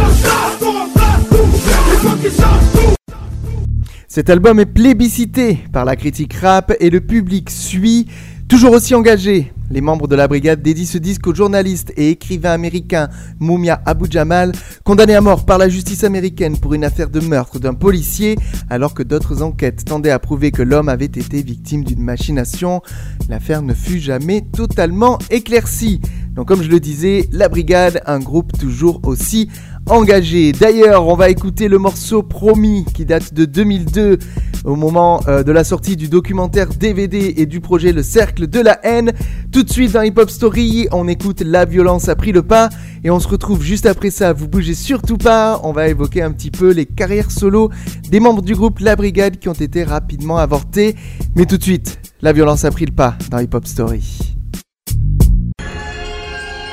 Cet 4.08 4.30
album 4.32 4.60
est 4.60 4.66
plébiscité 4.66 5.60
par 5.72 5.86
la 5.86 5.96
critique 5.96 6.34
rap 6.34 6.74
et 6.80 6.90
le 6.90 7.02
public 7.02 7.50
suit, 7.50 8.08
toujours 8.48 8.72
aussi 8.72 8.96
engagé. 8.96 9.54
Les 9.70 9.82
membres 9.82 10.08
de 10.08 10.16
la 10.16 10.28
brigade 10.28 10.62
dédient 10.62 10.86
ce 10.86 10.98
disque 10.98 11.28
au 11.28 11.36
journaliste 11.36 11.92
et 11.98 12.12
écrivain 12.12 12.52
américain 12.52 13.10
Mumia 13.40 13.82
Abu 13.86 14.08
Jamal, 14.10 14.54
condamné 14.86 15.14
à 15.14 15.22
mort 15.22 15.46
par 15.46 15.58
la 15.58 15.68
justice 15.68 16.06
américaine 16.06 16.58
pour 16.58 16.74
une 16.74 16.86
affaire 16.86 17.10
de 17.10 17.20
meurtre 17.20 17.60
d'un 17.60 17.74
policier, 17.74 18.38
alors 18.70 18.94
que 18.94 19.04
d'autres 19.04 19.44
enquêtes 19.44 19.84
tendaient 19.84 20.12
à 20.12 20.20
prouver 20.20 20.52
que 20.52 20.64
l'homme 20.64 20.90
avait 20.90 21.06
été 21.06 21.42
victime 21.42 21.84
d'une 21.84 22.02
machination. 22.02 22.82
L'affaire 23.30 23.62
ne 23.62 23.74
fut 23.74 24.00
jamais 24.00 24.42
totalement 24.42 25.20
éclaircie. 25.30 26.00
Donc 26.38 26.48
comme 26.48 26.62
je 26.62 26.70
le 26.70 26.80
disais, 26.80 27.28
la 27.32 27.50
brigade, 27.50 28.00
un 28.06 28.20
groupe 28.20 28.52
toujours 28.60 29.02
aussi 29.08 29.50
engagé. 29.90 30.52
D'ailleurs, 30.52 31.08
on 31.08 31.16
va 31.16 31.32
écouter 31.32 31.68
le 31.68 31.80
morceau 31.80 32.22
Promis 32.22 32.86
qui 32.94 33.06
date 33.06 33.34
de 33.34 33.46
2002 33.46 34.20
au 34.64 34.76
moment 34.76 35.20
euh, 35.28 35.42
de 35.42 35.52
la 35.52 35.64
sortie 35.64 35.96
du 35.96 36.10
documentaire 36.10 36.68
DVD 36.70 37.34
et 37.38 37.48
du 37.48 37.60
projet 37.60 37.92
Le 37.92 38.04
Cercle 38.04 38.46
de 38.46 38.60
la 38.60 38.80
haine. 38.86 39.14
Tout 39.52 39.64
de 39.64 39.72
suite 39.72 39.94
dans 39.94 40.04
Hip 40.04 40.14
Hop 40.18 40.30
Story, 40.30 40.88
on 40.92 41.08
écoute 41.08 41.42
La 41.42 41.66
violence 41.66 42.08
a 42.08 42.16
pris 42.16 42.34
le 42.34 42.44
pas 42.44 42.70
et 43.04 43.10
on 43.10 43.20
se 43.20 43.28
retrouve 43.28 43.64
juste 43.64 43.88
après 43.88 44.12
ça. 44.12 44.32
Vous 44.32 44.48
bougez 44.48 44.76
surtout 44.76 45.18
pas, 45.18 45.60
on 45.64 45.72
va 45.72 45.88
évoquer 45.88 46.22
un 46.22 46.32
petit 46.32 46.52
peu 46.52 46.72
les 46.72 46.86
carrières 46.86 47.32
solo 47.32 47.72
des 48.12 48.20
membres 48.20 48.44
du 48.44 48.54
groupe 48.54 48.78
La 48.78 48.96
Brigade 48.96 49.40
qui 49.40 49.50
ont 49.50 49.54
été 49.54 49.84
rapidement 49.84 50.38
avortés. 50.38 50.96
Mais 51.36 51.48
tout 51.48 51.58
de 51.58 51.64
suite, 51.64 51.98
La 52.22 52.32
violence 52.32 52.64
a 52.64 52.70
pris 52.70 52.86
le 52.86 52.94
pas 52.94 53.18
dans 53.32 53.40
Hip 53.40 53.56
Hop 53.56 53.66
Story. 53.66 54.37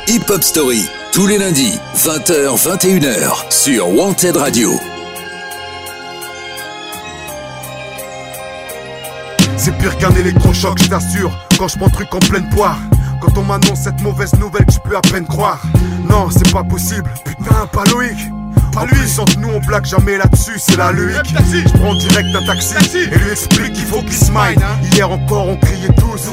Hip 0.06 0.28
Hop 0.28 0.42
Story, 0.44 0.84
tous 1.12 1.26
les 1.26 1.38
lundis, 1.38 1.78
20h, 1.96 2.58
21h, 2.58 3.50
sur 3.50 3.88
Wanted 3.88 4.36
Radio. 4.36 4.70
C'est 9.56 9.74
pire 9.78 9.96
qu'un 9.96 10.14
électrochoc, 10.14 10.78
je 10.82 10.90
t'assure. 10.90 11.32
Quand 11.58 11.68
je 11.68 11.78
prends 11.78 11.88
truc 11.88 12.14
en 12.14 12.18
pleine 12.18 12.46
poire. 12.50 12.76
Quand 13.18 13.38
on 13.38 13.44
m'annonce 13.44 13.80
cette 13.84 14.02
mauvaise 14.02 14.34
nouvelle, 14.34 14.66
je 14.70 14.78
peux 14.78 14.94
à 14.94 15.00
peine 15.00 15.24
croire. 15.26 15.62
Non, 16.06 16.28
c'est 16.30 16.52
pas 16.52 16.62
possible. 16.62 17.10
Putain, 17.24 17.66
pas 17.72 17.84
Loïc. 17.84 18.18
Pas 18.74 18.86
lui, 18.86 19.18
entre 19.18 19.38
nous 19.38 19.50
on 19.50 19.60
blague 19.60 19.84
jamais 19.84 20.16
là-dessus, 20.18 20.58
c'est 20.58 20.76
la 20.76 20.90
Loïc. 20.90 21.16
Je 21.26 21.78
prends 21.78 21.94
direct 21.94 22.28
un 22.34 22.44
taxi, 22.44 22.74
et 22.96 23.18
lui 23.18 23.30
explique 23.30 23.72
qu'il 23.72 23.84
faut 23.84 24.02
qu'il 24.02 24.12
smile. 24.12 24.58
Hier 24.92 25.08
encore 25.10 25.48
on 25.48 25.56
criait 25.56 25.94
tous 25.96 26.30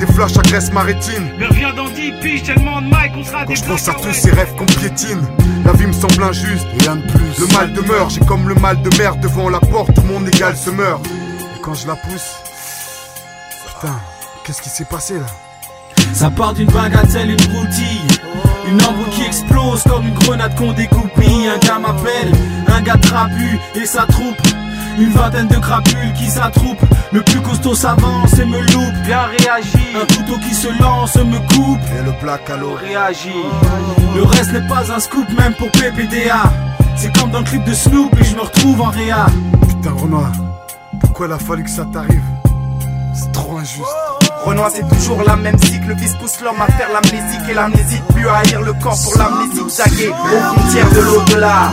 Des 0.00 0.06
flashs 0.06 0.36
agressent 0.38 0.72
ma 0.72 0.82
rétine. 0.82 1.30
Mais 1.38 1.46
reviens 1.46 1.74
dans 1.74 1.88
10 1.88 2.12
piges, 2.22 2.42
tellement 2.44 2.80
de 2.80 2.86
mic, 2.86 3.12
on 3.16 3.24
sera 3.24 3.44
Quand 3.44 3.54
je 3.54 3.64
pense 3.64 3.88
à 3.88 3.94
tous 3.94 4.14
ces 4.14 4.30
rêves 4.30 4.54
qu'on 4.56 4.64
piétine, 4.64 5.20
la 5.64 5.72
vie 5.72 5.86
me 5.86 5.92
semble 5.92 6.22
injuste. 6.22 6.66
Rien 6.80 6.96
de 6.96 7.02
plus. 7.02 7.38
Le 7.38 7.46
mal 7.52 7.72
demeure, 7.72 8.08
j'ai 8.08 8.20
comme 8.20 8.48
le 8.48 8.54
mal 8.54 8.80
de 8.80 8.96
mer 8.96 9.16
devant 9.16 9.50
la 9.50 9.60
porte 9.60 9.98
où 9.98 10.02
mon 10.02 10.26
égal 10.26 10.56
se 10.56 10.70
meurt. 10.70 11.06
Et 11.06 11.60
quand 11.60 11.74
je 11.74 11.86
la 11.86 11.96
pousse, 11.96 12.36
putain, 13.66 13.94
qu'est-ce 14.44 14.62
qui 14.62 14.70
s'est 14.70 14.86
passé 14.86 15.14
là? 15.14 15.26
Ça 16.12 16.30
part 16.30 16.54
d'une 16.54 16.70
bagatelle, 16.70 17.30
une 17.30 17.36
broutille. 17.36 18.13
Une 18.74 18.84
embrouille 18.86 19.10
qui 19.10 19.22
explose 19.22 19.84
comme 19.84 20.04
une 20.04 20.14
grenade 20.14 20.56
qu'on 20.56 20.72
découpille. 20.72 21.46
Un 21.46 21.58
gars 21.64 21.78
m'appelle, 21.78 22.32
un 22.66 22.80
gars 22.80 22.98
trapu 22.98 23.60
et 23.76 23.86
sa 23.86 24.04
troupe. 24.06 24.36
Une 24.98 25.10
vingtaine 25.10 25.46
de 25.46 25.56
crapules 25.56 26.12
qui 26.14 26.26
s'attroupent. 26.28 26.84
Le 27.12 27.22
plus 27.22 27.40
costaud 27.40 27.76
s'avance 27.76 28.36
et 28.36 28.44
me 28.44 28.58
loupe. 28.58 28.94
Bien 29.06 29.26
réagi. 29.38 29.94
Un 29.94 30.06
couteau 30.12 30.38
qui 30.40 30.54
se 30.54 30.66
lance 30.82 31.14
me 31.16 31.38
coupe. 31.54 31.80
Et 31.96 32.02
le 32.02 32.12
à 32.28 32.56
l'eau 32.56 32.74
réagit. 32.74 33.44
Le 34.16 34.24
reste 34.24 34.52
n'est 34.52 34.66
pas 34.66 34.90
un 34.92 34.98
scoop, 34.98 35.28
même 35.38 35.54
pour 35.54 35.70
PPDA. 35.70 36.42
C'est 36.96 37.16
comme 37.16 37.30
dans 37.30 37.40
le 37.40 37.44
clip 37.44 37.62
de 37.64 37.74
Snoop 37.74 38.12
et 38.18 38.24
je 38.24 38.34
me 38.34 38.40
retrouve 38.40 38.80
en 38.80 38.90
réa. 38.90 39.26
Putain, 39.68 39.92
Renoir, 39.92 40.32
pourquoi 41.00 41.26
il 41.26 41.32
a 41.32 41.38
fallu 41.38 41.62
que 41.62 41.70
ça 41.70 41.84
t'arrive? 41.92 42.24
C'est 43.14 43.30
trop 43.30 43.56
injuste. 43.56 44.23
Renoir 44.44 44.70
c'est 44.74 44.86
toujours 44.88 45.22
la 45.24 45.36
même 45.36 45.58
cycle, 45.58 45.88
le 45.88 45.94
vice 45.94 46.14
pousse 46.20 46.40
l'homme 46.42 46.60
à 46.60 46.66
faire 46.72 46.88
l'amnésique 46.92 47.40
et 47.48 47.54
l'âme 47.54 47.72
n'hésite 47.72 48.04
plus 48.14 48.28
à 48.28 48.36
haïr 48.36 48.60
le 48.60 48.74
corps 48.74 48.98
pour 49.02 49.16
l'amnésique 49.16 49.68
zaguée 49.68 50.10
aux 50.10 50.54
frontières 50.54 50.90
de 50.90 51.00
l'au-delà. 51.00 51.70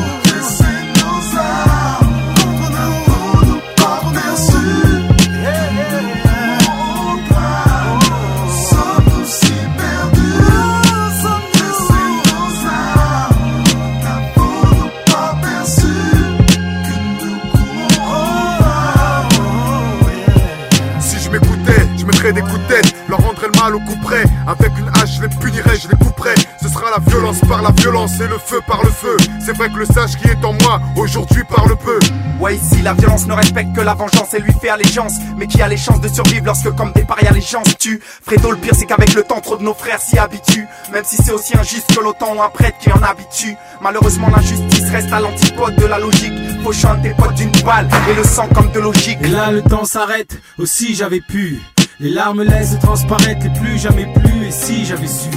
Mettrais 22.12 22.34
des 22.34 22.42
coups 22.42 22.60
de 22.60 22.68
tête, 22.68 22.96
leur 23.08 23.20
rendrais 23.20 23.48
le 23.48 23.60
mal 23.60 23.76
au 23.76 23.80
coup 23.80 23.96
près. 24.02 24.24
Avec 24.48 24.72
une 24.78 24.90
hache, 24.90 25.18
je 25.18 25.22
les 25.22 25.30
punirais, 25.30 25.78
je 25.82 25.88
les 25.88 25.98
couperais. 25.98 26.36
Ce 26.62 26.68
sera 26.68 26.92
la 26.92 27.00
violence 27.00 27.40
par 27.48 27.62
la 27.62 27.72
violence 27.72 28.20
et 28.20 28.28
le 28.28 28.38
feu 28.38 28.60
par 28.68 28.84
le 28.84 28.90
feu. 28.90 29.18
C'est 29.44 29.56
vrai 29.56 29.70
que 29.70 29.78
le 29.78 29.86
sage 29.86 30.18
qui 30.18 30.28
est 30.28 30.44
en 30.46 30.54
moi, 30.54 30.82
aujourd'hui 30.98 31.44
parle 31.44 31.76
peu. 31.78 32.00
Ouais 32.40 32.56
ici 32.56 32.82
la 32.82 32.94
violence 32.94 33.28
ne 33.28 33.34
respecte 33.34 33.76
que 33.76 33.82
la 33.82 33.94
vengeance 33.94 34.34
et 34.34 34.40
lui 34.40 34.52
fait 34.60 34.70
allégeance 34.70 35.14
Mais 35.38 35.46
qui 35.46 35.62
a 35.62 35.68
les 35.68 35.78
chances 35.78 36.02
de 36.02 36.08
survivre 36.08 36.48
lorsque 36.48 36.72
comme 36.76 36.92
des 36.94 37.04
parias 37.04 37.32
les 37.34 37.42
gens 37.42 37.64
se 37.64 37.76
tuent? 37.76 38.02
Fredo 38.26 38.50
le 38.50 38.58
pire 38.58 38.74
c'est 38.76 38.88
qu'avec 38.88 39.14
le 39.14 39.22
temps 39.22 39.42
trop 39.42 39.58
de 39.58 39.62
nos 39.64 39.76
frères 39.76 40.02
s'y 40.02 40.18
habituent 40.18 40.66
Même 40.92 41.04
si 41.06 41.18
c'est 41.18 41.34
aussi 41.34 41.56
injuste 41.56 41.96
que 41.96 42.04
l'OTAN 42.04 42.36
ou 42.36 42.42
un 42.42 42.50
prêtre 42.50 42.80
qui 42.80 42.92
en 42.92 43.04
habitue 43.04 43.56
Malheureusement 43.80 44.28
l'injustice 44.30 44.90
reste 44.90 45.14
à 45.14 45.20
l'antipode 45.20 45.76
de 45.76 45.86
la 45.86 46.00
logique 46.00 46.34
Faut 46.64 46.74
chanter 46.74 47.10
tes 47.10 47.14
potes 47.14 47.36
d'une 47.36 47.52
balle 47.64 47.88
et 48.10 48.16
le 48.16 48.24
sang 48.24 48.48
comme 48.56 48.72
de 48.72 48.80
logique 48.80 49.20
Et 49.22 49.28
là 49.28 49.52
le 49.52 49.62
temps 49.62 49.86
s'arrête, 49.86 50.36
aussi 50.58 50.96
j'avais 50.96 51.22
pu. 51.22 51.62
Les 52.02 52.10
larmes 52.10 52.42
laissent 52.42 52.80
transparaître 52.80 53.44
les 53.44 53.60
plus 53.60 53.78
jamais 53.78 54.12
plus. 54.12 54.48
Et 54.48 54.52
si 54.52 54.86
j'avais 54.86 55.06
su, 55.06 55.30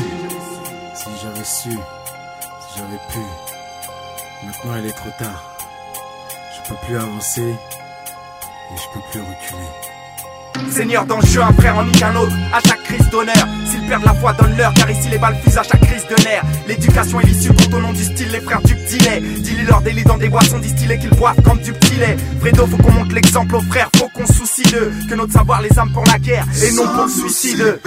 si 0.94 1.10
j'avais 1.22 1.44
su, 1.44 1.68
si 1.68 2.78
j'avais 2.78 3.00
pu. 3.12 3.18
Maintenant 4.46 4.76
il 4.82 4.86
est 4.86 4.96
trop 4.96 5.10
tard. 5.18 5.58
Je 6.56 6.68
peux 6.70 6.76
plus 6.86 6.96
avancer 6.96 7.42
et 7.42 8.76
je 8.76 8.94
peux 8.94 9.04
plus 9.10 9.20
reculer. 9.20 9.93
Seigneur 10.70 11.04
dans 11.06 11.18
le 11.18 11.26
jeu, 11.26 11.42
un 11.42 11.52
frère 11.52 11.76
en 11.78 11.84
nique 11.84 12.02
un 12.02 12.16
autre 12.16 12.32
à 12.52 12.60
chaque 12.66 12.82
crise 12.84 13.08
d'honneur. 13.10 13.46
S'ils 13.70 13.86
perdent 13.86 14.04
la 14.04 14.14
foi, 14.14 14.32
donne-leur, 14.32 14.74
car 14.74 14.90
ici 14.90 15.08
les 15.08 15.18
balles 15.18 15.36
fusent 15.44 15.58
à 15.58 15.62
chaque 15.62 15.80
crise 15.80 16.04
de 16.08 16.22
nerfs. 16.24 16.44
L'éducation 16.66 17.20
est 17.20 17.26
l'issue 17.26 17.52
compte 17.52 17.74
au 17.74 17.80
nom 17.80 17.92
du 17.92 18.02
style, 18.02 18.28
les 18.32 18.40
frères 18.40 18.62
du 18.62 18.74
petit 18.74 18.98
lait. 18.98 19.20
Dis-les 19.20 19.64
leur 19.64 19.80
délit 19.82 20.04
dans 20.04 20.18
des 20.18 20.28
boissons 20.28 20.58
distillées 20.58 20.98
qu'ils 20.98 21.10
boivent 21.10 21.40
comme 21.42 21.58
du 21.58 21.72
petit 21.72 21.96
lait. 21.96 22.16
Fredo, 22.40 22.66
faut 22.66 22.76
qu'on 22.78 22.92
montre 22.92 23.14
l'exemple 23.14 23.56
aux 23.56 23.62
frères, 23.62 23.90
faut 23.96 24.08
qu'on 24.08 24.26
soucie 24.26 24.70
d'eux. 24.72 24.92
Que 25.08 25.14
notre 25.14 25.32
savoir 25.32 25.62
les 25.62 25.78
âmes 25.78 25.92
pour 25.92 26.04
la 26.06 26.18
guerre 26.18 26.46
et 26.62 26.72
non 26.72 26.86
pour 26.86 27.04
le 27.04 27.10
suicide. 27.10 27.78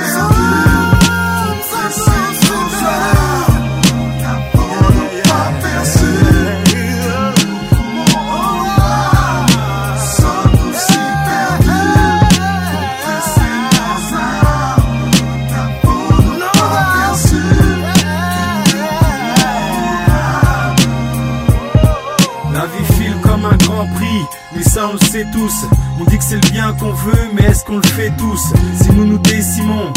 On 24.86 24.94
le 24.94 25.00
sait 25.00 25.26
tous. 25.34 25.66
On 26.00 26.06
dit 26.06 26.18
que 26.18 26.24
c'est 26.24 26.36
le 26.36 26.52
bien 26.52 26.74
qu'on 26.74 26.92
veut, 26.92 27.30
mais 27.34 27.44
est-ce 27.44 27.66
qu'on 27.66 27.78
le 27.78 27.88
fait 27.88 28.12
tous? 28.18 28.42
Si 28.82 28.92
nous 28.92 29.06
nous 29.06 29.18
décimons, 29.18 29.92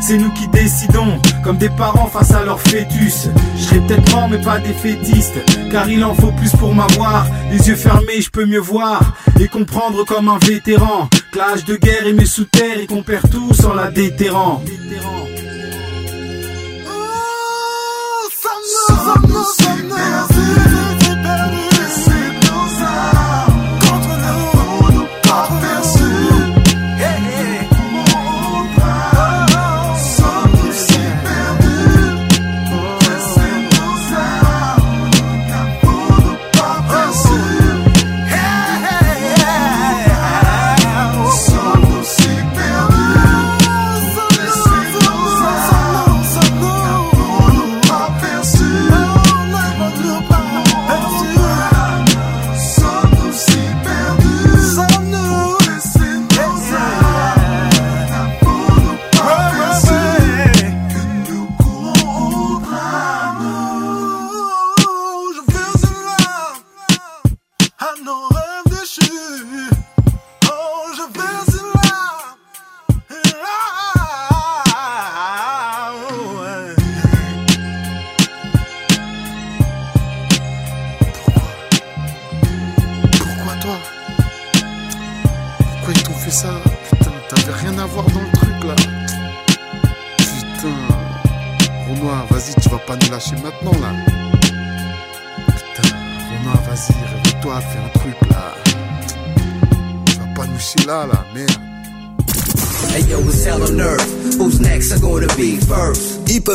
c'est 0.00 0.18
nous 0.18 0.30
qui 0.32 0.48
décidons, 0.48 1.18
comme 1.42 1.56
des 1.56 1.70
parents 1.70 2.08
face 2.08 2.32
à 2.32 2.44
leur 2.44 2.60
fœtus. 2.60 3.28
Je 3.56 3.62
serai 3.62 3.80
peut-être 3.80 4.10
mort, 4.14 4.28
mais 4.28 4.40
pas 4.40 4.58
défaitiste, 4.58 5.34
car 5.70 5.88
il 5.88 6.04
en 6.04 6.14
faut 6.14 6.32
plus 6.32 6.50
pour 6.52 6.74
m'avoir. 6.74 7.26
Les 7.50 7.68
yeux 7.68 7.76
fermés, 7.76 8.20
je 8.20 8.30
peux 8.30 8.46
mieux 8.46 8.60
voir 8.60 9.00
et 9.40 9.48
comprendre 9.48 10.04
comme 10.04 10.28
un 10.28 10.38
vétéran. 10.38 11.08
L'âge 11.34 11.64
de 11.64 11.76
guerre 11.76 12.06
est 12.06 12.12
mis 12.12 12.26
sous 12.26 12.44
terre 12.44 12.78
et 12.78 12.86
qu'on 12.86 13.02
perd 13.02 13.30
tout 13.30 13.54
sans 13.54 13.74
la 13.74 13.90
déterrant. 13.90 14.62
Contre 19.22 19.73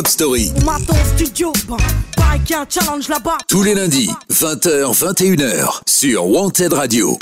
Hip 0.00 0.06
Hop 0.06 0.08
Story. 0.08 0.52
On 0.56 0.64
m'attend 0.64 0.94
au 0.94 1.16
studio, 1.16 1.52
bah, 1.68 1.76
un 2.52 2.66
challenge 2.68 3.08
là-bas. 3.08 3.38
Tous 3.48 3.62
les 3.62 3.74
lundis, 3.74 4.10
20h, 4.30 4.92
21h, 4.92 5.80
sur 5.86 6.26
Wanted 6.26 6.72
Radio. 6.72 7.18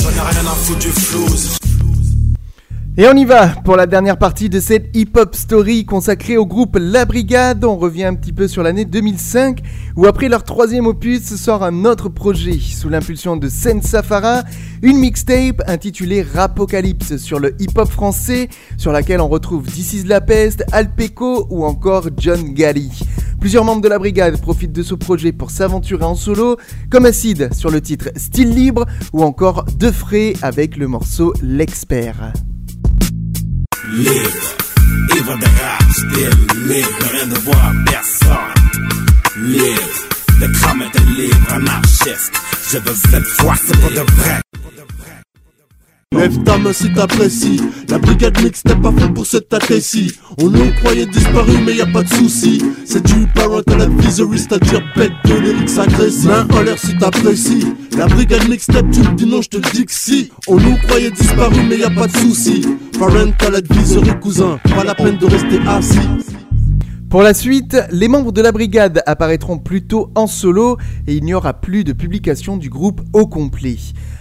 J'en 0.00 0.10
ai 0.10 0.20
rien 0.20 0.46
à 0.46 0.54
foutre 0.54 0.78
du 0.78 0.90
flouze. 0.90 1.63
Et 2.96 3.08
on 3.08 3.16
y 3.16 3.24
va 3.24 3.48
pour 3.48 3.74
la 3.74 3.86
dernière 3.86 4.16
partie 4.16 4.48
de 4.48 4.60
cette 4.60 4.96
hip-hop 4.96 5.34
story 5.34 5.84
consacrée 5.84 6.36
au 6.36 6.46
groupe 6.46 6.78
La 6.80 7.04
Brigade. 7.04 7.64
On 7.64 7.76
revient 7.76 8.04
un 8.04 8.14
petit 8.14 8.32
peu 8.32 8.46
sur 8.46 8.62
l'année 8.62 8.84
2005 8.84 9.62
où 9.96 10.06
après 10.06 10.28
leur 10.28 10.44
troisième 10.44 10.86
opus 10.86 11.34
sort 11.34 11.64
un 11.64 11.86
autre 11.86 12.08
projet 12.08 12.56
sous 12.60 12.88
l'impulsion 12.88 13.36
de 13.36 13.48
Sen 13.48 13.82
Safara, 13.82 14.44
une 14.82 14.98
mixtape 14.98 15.60
intitulée 15.66 16.22
Rapocalypse 16.22 17.16
sur 17.16 17.40
le 17.40 17.60
hip-hop 17.60 17.90
français 17.90 18.48
sur 18.76 18.92
laquelle 18.92 19.20
on 19.20 19.28
retrouve 19.28 19.64
This 19.64 19.92
is 19.94 20.04
La 20.04 20.20
Peste, 20.20 20.64
Alpeco 20.70 21.48
ou 21.50 21.64
encore 21.64 22.10
John 22.16 22.54
Gally. 22.54 22.92
Plusieurs 23.40 23.64
membres 23.64 23.82
de 23.82 23.88
la 23.88 23.98
brigade 23.98 24.40
profitent 24.40 24.72
de 24.72 24.84
ce 24.84 24.94
projet 24.94 25.32
pour 25.32 25.50
s'aventurer 25.50 26.04
en 26.04 26.14
solo, 26.14 26.58
comme 26.90 27.06
Acid 27.06 27.52
sur 27.54 27.70
le 27.70 27.80
titre 27.80 28.10
Style 28.14 28.54
Libre 28.54 28.86
ou 29.12 29.24
encore 29.24 29.64
Defray 29.76 30.34
avec 30.42 30.76
le 30.76 30.86
morceau 30.86 31.34
L'expert. 31.42 32.32
Libre, 33.96 34.56
ivre 35.14 35.36
de 35.38 35.44
rap, 35.44 35.82
style 35.92 36.66
libre, 36.66 36.88
rien 37.12 37.26
de 37.28 37.38
voir 37.38 37.72
personne. 37.86 38.36
Libre, 39.36 39.80
le 40.40 40.48
crâne 40.48 40.82
est 40.82 41.10
libre, 41.16 41.52
anarchiste. 41.52 42.32
Je 42.72 42.78
veux 42.78 42.94
cette 43.10 43.26
fois, 43.38 43.54
c'est 43.56 43.80
pour 43.80 43.90
de 43.90 44.12
vrai. 44.12 44.40
Lève 46.16 46.42
ta 46.44 46.56
main 46.58 46.72
si 46.72 46.92
t'apprécies. 46.92 47.60
La 47.88 47.98
brigade 47.98 48.40
mixte 48.42 48.72
pas 48.80 48.92
faite 48.92 49.14
pour 49.14 49.26
tâter 49.26 49.78
ici. 49.78 50.12
On 50.40 50.48
nous 50.48 50.72
croyait 50.80 51.06
disparus, 51.06 51.58
mais 51.66 51.74
y 51.74 51.80
a 51.80 51.86
pas 51.86 52.02
de 52.02 52.08
souci. 52.08 52.62
C'est 52.84 53.04
du 53.04 53.26
parental 53.34 53.82
advisory, 53.82 54.38
c'est-à-dire 54.38 54.82
bête 54.96 55.12
de 55.24 55.34
lyrics 55.34 55.78
agressifs. 55.78 56.24
Main 56.24 56.46
en 56.54 56.62
l'air 56.62 56.78
si 56.78 56.96
t'apprécies. 56.96 57.66
La 57.98 58.06
brigade 58.06 58.48
mixtape, 58.48 58.90
tu 58.92 59.00
me 59.00 59.14
dis 59.14 59.26
non, 59.26 59.42
je 59.42 59.48
te 59.48 59.70
dis 59.72 59.84
que 59.84 59.92
si. 59.92 60.30
On 60.46 60.56
nous 60.56 60.76
croyait 60.86 61.10
disparus, 61.10 61.64
mais 61.68 61.78
y 61.78 61.84
a 61.84 61.90
pas 61.90 62.06
de 62.06 62.16
souci. 62.16 62.64
Parental 62.98 63.56
advisory, 63.56 64.10
cousin. 64.20 64.58
Pas 64.74 64.84
la 64.84 64.94
peine 64.94 65.18
de 65.18 65.26
rester 65.26 65.58
assis. 65.66 65.98
Pour 67.10 67.22
la 67.22 67.32
suite, 67.32 67.76
les 67.92 68.08
membres 68.08 68.32
de 68.32 68.42
la 68.42 68.50
brigade 68.50 69.02
apparaîtront 69.06 69.58
plutôt 69.58 70.10
en 70.16 70.26
solo 70.26 70.78
et 71.06 71.14
il 71.14 71.24
n'y 71.24 71.32
aura 71.32 71.54
plus 71.54 71.84
de 71.84 71.92
publication 71.92 72.56
du 72.56 72.68
groupe 72.68 73.02
au 73.12 73.28
complet. 73.28 73.76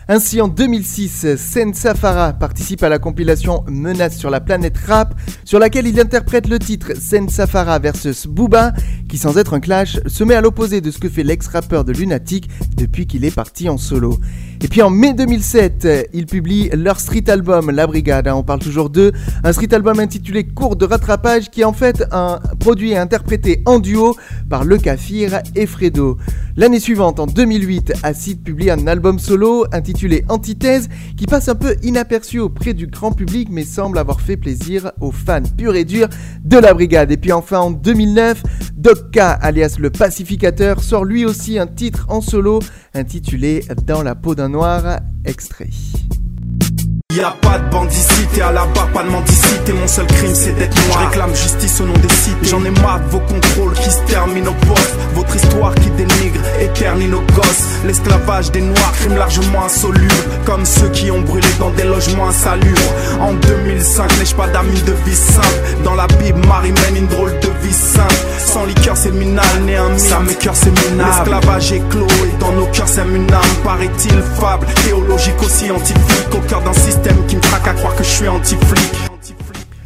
Ainsi, 0.09 0.41
en 0.41 0.49
2006, 0.49 1.37
Sen 1.37 1.73
Safara 1.73 2.33
participe 2.33 2.83
à 2.83 2.89
la 2.89 2.99
compilation 2.99 3.63
Menace 3.67 4.17
sur 4.17 4.29
la 4.29 4.41
planète 4.41 4.77
rap, 4.77 5.15
sur 5.45 5.59
laquelle 5.59 5.87
il 5.87 5.97
interprète 5.99 6.49
le 6.49 6.59
titre 6.59 6.91
Sen 6.99 7.29
Safara 7.29 7.79
vs 7.79 8.27
Booba, 8.27 8.73
qui 9.07 9.17
sans 9.17 9.37
être 9.37 9.53
un 9.53 9.61
clash, 9.61 9.99
se 10.05 10.23
met 10.25 10.35
à 10.35 10.41
l'opposé 10.41 10.81
de 10.81 10.91
ce 10.91 10.99
que 10.99 11.07
fait 11.07 11.23
l'ex-rappeur 11.23 11.85
de 11.85 11.93
Lunatic 11.93 12.49
depuis 12.75 13.07
qu'il 13.07 13.23
est 13.23 13.33
parti 13.33 13.69
en 13.69 13.77
solo. 13.77 14.19
Et 14.63 14.69
puis 14.69 14.81
en 14.81 14.89
mai 14.89 15.13
2007, 15.13 16.09
ils 16.13 16.25
publient 16.25 16.69
leur 16.69 16.97
street 16.97 17.25
album 17.29 17.69
La 17.69 17.85
Brigade, 17.85 18.29
hein, 18.29 18.35
on 18.35 18.43
parle 18.43 18.59
toujours 18.59 18.89
d'eux, 18.89 19.11
un 19.43 19.51
street 19.51 19.73
album 19.73 19.99
intitulé 19.99 20.45
Cours 20.45 20.77
de 20.77 20.85
rattrapage 20.85 21.51
qui 21.51 21.61
est 21.61 21.65
en 21.65 21.73
fait 21.73 22.05
un 22.13 22.39
produit 22.61 22.95
interprété 22.95 23.61
en 23.65 23.79
duo 23.79 24.15
par 24.49 24.63
Le 24.63 24.77
Kafir 24.77 25.41
et 25.55 25.65
Fredo. 25.65 26.17
L'année 26.55 26.79
suivante, 26.79 27.19
en 27.19 27.25
2008, 27.25 27.93
Acid 28.03 28.41
publie 28.41 28.71
un 28.71 28.87
album 28.87 29.19
solo 29.19 29.65
intitulé 29.73 30.23
Antithèse 30.29 30.87
qui 31.17 31.25
passe 31.25 31.49
un 31.49 31.55
peu 31.55 31.75
inaperçu 31.83 32.39
auprès 32.39 32.73
du 32.73 32.87
grand 32.87 33.11
public 33.11 33.49
mais 33.51 33.65
semble 33.65 33.97
avoir 33.97 34.21
fait 34.21 34.37
plaisir 34.37 34.93
aux 35.01 35.11
fans 35.11 35.41
purs 35.57 35.75
et 35.75 35.83
durs 35.83 36.07
de 36.45 36.57
La 36.57 36.73
Brigade. 36.73 37.11
Et 37.11 37.17
puis 37.17 37.33
enfin 37.33 37.59
en 37.59 37.71
2009, 37.71 38.41
Doc 38.83 39.11
K, 39.11 39.19
alias 39.19 39.77
le 39.79 39.91
pacificateur, 39.91 40.83
sort 40.83 41.05
lui 41.05 41.23
aussi 41.23 41.57
un 41.57 41.67
titre 41.67 42.05
en 42.09 42.19
solo 42.19 42.59
intitulé 42.93 43.63
Dans 43.87 44.03
la 44.03 44.13
peau 44.13 44.35
d'un 44.35 44.49
noir, 44.49 44.99
extrait. 45.23 45.69
Y 47.15 47.21
a 47.21 47.29
pas 47.29 47.59
de 47.59 47.69
bandicité 47.69 48.41
à 48.41 48.51
la 48.51 48.65
barre, 48.65 48.87
pas 48.87 49.03
de 49.03 49.09
mendicité. 49.09 49.71
Mon 49.71 49.87
seul 49.87 50.07
crime 50.07 50.33
c'est 50.33 50.53
d'être 50.53 50.75
noir. 50.87 50.99
Je 50.99 51.05
réclame 51.05 51.35
justice 51.35 51.79
au 51.81 51.85
nom 51.85 51.93
des 51.93 52.09
cités. 52.09 52.47
J'en 52.49 52.65
ai 52.65 52.71
marre 52.81 53.01
de 53.01 53.09
vos 53.11 53.19
contrôles 53.19 53.73
qui 53.73 53.91
se 53.91 53.99
terminent 54.07 54.49
au 54.49 54.65
poste. 54.65 54.95
Votre 55.13 55.35
histoire 55.35 55.75
qui 55.75 55.91
dénigre, 55.91 56.39
éternise 56.59 57.11
nos 57.11 57.21
gosses. 57.35 57.65
L'esclavage 57.85 58.49
des 58.49 58.61
noirs, 58.61 58.93
crime 58.93 59.15
largement 59.15 59.63
insoluble. 59.63 60.11
Comme 60.45 60.65
ceux 60.65 60.89
qui 60.89 61.11
ont 61.11 61.21
brûlé 61.21 61.47
dans 61.59 61.69
des 61.69 61.83
logements 61.83 62.29
insalubres. 62.29 62.81
En 63.21 63.33
2005, 63.33 64.17
n'ai-je 64.17 64.33
pas 64.33 64.47
d'amis 64.47 64.81
de 64.81 64.93
vie 65.05 65.15
simple? 65.15 65.83
Dans 65.83 65.93
la 65.93 66.07
Bible, 66.07 66.39
Marie 66.47 66.71
mène 66.71 66.95
une 66.95 67.07
drôle 67.07 67.39
de 67.41 67.49
vie 67.61 67.73
simple. 67.73 68.15
Sans 68.39 68.65
liqueur, 68.65 68.97
c'est 68.97 69.11
minal, 69.11 69.45
né 69.67 69.75
un 69.77 69.89
mythe. 69.89 69.99
Ça 69.99 70.19
mes 70.19 70.33
cœurs, 70.33 70.55
c'est 70.55 70.71
minable. 70.89 71.29
L'esclavage 71.29 71.73
est 71.73 71.89
clos 71.89 72.07
et 72.07 72.39
dans 72.39 72.53
nos 72.53 72.65
cœurs, 72.67 72.87
c'est 72.87 73.01
une 73.01 73.31
âme. 73.31 73.41
Paraît-il 73.63 74.19
fable, 74.39 74.65
théologique 74.83 75.39
aussi 75.43 75.65
scientifique. 75.65 76.33
Au 76.33 76.39
cœur 76.49 76.61
d'un 76.61 76.73
système 76.73 77.02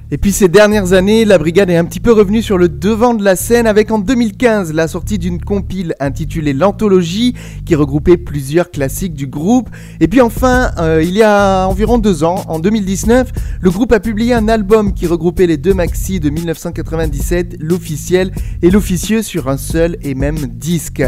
Et 0.09 0.17
puis 0.17 0.31
ces 0.31 0.47
dernières 0.47 0.93
années, 0.93 1.25
la 1.25 1.37
brigade 1.37 1.69
est 1.69 1.75
un 1.75 1.83
petit 1.83 1.99
peu 1.99 2.13
revenue 2.13 2.41
sur 2.41 2.57
le 2.57 2.69
devant 2.69 3.13
de 3.13 3.25
la 3.25 3.35
scène 3.35 3.67
avec 3.67 3.91
en 3.91 3.99
2015 3.99 4.71
la 4.71 4.87
sortie 4.87 5.17
d'une 5.17 5.41
compile 5.41 5.95
intitulée 5.99 6.53
L'Anthologie 6.53 7.35
qui 7.65 7.75
regroupait 7.75 8.15
plusieurs 8.15 8.71
classiques 8.71 9.15
du 9.15 9.27
groupe. 9.27 9.69
Et 9.99 10.07
puis 10.07 10.21
enfin, 10.21 10.71
euh, 10.77 11.03
il 11.03 11.11
y 11.11 11.23
a 11.23 11.67
environ 11.67 11.97
deux 11.97 12.23
ans, 12.23 12.41
en 12.47 12.59
2019, 12.59 13.33
le 13.59 13.69
groupe 13.69 13.91
a 13.91 13.99
publié 13.99 14.33
un 14.33 14.47
album 14.47 14.93
qui 14.93 15.07
regroupait 15.07 15.45
les 15.45 15.57
deux 15.57 15.73
maxi 15.73 16.21
de 16.21 16.29
1997, 16.29 17.57
l'officiel 17.59 18.31
et 18.61 18.71
l'officieux 18.71 19.21
sur 19.21 19.49
un 19.49 19.57
seul 19.57 19.97
et 20.03 20.15
même 20.15 20.37
disque. 20.37 21.03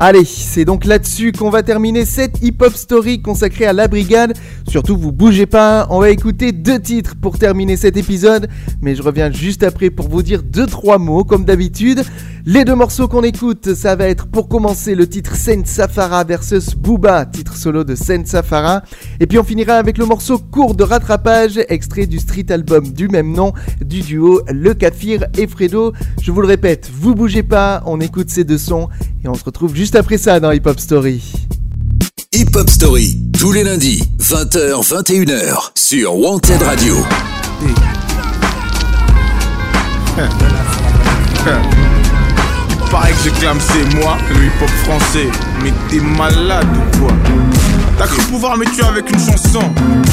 Allez, 0.00 0.24
c'est 0.24 0.64
donc 0.64 0.84
là-dessus 0.84 1.32
qu'on 1.32 1.50
va 1.50 1.64
terminer 1.64 2.04
cette 2.04 2.40
hip-hop 2.40 2.72
story 2.72 3.20
consacrée 3.20 3.66
à 3.66 3.72
la 3.72 3.88
brigade. 3.88 4.32
Surtout, 4.68 4.96
vous 4.96 5.10
bougez 5.10 5.46
pas, 5.46 5.88
on 5.90 5.98
va 5.98 6.10
écouter 6.10 6.52
deux 6.52 6.78
titres 6.78 7.16
pour 7.20 7.36
terminer 7.36 7.76
cet 7.76 7.96
épisode, 7.96 8.48
mais 8.80 8.94
je 8.94 9.02
reviens 9.02 9.32
juste 9.32 9.64
après 9.64 9.90
pour 9.90 10.08
vous 10.08 10.22
dire 10.22 10.44
deux 10.44 10.66
trois 10.66 10.98
mots 10.98 11.24
comme 11.24 11.44
d'habitude. 11.44 12.04
Les 12.46 12.64
deux 12.64 12.74
morceaux 12.74 13.08
qu'on 13.08 13.22
écoute, 13.22 13.74
ça 13.74 13.96
va 13.96 14.08
être 14.08 14.26
pour 14.26 14.48
commencer 14.48 14.94
le 14.94 15.08
titre 15.08 15.34
Saint 15.36 15.64
Safara 15.64 16.24
versus 16.24 16.74
Booba, 16.74 17.26
titre 17.26 17.56
solo 17.56 17.84
de 17.84 17.94
Saint 17.94 18.24
Safara, 18.24 18.82
et 19.20 19.26
puis 19.26 19.38
on 19.38 19.44
finira 19.44 19.74
avec 19.74 19.98
le 19.98 20.06
morceau 20.06 20.38
Cours 20.38 20.74
de 20.74 20.84
rattrapage, 20.84 21.60
extrait 21.68 22.06
du 22.06 22.18
street 22.18 22.46
album 22.50 22.88
du 22.92 23.08
même 23.08 23.32
nom 23.32 23.52
du 23.84 24.00
duo 24.00 24.40
Le 24.50 24.72
Kafir 24.74 25.26
et 25.36 25.46
Fredo. 25.46 25.92
Je 26.22 26.30
vous 26.30 26.40
le 26.40 26.46
répète, 26.46 26.90
vous 26.92 27.14
bougez 27.14 27.42
pas, 27.42 27.82
on 27.86 28.00
écoute 28.00 28.30
ces 28.30 28.44
deux 28.44 28.58
sons 28.58 28.88
et 29.24 29.28
on 29.28 29.34
se 29.34 29.44
retrouve 29.44 29.74
juste 29.74 29.96
après 29.96 30.18
ça 30.18 30.40
dans 30.40 30.52
Hip 30.52 30.62
Hop 30.66 30.80
Story. 30.80 31.32
Hip 32.32 32.54
Hop 32.54 32.70
Story, 32.70 33.18
tous 33.38 33.52
les 33.52 33.64
lundis, 33.64 34.04
20h, 34.20 34.86
21h, 34.86 35.70
sur 35.74 36.16
Wanted 36.16 36.62
Radio. 36.62 36.94
Il 42.88 42.92
paraît 42.92 43.12
que 43.12 43.22
je 43.22 43.30
clame 43.38 43.58
c'est 43.60 43.96
moi, 43.96 44.16
le 44.30 44.46
hip-hop 44.46 44.70
français. 44.84 45.28
Mais 45.62 45.74
t'es 45.90 46.00
malade 46.00 46.66
ou 46.74 46.98
quoi? 46.98 47.12
T'as 47.98 48.06
cru 48.06 48.22
pouvoir 48.30 48.56
me 48.56 48.64
tuer 48.64 48.84
avec 48.84 49.10
une 49.10 49.18
chanson 49.18 49.60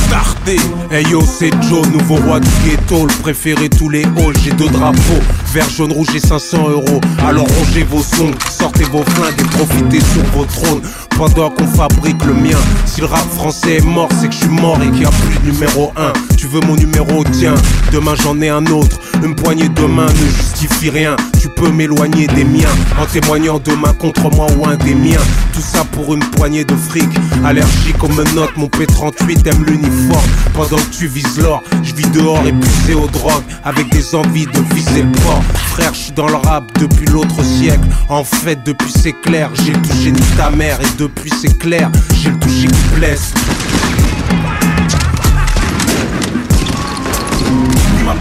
Starté 0.08 0.58
Hey 0.90 1.06
yo 1.08 1.22
c'est 1.22 1.52
Joe, 1.70 1.88
nouveau 1.88 2.16
roi 2.16 2.40
du 2.40 2.50
ghetto 2.66 3.06
Le 3.06 3.70
tous 3.70 3.90
les 3.90 4.04
halls, 4.04 4.36
j'ai 4.44 4.52
deux 4.54 4.68
drapeaux 4.70 5.22
Vert, 5.54 5.70
jaune, 5.70 5.92
rouge 5.92 6.08
et 6.16 6.20
500 6.20 6.68
euros 6.70 7.00
Alors 7.26 7.46
rangez 7.48 7.84
vos 7.84 8.02
sons, 8.02 8.32
sortez 8.50 8.86
vos 8.86 9.04
flingues 9.04 9.40
et 9.40 9.44
profitez 9.44 10.00
sur 10.00 10.24
vos 10.34 10.46
trônes 10.46 10.82
pendant 11.18 11.50
qu'on 11.50 11.68
fabrique 11.68 12.24
le 12.26 12.34
mien. 12.34 12.58
Si 12.86 13.02
le 13.02 13.08
rap 13.08 13.26
français 13.36 13.78
est 13.78 13.86
mort, 13.86 14.10
c'est 14.20 14.28
que 14.28 14.34
je 14.34 14.40
suis 14.40 14.50
mort 14.50 14.78
et 14.82 14.90
qu'il 14.90 15.00
n'y 15.00 15.06
a 15.06 15.10
plus 15.10 15.40
de 15.40 15.52
numéro 15.52 15.94
1. 15.96 16.14
Tu 16.38 16.48
veux 16.48 16.60
mon 16.62 16.76
numéro, 16.76 17.24
tiens, 17.32 17.56
demain 17.92 18.16
j'en 18.16 18.40
ai 18.42 18.50
un 18.50 18.66
autre. 18.68 19.00
Une 19.24 19.36
poignée 19.36 19.70
de 19.70 19.86
main 19.86 20.08
ne 20.08 20.28
justifie 20.28 20.90
rien. 20.90 21.16
Tu 21.46 21.52
peux 21.52 21.70
m'éloigner 21.70 22.26
des 22.26 22.44
miens 22.44 22.76
en 23.00 23.06
témoignant 23.06 23.60
demain 23.60 23.94
contre 23.94 24.32
moi 24.36 24.48
ou 24.58 24.68
un 24.68 24.78
des 24.78 24.96
miens. 24.96 25.22
Tout 25.54 25.62
ça 25.62 25.84
pour 25.84 26.16
une 26.16 26.24
poignée 26.32 26.66
de 26.66 26.76
fric. 26.76 27.08
Allergique 27.46 28.04
aux 28.04 28.08
menottes, 28.08 28.58
mon 28.58 28.66
P38 28.66 29.48
aime 29.50 29.64
l'uniforme. 29.64 30.26
pendant 30.56 30.78
que 30.78 30.90
tu 30.92 31.06
vises 31.06 31.38
l'or. 31.38 31.62
Je 31.84 31.94
vis 31.94 32.10
dehors 32.10 32.44
épuisé 32.48 32.96
aux 32.96 33.06
drogues, 33.06 33.44
avec 33.64 33.92
des 33.92 34.16
envies 34.16 34.48
de 34.48 34.74
viser 34.74 35.04
le 35.04 35.12
port. 35.12 35.44
Frère, 35.68 35.94
je 35.94 36.00
suis 36.00 36.14
dans 36.14 36.28
le 36.28 36.38
rap 36.38 36.64
depuis 36.80 37.06
l'autre 37.06 37.44
siècle. 37.44 37.88
En 38.10 38.24
fait, 38.24 38.64
depuis 38.66 38.92
c'est 38.92 39.14
clair, 39.14 39.52
j'ai 39.54 39.74
touché 39.74 40.14
ni 40.14 40.22
ta 40.38 40.50
mère, 40.50 40.80
et 40.82 40.98
depuis 40.98 41.32
c'est 41.40 41.60
clair, 41.60 41.92
j'ai 42.24 42.32
le 42.32 42.40
touché 42.40 42.66
qui 42.66 42.96
blesse. 42.96 43.34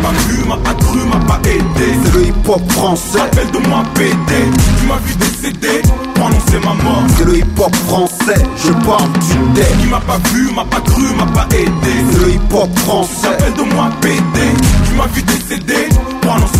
Pas 0.03 0.12
vu, 0.28 0.45
m'as 0.49 0.57
pas 0.57 0.74
cru, 0.74 0.99
m'as 1.07 1.24
pas 1.26 1.40
aidé. 1.49 1.88
C'est 2.05 2.14
le 2.18 2.26
hip-hop 2.26 2.72
français. 2.72 3.20
Rappelle 3.20 3.51
de 3.51 3.68
moi 3.68 3.82
PD. 3.95 4.32
Tu 4.78 4.86
m'as 4.86 4.99
vu 4.99 5.14
décéder, 5.16 5.82
prononcer 6.14 6.59
ma 6.64 6.74
mort. 6.82 7.03
C'est 7.16 7.24
le 7.24 7.38
hip-hop 7.38 7.74
français. 7.86 8.42
Je 8.57 8.72
parle 8.86 9.12
du 9.12 9.53
deck. 9.55 9.78
Qui 9.80 9.86
m'a 9.88 10.01
pas 10.01 10.18
vu, 10.32 10.51
m'a 10.55 10.64
pas 10.64 10.80
cru, 10.80 11.05
m'a 11.16 11.26
pas 11.26 11.47
aidé. 11.57 11.95
C'est 12.12 12.20
le 12.20 12.30
hip-hop 12.34 12.78
français. 12.80 13.28
Rappelle 13.28 13.55
de 13.55 13.74
moi 13.74 13.90
PD. 14.01 14.40
Tu 14.88 14.95
m'as 14.95 15.07
vu 15.07 15.22
décéder, 15.22 15.88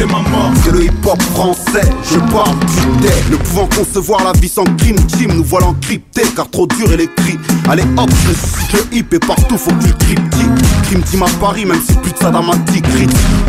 ma 0.07 0.19
mort. 0.31 0.53
C'est 0.62 0.73
le 0.73 0.85
hip-hop 0.85 1.21
français. 1.35 1.89
Je 2.03 2.19
parle 2.33 2.59
du 2.59 3.03
deck. 3.03 3.31
Ne 3.31 3.37
pouvant 3.37 3.67
concevoir 3.67 4.25
la 4.25 4.33
vie 4.39 4.49
sans 4.49 4.65
crime 4.79 4.97
team, 5.07 5.33
nous 5.35 5.45
voilà 5.45 5.67
encryptés 5.67 6.23
car 6.35 6.49
trop 6.51 6.67
dur 6.67 6.93
est 6.93 6.97
l'écrit. 6.97 7.39
Allez 7.69 7.85
hop, 7.97 8.11
je 8.25 8.29
ressuscite 8.31 8.73
le 8.73 8.97
hip 8.97 9.07
et 9.12 9.19
partout 9.19 9.59
faut 9.59 9.73
qu'il 9.75 9.95
cryptique. 9.95 10.51
Crime 10.85 11.03
team 11.03 11.23
à 11.23 11.29
Paris, 11.41 11.65
même 11.65 11.81
si 11.87 11.95
plus 11.95 12.12
de 12.12 12.19
Sadamatique 12.19 12.85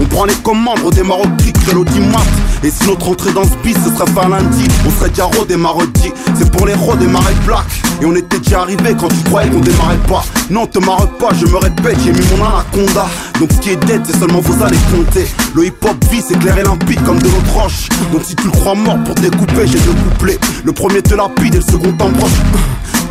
On 0.01 0.05
prend 0.05 0.25
les 0.25 0.35
commandes, 0.35 0.79
on 0.85 0.89
démarre 0.89 1.19
au 1.19 1.27
clic, 1.37 1.55
du 1.65 1.99
mat. 2.01 2.25
Et 2.63 2.69
si 2.69 2.87
notre 2.87 3.09
entrée 3.09 3.33
dans 3.33 3.43
ce 3.43 3.55
bis, 3.63 3.73
ce 3.73 3.95
serait 3.95 4.11
pas 4.13 4.27
lundi, 4.27 4.67
on 4.85 4.91
serait 4.91 5.09
déjà 5.09 5.25
rodé 5.25 5.57
mardi. 5.57 6.11
C'est 6.37 6.49
pour 6.51 6.65
les 6.65 6.73
rods 6.73 6.95
des 6.95 7.07
marais 7.07 7.33
black. 7.45 7.65
Et 8.01 8.05
on 8.05 8.15
était 8.15 8.39
déjà 8.39 8.61
arrivé 8.61 8.95
quand 8.99 9.07
tu 9.07 9.23
croyais 9.25 9.49
qu'on 9.49 9.59
démarrait 9.59 9.97
pas. 10.07 10.23
Non, 10.49 10.67
te 10.67 10.79
marre 10.79 11.07
pas, 11.17 11.29
je 11.39 11.45
me 11.45 11.57
répète, 11.57 11.97
j'ai 12.03 12.11
mis 12.11 12.25
mon 12.37 12.45
anaconda. 12.45 13.05
Donc 13.39 13.51
ce 13.53 13.59
qui 13.59 13.69
est 13.71 13.85
dead, 13.85 14.01
c'est 14.05 14.17
seulement 14.17 14.41
vous 14.41 14.63
allez 14.63 14.77
compter. 14.91 15.27
Le 15.55 15.65
hip 15.65 15.73
hop 15.83 16.03
vie, 16.11 16.21
c'est 16.27 16.35
limpide 16.43 17.03
comme 17.03 17.19
de 17.19 17.27
l'eau 17.27 17.41
roche. 17.53 17.89
Donc 18.11 18.23
si 18.23 18.35
tu 18.35 18.45
le 18.45 18.51
crois 18.51 18.75
mort 18.75 18.97
pour 19.03 19.15
découper, 19.15 19.67
j'ai 19.67 19.79
deux 19.79 19.93
couplets. 20.09 20.39
Le 20.63 20.71
premier 20.71 21.01
te 21.01 21.15
lapide 21.15 21.55
et 21.55 21.57
le 21.57 21.63
second 21.63 21.91
t'embroche. 21.93 22.31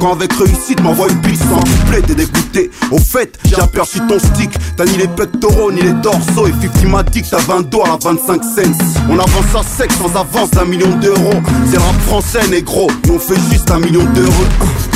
Quand 0.01 0.13
avec 0.13 0.33
réussite 0.33 0.81
m'envoie 0.83 1.09
une 1.09 1.21
piste 1.21 1.43
sans 1.43 1.61
couplet, 1.61 2.03
t'es 2.03 2.15
dégoûté. 2.15 2.71
Au 2.91 2.99
fait, 2.99 3.39
j'ai 3.45 3.61
aperçu 3.61 4.01
ton 4.09 4.19
stick. 4.19 4.51
T'as 4.77 4.85
ni 4.85 4.97
les 4.97 5.09
pectoraux 5.09 5.71
ni 5.73 5.83
les 5.83 5.93
dorsaux. 5.93 6.47
Et 6.47 6.53
50 6.53 6.85
m'a 6.91 7.03
dit 7.03 7.23
que 7.23 7.31
t'as 7.31 7.39
20 7.39 7.69
dollars 7.69 7.95
à 7.95 7.99
25 8.03 8.43
cents. 8.43 8.85
On 9.09 9.19
avance 9.19 9.55
à 9.55 9.63
sec 9.63 9.93
sans 9.93 10.15
avance 10.19 10.51
d'un 10.51 10.65
million 10.65 10.91
d'euros. 10.97 11.41
C'est 11.71 11.79
rap 11.79 12.01
français, 12.07 12.47
négro. 12.49 12.91
Et 13.07 13.11
on 13.11 13.19
fait 13.19 13.39
juste 13.51 13.71
un 13.71 13.79
million 13.79 14.05
d'euros. 14.13 14.94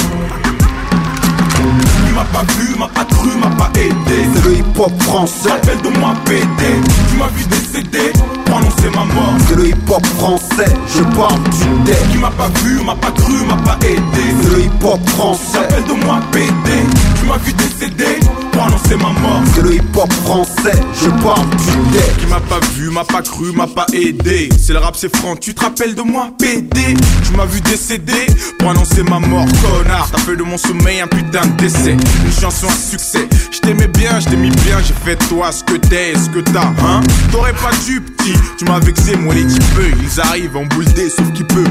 Pas 2.33 2.45
vu, 2.59 2.79
m'a 2.79 2.89
pas 2.89 3.05
cru, 3.05 3.31
m'a 3.39 3.51
pas 3.57 3.71
aidé. 3.75 4.19
C'est 4.35 4.45
le 4.45 4.55
hip-hop 4.59 5.03
français. 5.03 5.51
Rappelle 5.51 5.81
de 5.83 5.99
moi 5.99 6.15
PD. 6.25 6.65
Tu 7.11 7.17
m'as 7.17 7.29
vu 7.29 7.45
décéder, 7.47 8.13
prononcer 8.45 8.91
ma 8.95 9.05
mort. 9.15 9.35
C'est 9.49 9.57
le 9.57 9.69
hip-hop 9.69 10.07
français. 10.19 10.73
Je 10.95 11.03
parle 11.17 11.43
du 11.43 11.85
deck. 11.85 11.99
Tu 12.13 12.19
m'as 12.19 12.31
pas 12.31 12.49
vu, 12.63 12.81
m'a 12.85 12.95
pas 12.95 13.11
cru, 13.11 13.35
m'a 13.47 13.57
pas 13.57 13.79
aidé. 13.87 14.25
C'est 14.43 14.51
le 14.51 14.61
hip-hop 14.65 15.09
français. 15.11 15.59
Rappelle 15.59 15.85
de 15.85 16.05
moi 16.05 16.21
PD. 16.33 16.71
Tu 17.19 17.27
m'as 17.27 17.39
vu 17.39 17.53
décéder, 17.53 18.21
prononcer 18.59 18.97
ma 18.97 19.11
mort. 19.21 19.43
C'est 19.55 19.63
le 19.63 19.75
hip-hop 19.75 20.13
français. 20.25 20.79
Je 21.01 21.09
parle 21.23 21.49
du 21.51 21.93
deck. 21.93 22.17
Qui 22.19 22.27
m'a 22.27 22.41
pas 22.41 22.61
vu, 22.75 22.91
m'a 22.91 23.05
pas 23.05 23.23
cru, 23.23 23.53
m'a 23.53 23.67
pas 23.67 23.87
aidé. 23.93 24.49
C'est 24.61 24.73
le 24.73 24.81
rap, 24.81 24.97
c'est 24.97 25.15
franc. 25.17 25.37
Tu 25.37 25.55
te 25.55 25.61
rappelles 25.61 25.95
de 25.95 26.03
moi, 26.03 26.31
PD. 26.39 26.97
Tu 27.25 27.37
m'as 27.37 27.47
vu 27.47 27.61
décéder, 27.61 28.27
pour 28.59 28.71
annoncer 28.71 29.03
ma 29.05 29.19
mort, 29.21 29.47
connard. 29.63 30.09
T'as 30.11 30.19
fait 30.19 30.37
de 30.37 30.43
mon 30.43 30.59
sommeil 30.59 31.01
un 31.01 31.07
putain 31.07 31.47
de 31.47 31.53
décès. 31.63 31.93
Une 31.93 32.33
chanson 32.41 32.67
à 32.67 32.73
succès. 32.91 33.29
Je 33.53 33.59
t'aimais 33.61 33.89
bien, 33.89 34.19
je 34.21 34.27
t'ai 34.29 34.37
mis 34.37 34.51
bien, 34.51 34.79
j'ai 34.87 34.95
fait 35.05 35.17
toi 35.29 35.53
ce 35.53 35.63
que 35.63 35.75
t'es, 35.77 36.15
ce 36.17 36.29
que 36.31 36.41
t'as, 36.41 36.67
hein? 36.85 37.01
T'aurais 37.31 37.53
pas 37.55 37.71
dû, 37.87 38.01
petit. 38.01 38.35
Tu 38.59 38.65
m'as 38.65 38.81
vexé, 38.81 39.17
moi 39.17 39.35
les 39.35 39.47
types, 39.47 39.63
ils 40.03 40.21
arrivent 40.21 40.57
en 40.57 40.67
boule 40.67 40.85
D, 40.87 41.09
sauf 41.09 41.31
qu'ils 41.33 41.47
peuvent. 41.47 41.67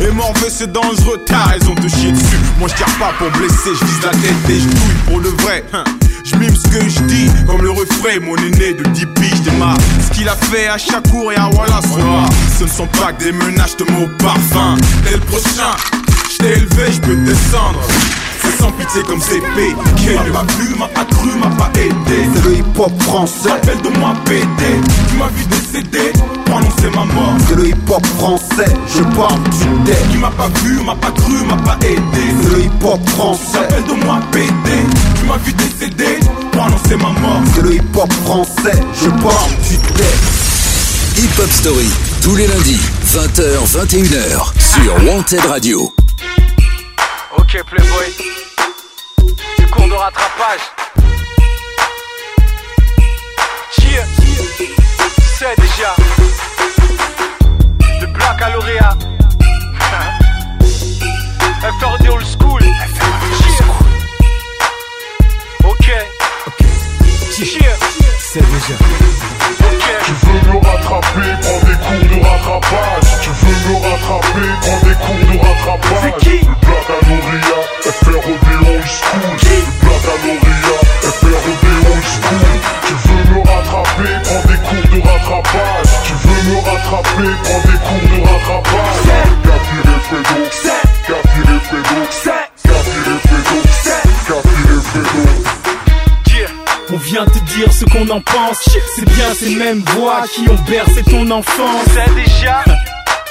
Et 0.00 0.10
morveux, 0.12 0.48
c'est 0.50 0.72
dangereux, 0.72 1.20
t'as 1.26 1.44
raison 1.44 1.74
de 1.74 1.88
chier 1.88 2.12
dessus. 2.12 2.38
Moi 2.58 2.68
je 2.68 2.74
tire 2.74 2.98
pas 2.98 3.12
pour 3.18 3.30
blesser, 3.38 3.70
je 3.78 3.84
vise 3.84 4.02
la 4.02 4.10
tête 4.10 4.50
et 4.50 4.60
je 4.60 4.68
pour 5.10 5.20
le 5.20 5.28
vrai. 5.42 5.64
hein. 5.72 5.84
Je 6.30 6.36
mime 6.36 6.54
ce 6.54 6.68
que 6.68 6.86
je 6.86 7.00
dis, 7.04 7.30
comme 7.46 7.62
le 7.62 7.70
refrain, 7.70 8.20
mon 8.20 8.36
aîné 8.36 8.74
de 8.74 8.82
10 8.82 9.06
piges 9.06 9.40
démarre. 9.40 9.78
Ce 10.04 10.14
qu'il 10.14 10.28
a 10.28 10.36
fait 10.36 10.68
à 10.68 10.76
chaque 10.76 11.08
cours 11.08 11.32
et 11.32 11.36
à 11.36 11.50
son 11.50 12.00
Ce 12.58 12.64
ne 12.64 12.68
sont 12.68 12.86
pas 12.86 13.12
que 13.12 13.24
des 13.24 13.32
menaces 13.32 13.76
de 13.78 13.84
mots 13.92 14.08
parfum. 14.18 14.76
T'es 15.04 15.12
le 15.12 15.20
prochain, 15.20 15.74
je 16.38 16.44
t'ai 16.44 16.52
élevé, 16.52 16.92
je 16.92 17.00
peux 17.00 17.14
te 17.14 17.30
descendre. 17.30 17.80
C'est 18.40 18.62
sans 18.62 18.70
pitié 18.72 19.02
comme 19.02 19.20
CP. 19.20 19.74
Qui 19.96 20.08
m'a 20.30 20.40
pas 20.40 20.52
vu, 20.58 20.74
m'a 20.78 20.88
pas 20.88 21.04
cru, 21.04 21.30
m'a 21.38 21.50
pas 21.56 21.70
aidé. 21.74 22.28
C'est 22.34 22.44
le 22.44 22.54
hip-hop 22.56 23.02
français. 23.02 23.50
Rappelle 23.50 23.82
de 23.82 23.98
moi 23.98 24.14
PD. 24.24 24.64
Tu 25.08 25.16
m'as 25.16 25.28
vu 25.28 25.44
décéder, 25.46 26.12
prononcer 26.44 26.90
ma 26.94 27.04
mort. 27.04 27.34
C'est 27.48 27.56
le 27.56 27.68
hip-hop 27.68 28.06
français. 28.18 28.72
Je 28.94 29.02
parle 29.16 29.42
du 29.42 29.90
deck. 29.90 30.10
Qui 30.10 30.18
m'a 30.18 30.30
pas 30.30 30.48
vu, 30.62 30.80
m'a 30.84 30.94
pas 30.94 31.10
cru, 31.10 31.44
m'a 31.46 31.56
pas 31.56 31.78
aidé. 31.82 32.24
C'est 32.42 32.50
le 32.50 32.64
hip-hop 32.64 33.08
français. 33.10 33.58
Rappelle 33.58 33.84
de 33.84 34.04
moi 34.04 34.20
PD. 34.32 34.70
Tu 35.18 35.26
m'as 35.26 35.38
vu 35.38 35.52
décéder, 35.52 36.20
prononcer 36.52 36.96
ma 36.96 37.20
mort. 37.20 37.42
C'est 37.54 37.62
le 37.62 37.74
hip-hop 37.74 38.12
français. 38.24 38.80
Je 39.02 39.10
parle 39.22 39.50
du 39.68 39.76
deck. 39.96 40.18
Hip 41.16 41.42
Hop 41.42 41.50
Story, 41.50 41.90
tous 42.22 42.36
les 42.36 42.46
lundis, 42.46 42.78
20h, 43.12 43.66
21h, 43.74 44.52
sur 44.56 45.04
Wanted 45.04 45.40
Radio. 45.48 45.97
Ok 47.36 47.62
Playboy, 47.64 48.06
du 49.58 49.66
cours 49.66 49.88
de 49.88 49.94
rattrapage. 49.94 50.60
Cheer, 53.70 54.04
c'est 55.36 55.60
déjà 55.60 55.94
le 58.00 58.06
Black 58.06 58.40
à 58.40 58.50
lauréat. 58.50 58.96
FRD 61.80 62.08
old 62.08 62.24
school. 62.24 62.62
Cheer. 62.62 63.64
Ok. 65.64 65.90
Cheer. 67.36 67.76
C'est 68.20 68.40
déjà. 68.40 68.74
Tu 70.04 70.12
veux 70.12 70.40
me 70.50 70.56
rattraper, 70.64 71.30
prends 71.42 71.60
des 71.66 71.76
cours 71.76 72.08
de 72.08 72.24
rattrapage. 72.24 73.07
Tu 73.48 73.54
veux 73.54 73.72
me 73.72 73.76
rattraper, 73.80 74.48
prends 74.60 74.80
des 74.84 74.92
cours 74.92 75.24
de 75.24 75.36
rattrapage. 75.38 76.02
C'est 76.02 76.16
qui 76.20 76.36
Le 76.36 76.96
Noria, 77.08 77.58
FROD 77.80 78.44
old 78.68 78.84
school. 78.84 79.32
Le 79.40 79.56
Black 79.80 80.04
à 80.04 80.16
Noria, 80.26 80.76
FROD 81.16 81.64
old 81.88 82.04
school. 82.04 82.52
Tu 82.84 82.92
veux 83.08 83.24
me 83.32 83.40
rattraper, 83.48 84.12
prends 84.24 84.44
des 84.44 84.60
cours 84.68 84.88
de 84.92 85.00
rattrapage. 85.00 85.88
Tu 86.04 86.12
veux 86.12 86.42
me 86.44 86.56
rattraper, 86.60 87.30
prends 87.42 87.62
des 87.64 87.78
cours 87.88 88.04
de 88.04 88.18
rattrapage. 88.28 89.08
Capiré 89.44 89.96
Fredo, 90.04 90.38
Capiré 91.08 91.56
Fredo, 91.64 91.96
Capiré 92.64 93.16
Fredo, 93.24 93.56
Capiré 94.28 94.76
Fredo. 94.84 95.24
On 96.90 96.96
vient 96.96 97.26
te 97.26 97.38
dire 97.54 97.72
ce 97.72 97.84
qu'on 97.86 98.08
en 98.10 98.20
pense. 98.20 98.58
C'est 98.94 99.04
bien 99.04 99.34
ces 99.34 99.54
mêmes 99.56 99.82
voix 99.94 100.22
qui 100.34 100.48
ont 100.50 100.58
bercé 100.68 101.02
ton 101.02 101.30
enfance. 101.30 101.84
C'est 101.94 102.14
déjà. 102.14 102.64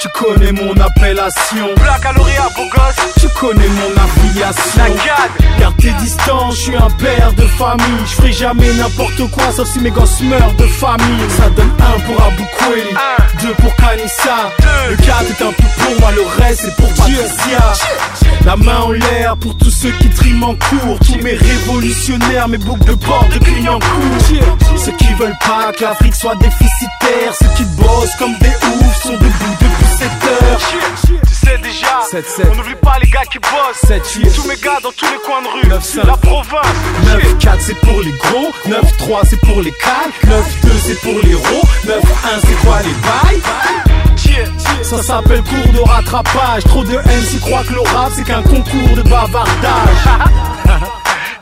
Tu 0.00 0.08
connais 0.10 0.52
mon 0.52 0.72
appellation. 0.80 1.74
Black 1.76 2.06
à 2.06 2.12
lauréat, 2.12 2.48
beau 2.54 2.62
gosse. 2.72 3.14
Tu 3.20 3.28
connais 3.30 3.66
mon 3.66 4.02
affiliation. 4.02 4.60
La. 4.76 5.58
Car 5.58 5.72
t'es 5.76 5.90
distant, 6.00 6.50
je 6.50 6.56
suis 6.56 6.76
un 6.76 6.90
père 6.90 7.32
de 7.32 7.42
famille. 7.42 8.04
Je 8.06 8.14
ferai 8.14 8.32
jamais 8.32 8.72
n'importe 8.74 9.28
quoi, 9.32 9.50
sauf 9.50 9.68
si 9.68 9.80
mes 9.80 9.90
gosses 9.90 10.20
meurent 10.20 10.54
de 10.54 10.66
famille. 10.66 11.30
Ça 11.36 11.50
donne 11.50 11.72
un 11.80 11.98
pour 12.00 12.22
Abou 12.22 12.44
Kweli, 12.58 12.94
deux 13.42 13.54
pour 13.54 13.74
Kanissa. 13.76 14.52
Le 14.90 14.96
4 14.96 15.22
est 15.22 15.42
un 15.42 15.52
peu 15.52 15.64
pour 15.78 16.00
moi, 16.00 16.12
le 16.12 16.22
reste 16.42 16.60
c'est 16.62 16.76
pour 16.76 16.88
Patricia. 16.94 17.72
La 18.44 18.56
main 18.56 18.80
en 18.80 18.92
l'air 18.92 19.36
pour 19.36 19.56
tous 19.56 19.70
ceux 19.70 19.90
qui 19.90 20.08
triment 20.10 20.44
en 20.44 20.54
cours. 20.54 20.98
Tous 21.04 21.22
mes 21.22 21.34
révolutionnaires, 21.34 22.48
mes 22.48 22.58
boucles 22.58 22.84
de 22.84 22.94
porte 22.94 23.30
de 23.34 23.38
Clignancourt. 23.38 23.88
Ceux 24.76 24.92
qui 24.92 25.12
veulent 25.14 25.38
pas 25.40 25.72
que 25.72 25.82
l'Afrique 25.82 26.14
soit 26.14 26.36
déficitaire. 26.36 27.34
Ceux 27.38 27.48
qui 27.56 27.64
bossent 27.76 28.14
comme 28.18 28.34
des 28.38 28.48
oufs 28.48 29.02
sont 29.02 29.12
debout 29.12 29.56
depuis 29.60 29.87
7 29.98 30.08
heures. 30.08 30.60
Tu 31.26 31.34
sais 31.34 31.58
déjà, 31.58 32.00
7-7. 32.12 32.50
on 32.52 32.54
n'oublie 32.54 32.76
pas 32.76 32.98
les 33.02 33.08
gars 33.10 33.24
qui 33.30 33.38
bossent. 33.40 33.84
7-8. 33.84 34.32
Tous 34.32 34.46
mes 34.46 34.56
gars 34.56 34.78
dans 34.80 34.92
tous 34.92 35.06
les 35.06 35.18
coins 35.26 35.42
de 35.42 35.48
rue. 35.48 35.68
9-5. 35.68 36.06
La 36.06 36.16
province. 36.16 36.66
9-4 37.04 37.56
c'est 37.60 37.74
pour 37.80 38.00
les 38.00 38.12
gros, 38.12 38.52
9-3 38.68 39.26
c'est 39.28 39.40
pour 39.40 39.60
les 39.60 39.72
calmes, 39.72 40.12
9-2 40.24 40.70
c'est 40.86 41.00
pour 41.00 41.20
les 41.24 41.34
ros, 41.34 41.62
9-1 41.84 42.00
c'est 42.46 42.66
quoi 42.66 42.78
les 42.82 42.94
bails? 43.02 43.42
Ça 44.82 45.02
s'appelle 45.02 45.42
cours 45.42 45.72
de 45.72 45.80
rattrapage, 45.80 46.64
trop 46.64 46.84
de 46.84 46.96
MC 46.96 47.40
croient 47.40 47.64
que 47.64 47.74
le 47.74 47.80
rap 47.80 48.12
c'est 48.14 48.24
qu'un 48.24 48.42
concours 48.42 48.94
de 48.96 49.02
bavardage 49.02 50.04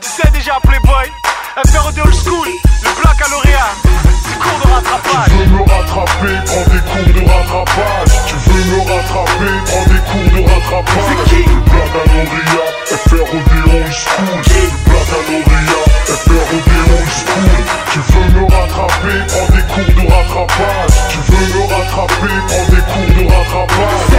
Tu 0.01 0.09
sais 0.09 0.29
déjà 0.31 0.53
Playboy, 0.63 1.11
la 1.57 1.63
période 1.63 1.97
old 2.05 2.13
school, 2.13 2.47
le 2.83 3.03
baccalauréat, 3.03 3.73
c'est 3.81 4.37
cours 4.37 4.59
de 4.61 4.67
rattrapage. 4.73 5.25
Tu 5.25 5.37
veux 5.37 5.45
me 5.47 5.61
rattraper, 5.63 6.35
prends 6.45 6.67
des 6.69 6.81
cours 6.85 7.13
de 7.15 7.21
rattrapage. 7.27 8.13
Tu 8.27 8.35
veux 8.45 8.63
me 8.69 8.79
rattraper, 8.85 9.53
prends 9.65 9.87
des 9.89 10.01
cours 10.05 10.29
de 10.37 10.41
rattrapage. 10.47 11.09
C'est 11.09 11.33
qui 11.33 11.41
Le 11.49 11.65
baccalauréat, 11.73 12.69
FR 12.85 13.25
old 13.33 13.91
school. 13.91 14.41
Qui 14.45 14.61
le 14.61 14.77
baccalauréat, 14.85 15.85
FR 16.05 16.45
old 16.53 17.09
school. 17.17 17.57
Tu 17.89 17.99
veux 18.05 18.29
me 18.37 18.43
rattraper, 18.53 19.17
prends 19.27 19.49
des 19.49 19.65
cours 19.73 19.93
de 19.97 20.03
rattrapage. 20.13 20.93
Tu 21.09 21.17
veux 21.25 21.47
me 21.57 21.61
rattraper, 21.73 22.37
prends 22.47 22.67
des 22.69 22.83
cours 22.85 23.13
de 23.17 23.23
rattrapage. 23.33 24.17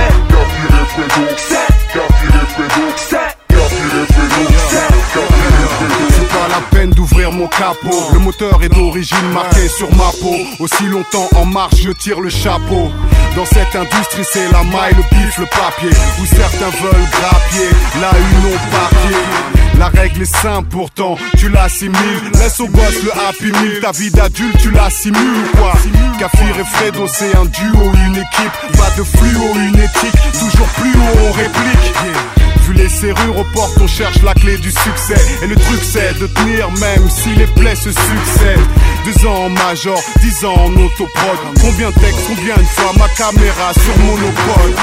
C'est 1.36 1.58
FROD 6.59 6.79
old 6.81 6.95
d'ouvrir 6.95 7.33
mon 7.33 7.47
capot. 7.49 8.11
Le 8.13 8.19
moteur 8.19 8.63
est 8.63 8.69
d'origine 8.69 9.31
marqué 9.33 9.69
sur 9.69 9.91
ma 9.97 10.11
peau. 10.21 10.37
Aussi 10.59 10.85
longtemps 10.85 11.29
en 11.37 11.45
marche, 11.45 11.77
je 11.83 11.91
tire 11.91 12.21
le 12.21 12.31
chapeau. 12.31 12.91
Dans 13.37 13.45
cette 13.45 13.75
industrie, 13.75 14.25
c'est 14.33 14.51
la 14.51 14.63
maille, 14.65 14.95
le 14.97 15.03
pif, 15.03 15.39
le 15.39 15.47
papier. 15.47 15.91
Où 16.21 16.27
certains 16.27 16.71
veulent 16.83 17.09
grappier, 17.13 17.69
là 18.01 18.11
une 18.19 18.51
non 18.51 18.57
papier. 18.71 19.17
La 19.79 19.89
règle 19.89 20.23
est 20.23 20.37
simple 20.37 20.69
pourtant, 20.71 21.17
tu 21.37 21.49
l'assimiles. 21.49 22.33
Laisse 22.35 22.59
au 22.59 22.67
boss 22.67 23.03
le 23.05 23.13
happy 23.13 23.53
meal. 23.63 23.81
Ta 23.81 23.93
vie 23.93 24.11
d'adulte, 24.11 24.59
tu 24.61 24.71
l'assimiles 24.73 25.21
ou 25.21 25.57
quoi? 25.57 25.73
Kafir 26.19 26.59
et 26.59 26.65
Fredo, 26.65 27.07
c'est 27.07 27.37
un 27.37 27.45
duo, 27.45 27.93
une 28.07 28.17
équipe. 28.17 28.77
Pas 28.77 28.91
de 28.97 29.05
fluo, 29.05 29.55
une 29.55 29.79
éthique. 29.79 30.19
Toujours 30.33 30.67
plus 30.69 30.91
haut, 30.91 31.29
on 31.29 31.33
réplique. 31.33 32.47
Vu 32.69 32.75
les 32.75 32.89
serrures 32.91 33.39
aux 33.39 33.45
portes, 33.55 33.79
on 33.81 33.87
cherche 33.87 34.23
la 34.23 34.35
clé 34.35 34.59
du 34.59 34.71
succès. 34.71 35.16
Et 35.43 35.47
le 35.47 35.57
truc 35.57 35.81
c'est 35.83 36.19
de 36.19 36.27
tenir 36.27 36.71
même 36.73 37.09
si 37.09 37.31
les 37.31 37.47
plaies 37.47 37.75
se 37.75 37.91
succèdent. 37.91 38.69
Deux 39.07 39.27
ans 39.27 39.47
en 39.47 39.49
major, 39.49 39.99
dix 40.21 40.45
ans 40.45 40.55
en 40.55 40.73
autoprod. 40.73 41.39
Combien 41.62 41.89
de 41.89 41.95
textes, 41.95 42.27
combien 42.27 42.57
de 42.57 42.62
fois 42.62 42.93
ma 42.99 43.09
caméra 43.09 43.73
sur 43.73 43.99
monopole 44.05 44.75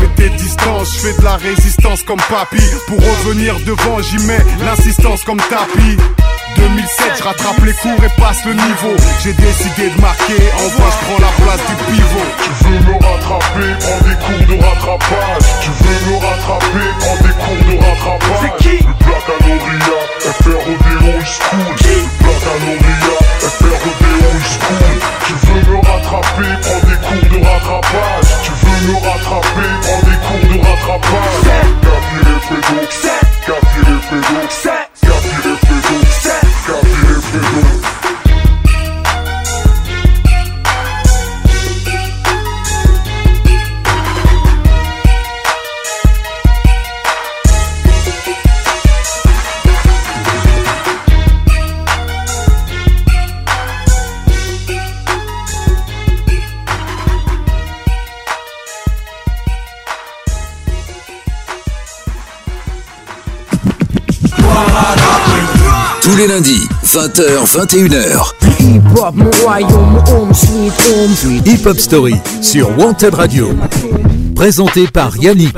Mets 0.00 0.14
tes 0.16 0.30
distances, 0.30 0.94
je 0.94 1.00
fais 1.00 1.18
de 1.18 1.24
la 1.24 1.36
résistance 1.36 2.02
comme 2.02 2.20
papy. 2.30 2.62
Pour 2.86 2.98
revenir 2.98 3.60
devant, 3.60 4.00
j'y 4.00 4.24
mets 4.26 4.44
l'insistance 4.64 5.22
comme 5.24 5.40
tapis. 5.50 5.98
2007, 6.58 7.18
je 7.18 7.22
rattrape 7.22 7.62
les 7.64 7.72
cours 7.74 8.02
et 8.04 8.20
passe 8.20 8.44
le 8.44 8.54
niveau. 8.54 8.94
J'ai 9.22 9.32
décidé 9.32 9.90
de 9.90 10.00
marquer, 10.00 10.42
enfin 10.56 10.88
je 10.90 10.98
prends 11.06 11.20
la 11.22 11.32
place 11.38 11.62
du 11.68 11.74
pivot. 11.86 12.26
Tu 12.42 12.50
veux 12.64 12.80
me 12.80 12.94
rattraper, 12.98 13.70
prends 13.78 14.02
des 14.08 14.16
cours 14.18 14.44
de 14.48 14.56
rattrapage? 14.62 15.46
Tu 15.62 15.70
veux 15.70 16.00
me 16.06 16.14
rattraper, 16.18 16.88
prends 16.98 17.20
des 17.22 17.34
cours 17.38 17.64
de 17.68 17.74
rattrapage? 17.78 18.40
C'est 18.42 18.54
qui? 18.62 18.76
Le 18.84 18.92
Blacanoria, 19.04 19.98
FROD 20.42 20.86
old 21.08 21.26
school. 21.26 21.70
Le 21.78 22.02
Blacanoria, 22.18 23.16
FROD 23.58 24.02
old 24.28 24.46
school. 24.54 24.96
Tu 25.26 25.32
veux 25.46 25.62
me 25.70 25.76
rattraper, 25.78 26.52
prends 26.62 26.82
des 26.88 26.98
cours 27.06 27.28
de 27.30 27.38
rattrapage? 27.46 28.30
Tu 28.42 28.50
veux 28.50 28.80
me 28.88 28.94
rattraper, 28.98 29.70
prends 29.82 30.02
des 30.08 30.18
cours 30.26 30.46
de 30.50 30.58
rattrapage? 30.66 31.48
Les 66.18 66.26
lundis, 66.26 66.68
20h, 66.84 67.46
21h. 67.46 68.32
Hip 68.58 68.82
hop, 68.96 69.14
mon 69.14 69.30
royaume, 69.44 70.02
home 70.08 70.34
sweet 70.34 70.72
home. 70.72 71.42
Hip 71.46 71.64
Hop 71.64 71.78
Story 71.78 72.16
sur 72.42 72.76
Wanted 72.76 73.14
Radio. 73.14 73.50
Présenté 74.34 74.88
par 74.88 75.16
Yannick. 75.16 75.54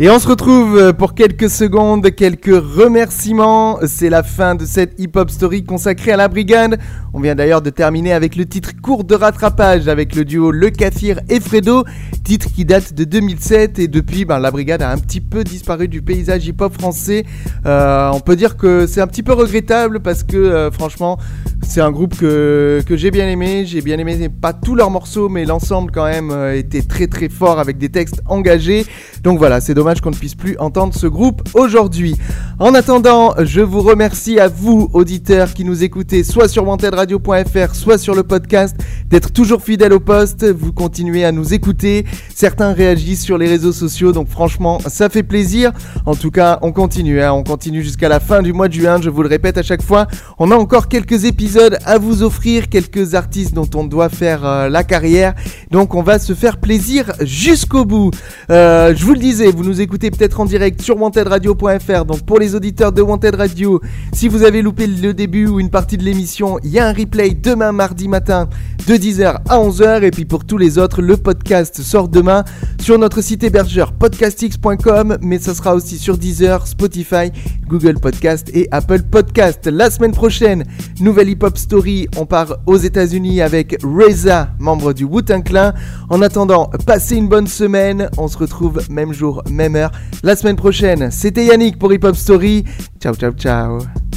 Et 0.00 0.08
on 0.08 0.20
se 0.20 0.28
retrouve 0.28 0.78
euh, 0.78 0.92
pour 0.92 1.14
quelques 1.14 1.50
secondes, 1.50 2.08
quelques 2.14 2.46
remerciements. 2.46 3.80
C'est 3.84 4.10
la 4.10 4.22
fin 4.22 4.54
de 4.54 4.64
cette 4.64 4.94
hip-hop 5.00 5.28
story 5.28 5.64
consacrée 5.64 6.12
à 6.12 6.16
la 6.16 6.28
brigade. 6.28 6.78
On 7.12 7.20
vient 7.20 7.34
d'ailleurs 7.34 7.62
de 7.62 7.70
terminer 7.70 8.12
avec 8.12 8.36
le 8.36 8.46
titre 8.46 8.80
court 8.80 9.02
de 9.02 9.16
rattrapage 9.16 9.88
avec 9.88 10.14
le 10.14 10.24
duo 10.24 10.52
Le 10.52 10.70
Kafir 10.70 11.18
et 11.28 11.40
Fredo, 11.40 11.84
titre 12.28 12.52
qui 12.54 12.66
date 12.66 12.92
de 12.92 13.04
2007 13.04 13.78
et 13.78 13.88
depuis 13.88 14.26
ben, 14.26 14.38
la 14.38 14.50
brigade 14.50 14.82
a 14.82 14.90
un 14.90 14.98
petit 14.98 15.22
peu 15.22 15.44
disparu 15.44 15.88
du 15.88 16.02
paysage 16.02 16.46
hip-hop 16.46 16.74
français. 16.74 17.24
Euh, 17.64 18.10
on 18.12 18.20
peut 18.20 18.36
dire 18.36 18.58
que 18.58 18.86
c'est 18.86 19.00
un 19.00 19.06
petit 19.06 19.22
peu 19.22 19.32
regrettable 19.32 20.00
parce 20.00 20.24
que 20.24 20.36
euh, 20.36 20.70
franchement 20.70 21.16
c'est 21.62 21.80
un 21.80 21.90
groupe 21.90 22.18
que, 22.18 22.82
que 22.86 22.98
j'ai 22.98 23.10
bien 23.10 23.26
aimé. 23.30 23.64
J'ai 23.64 23.80
bien 23.80 23.96
aimé 23.96 24.28
pas 24.28 24.52
tous 24.52 24.74
leurs 24.74 24.90
morceaux 24.90 25.30
mais 25.30 25.46
l'ensemble 25.46 25.90
quand 25.90 26.04
même 26.04 26.30
euh, 26.30 26.54
était 26.54 26.82
très 26.82 27.06
très 27.06 27.30
fort 27.30 27.60
avec 27.60 27.78
des 27.78 27.88
textes 27.88 28.20
engagés. 28.26 28.84
Donc 29.22 29.38
voilà, 29.38 29.62
c'est 29.62 29.72
dommage 29.72 30.02
qu'on 30.02 30.10
ne 30.10 30.14
puisse 30.14 30.34
plus 30.34 30.58
entendre 30.58 30.94
ce 30.94 31.06
groupe 31.06 31.40
aujourd'hui. 31.54 32.14
En 32.58 32.74
attendant, 32.74 33.34
je 33.38 33.62
vous 33.62 33.80
remercie 33.80 34.38
à 34.38 34.48
vous, 34.48 34.90
auditeurs, 34.92 35.54
qui 35.54 35.64
nous 35.64 35.82
écoutez 35.82 36.24
soit 36.24 36.48
sur 36.48 36.66
wantedradio.fr, 36.66 37.74
soit 37.74 37.98
sur 37.98 38.14
le 38.14 38.22
podcast, 38.22 38.76
d'être 39.08 39.32
toujours 39.32 39.62
fidèles 39.62 39.92
au 39.94 40.00
poste. 40.00 40.44
Vous 40.44 40.72
continuez 40.72 41.24
à 41.24 41.32
nous 41.32 41.54
écouter. 41.54 42.04
Certains 42.34 42.72
réagissent 42.72 43.24
sur 43.24 43.38
les 43.38 43.48
réseaux 43.48 43.72
sociaux, 43.72 44.12
donc 44.12 44.28
franchement, 44.28 44.78
ça 44.86 45.08
fait 45.08 45.22
plaisir. 45.22 45.72
En 46.06 46.14
tout 46.14 46.30
cas, 46.30 46.58
on 46.62 46.72
continue, 46.72 47.20
hein. 47.22 47.32
on 47.32 47.42
continue 47.42 47.82
jusqu'à 47.82 48.08
la 48.08 48.20
fin 48.20 48.42
du 48.42 48.52
mois 48.52 48.68
de 48.68 48.74
juin. 48.74 49.00
Je 49.00 49.10
vous 49.10 49.22
le 49.22 49.28
répète 49.28 49.58
à 49.58 49.62
chaque 49.62 49.82
fois, 49.82 50.06
on 50.38 50.50
a 50.50 50.56
encore 50.56 50.88
quelques 50.88 51.24
épisodes 51.24 51.78
à 51.84 51.98
vous 51.98 52.22
offrir, 52.22 52.68
quelques 52.68 53.14
artistes 53.14 53.54
dont 53.54 53.68
on 53.74 53.84
doit 53.84 54.08
faire 54.08 54.44
euh, 54.44 54.68
la 54.68 54.84
carrière. 54.84 55.34
Donc, 55.70 55.94
on 55.94 56.02
va 56.02 56.18
se 56.18 56.32
faire 56.34 56.58
plaisir 56.58 57.12
jusqu'au 57.20 57.84
bout. 57.84 58.10
Euh, 58.50 58.94
je 58.96 59.04
vous 59.04 59.12
le 59.12 59.18
disais, 59.18 59.50
vous 59.50 59.64
nous 59.64 59.80
écoutez 59.80 60.10
peut-être 60.10 60.40
en 60.40 60.44
direct 60.44 60.80
sur 60.80 61.00
wantedradio.fr. 61.00 62.04
Donc 62.04 62.22
pour 62.22 62.38
les 62.38 62.54
auditeurs 62.54 62.92
de 62.92 63.02
Wanted 63.02 63.34
Radio, 63.34 63.80
si 64.12 64.28
vous 64.28 64.42
avez 64.42 64.62
loupé 64.62 64.86
le 64.86 65.14
début 65.14 65.46
ou 65.46 65.60
une 65.60 65.70
partie 65.70 65.96
de 65.96 66.04
l'émission, 66.04 66.58
il 66.62 66.70
y 66.70 66.78
a 66.78 66.86
un 66.86 66.92
replay 66.92 67.30
demain 67.30 67.72
mardi 67.72 68.08
matin 68.08 68.48
de 68.86 68.94
10h 68.94 69.38
à 69.48 69.58
11h. 69.58 70.02
Et 70.02 70.10
puis 70.10 70.24
pour 70.24 70.44
tous 70.44 70.58
les 70.58 70.78
autres, 70.78 71.02
le 71.02 71.16
podcast 71.16 71.82
sort 71.82 72.07
demain 72.08 72.44
sur 72.80 72.98
notre 72.98 73.20
site 73.20 73.44
hébergeur 73.44 73.92
podcastx.com, 73.92 75.18
mais 75.20 75.38
ça 75.38 75.54
sera 75.54 75.74
aussi 75.74 75.98
sur 75.98 76.16
Deezer, 76.16 76.66
Spotify, 76.66 77.30
Google 77.66 77.98
Podcast 78.00 78.50
et 78.54 78.68
Apple 78.70 79.02
Podcast. 79.02 79.66
La 79.66 79.90
semaine 79.90 80.12
prochaine, 80.12 80.64
nouvelle 81.00 81.28
hip-hop 81.30 81.56
story. 81.56 82.08
On 82.16 82.26
part 82.26 82.56
aux 82.66 82.76
États-Unis 82.76 83.40
avec 83.40 83.76
Reza, 83.82 84.50
membre 84.58 84.92
du 84.92 85.04
Wu-Tang 85.04 85.42
Clan. 85.42 85.72
En 86.10 86.22
attendant, 86.22 86.70
passez 86.86 87.16
une 87.16 87.28
bonne 87.28 87.46
semaine. 87.46 88.08
On 88.16 88.28
se 88.28 88.38
retrouve 88.38 88.80
même 88.90 89.12
jour, 89.12 89.42
même 89.50 89.76
heure 89.76 89.92
la 90.22 90.36
semaine 90.36 90.56
prochaine. 90.56 91.10
C'était 91.10 91.44
Yannick 91.44 91.78
pour 91.78 91.92
Hip 91.92 92.04
Hop 92.04 92.16
Story. 92.16 92.64
Ciao, 93.00 93.14
ciao, 93.14 93.32
ciao. 93.32 94.07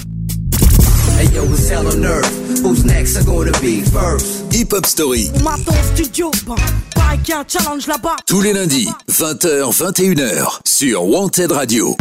Hey 1.31 1.37
yo, 1.37 1.45
it's 1.45 1.69
hell 1.69 1.87
on 1.87 2.03
earth? 2.03 2.59
Who's 2.61 2.83
next? 2.83 3.15
Are 3.15 3.23
gonna 3.23 3.57
be 3.61 3.81
first? 3.83 4.51
Hip 4.51 4.71
Hop 4.71 4.85
Story. 4.85 5.29
Maton 5.41 5.73
studio, 5.95 6.29
bah, 6.45 6.55
y 7.25 7.31
a 7.31 7.39
un 7.39 7.45
challenge 7.47 7.87
là-bas. 7.87 8.17
Tous 8.27 8.41
les 8.41 8.51
lundis, 8.51 8.89
20h, 9.09 9.71
21h 9.71 10.59
sur 10.65 11.05
Wanted 11.05 11.53
Radio. 11.53 11.95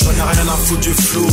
J'en 0.00 0.10
ai 0.10 0.22
rien 0.22 0.48
à 0.48 0.56
foutre 0.56 0.80
du 0.80 0.92
flou, 0.92 1.28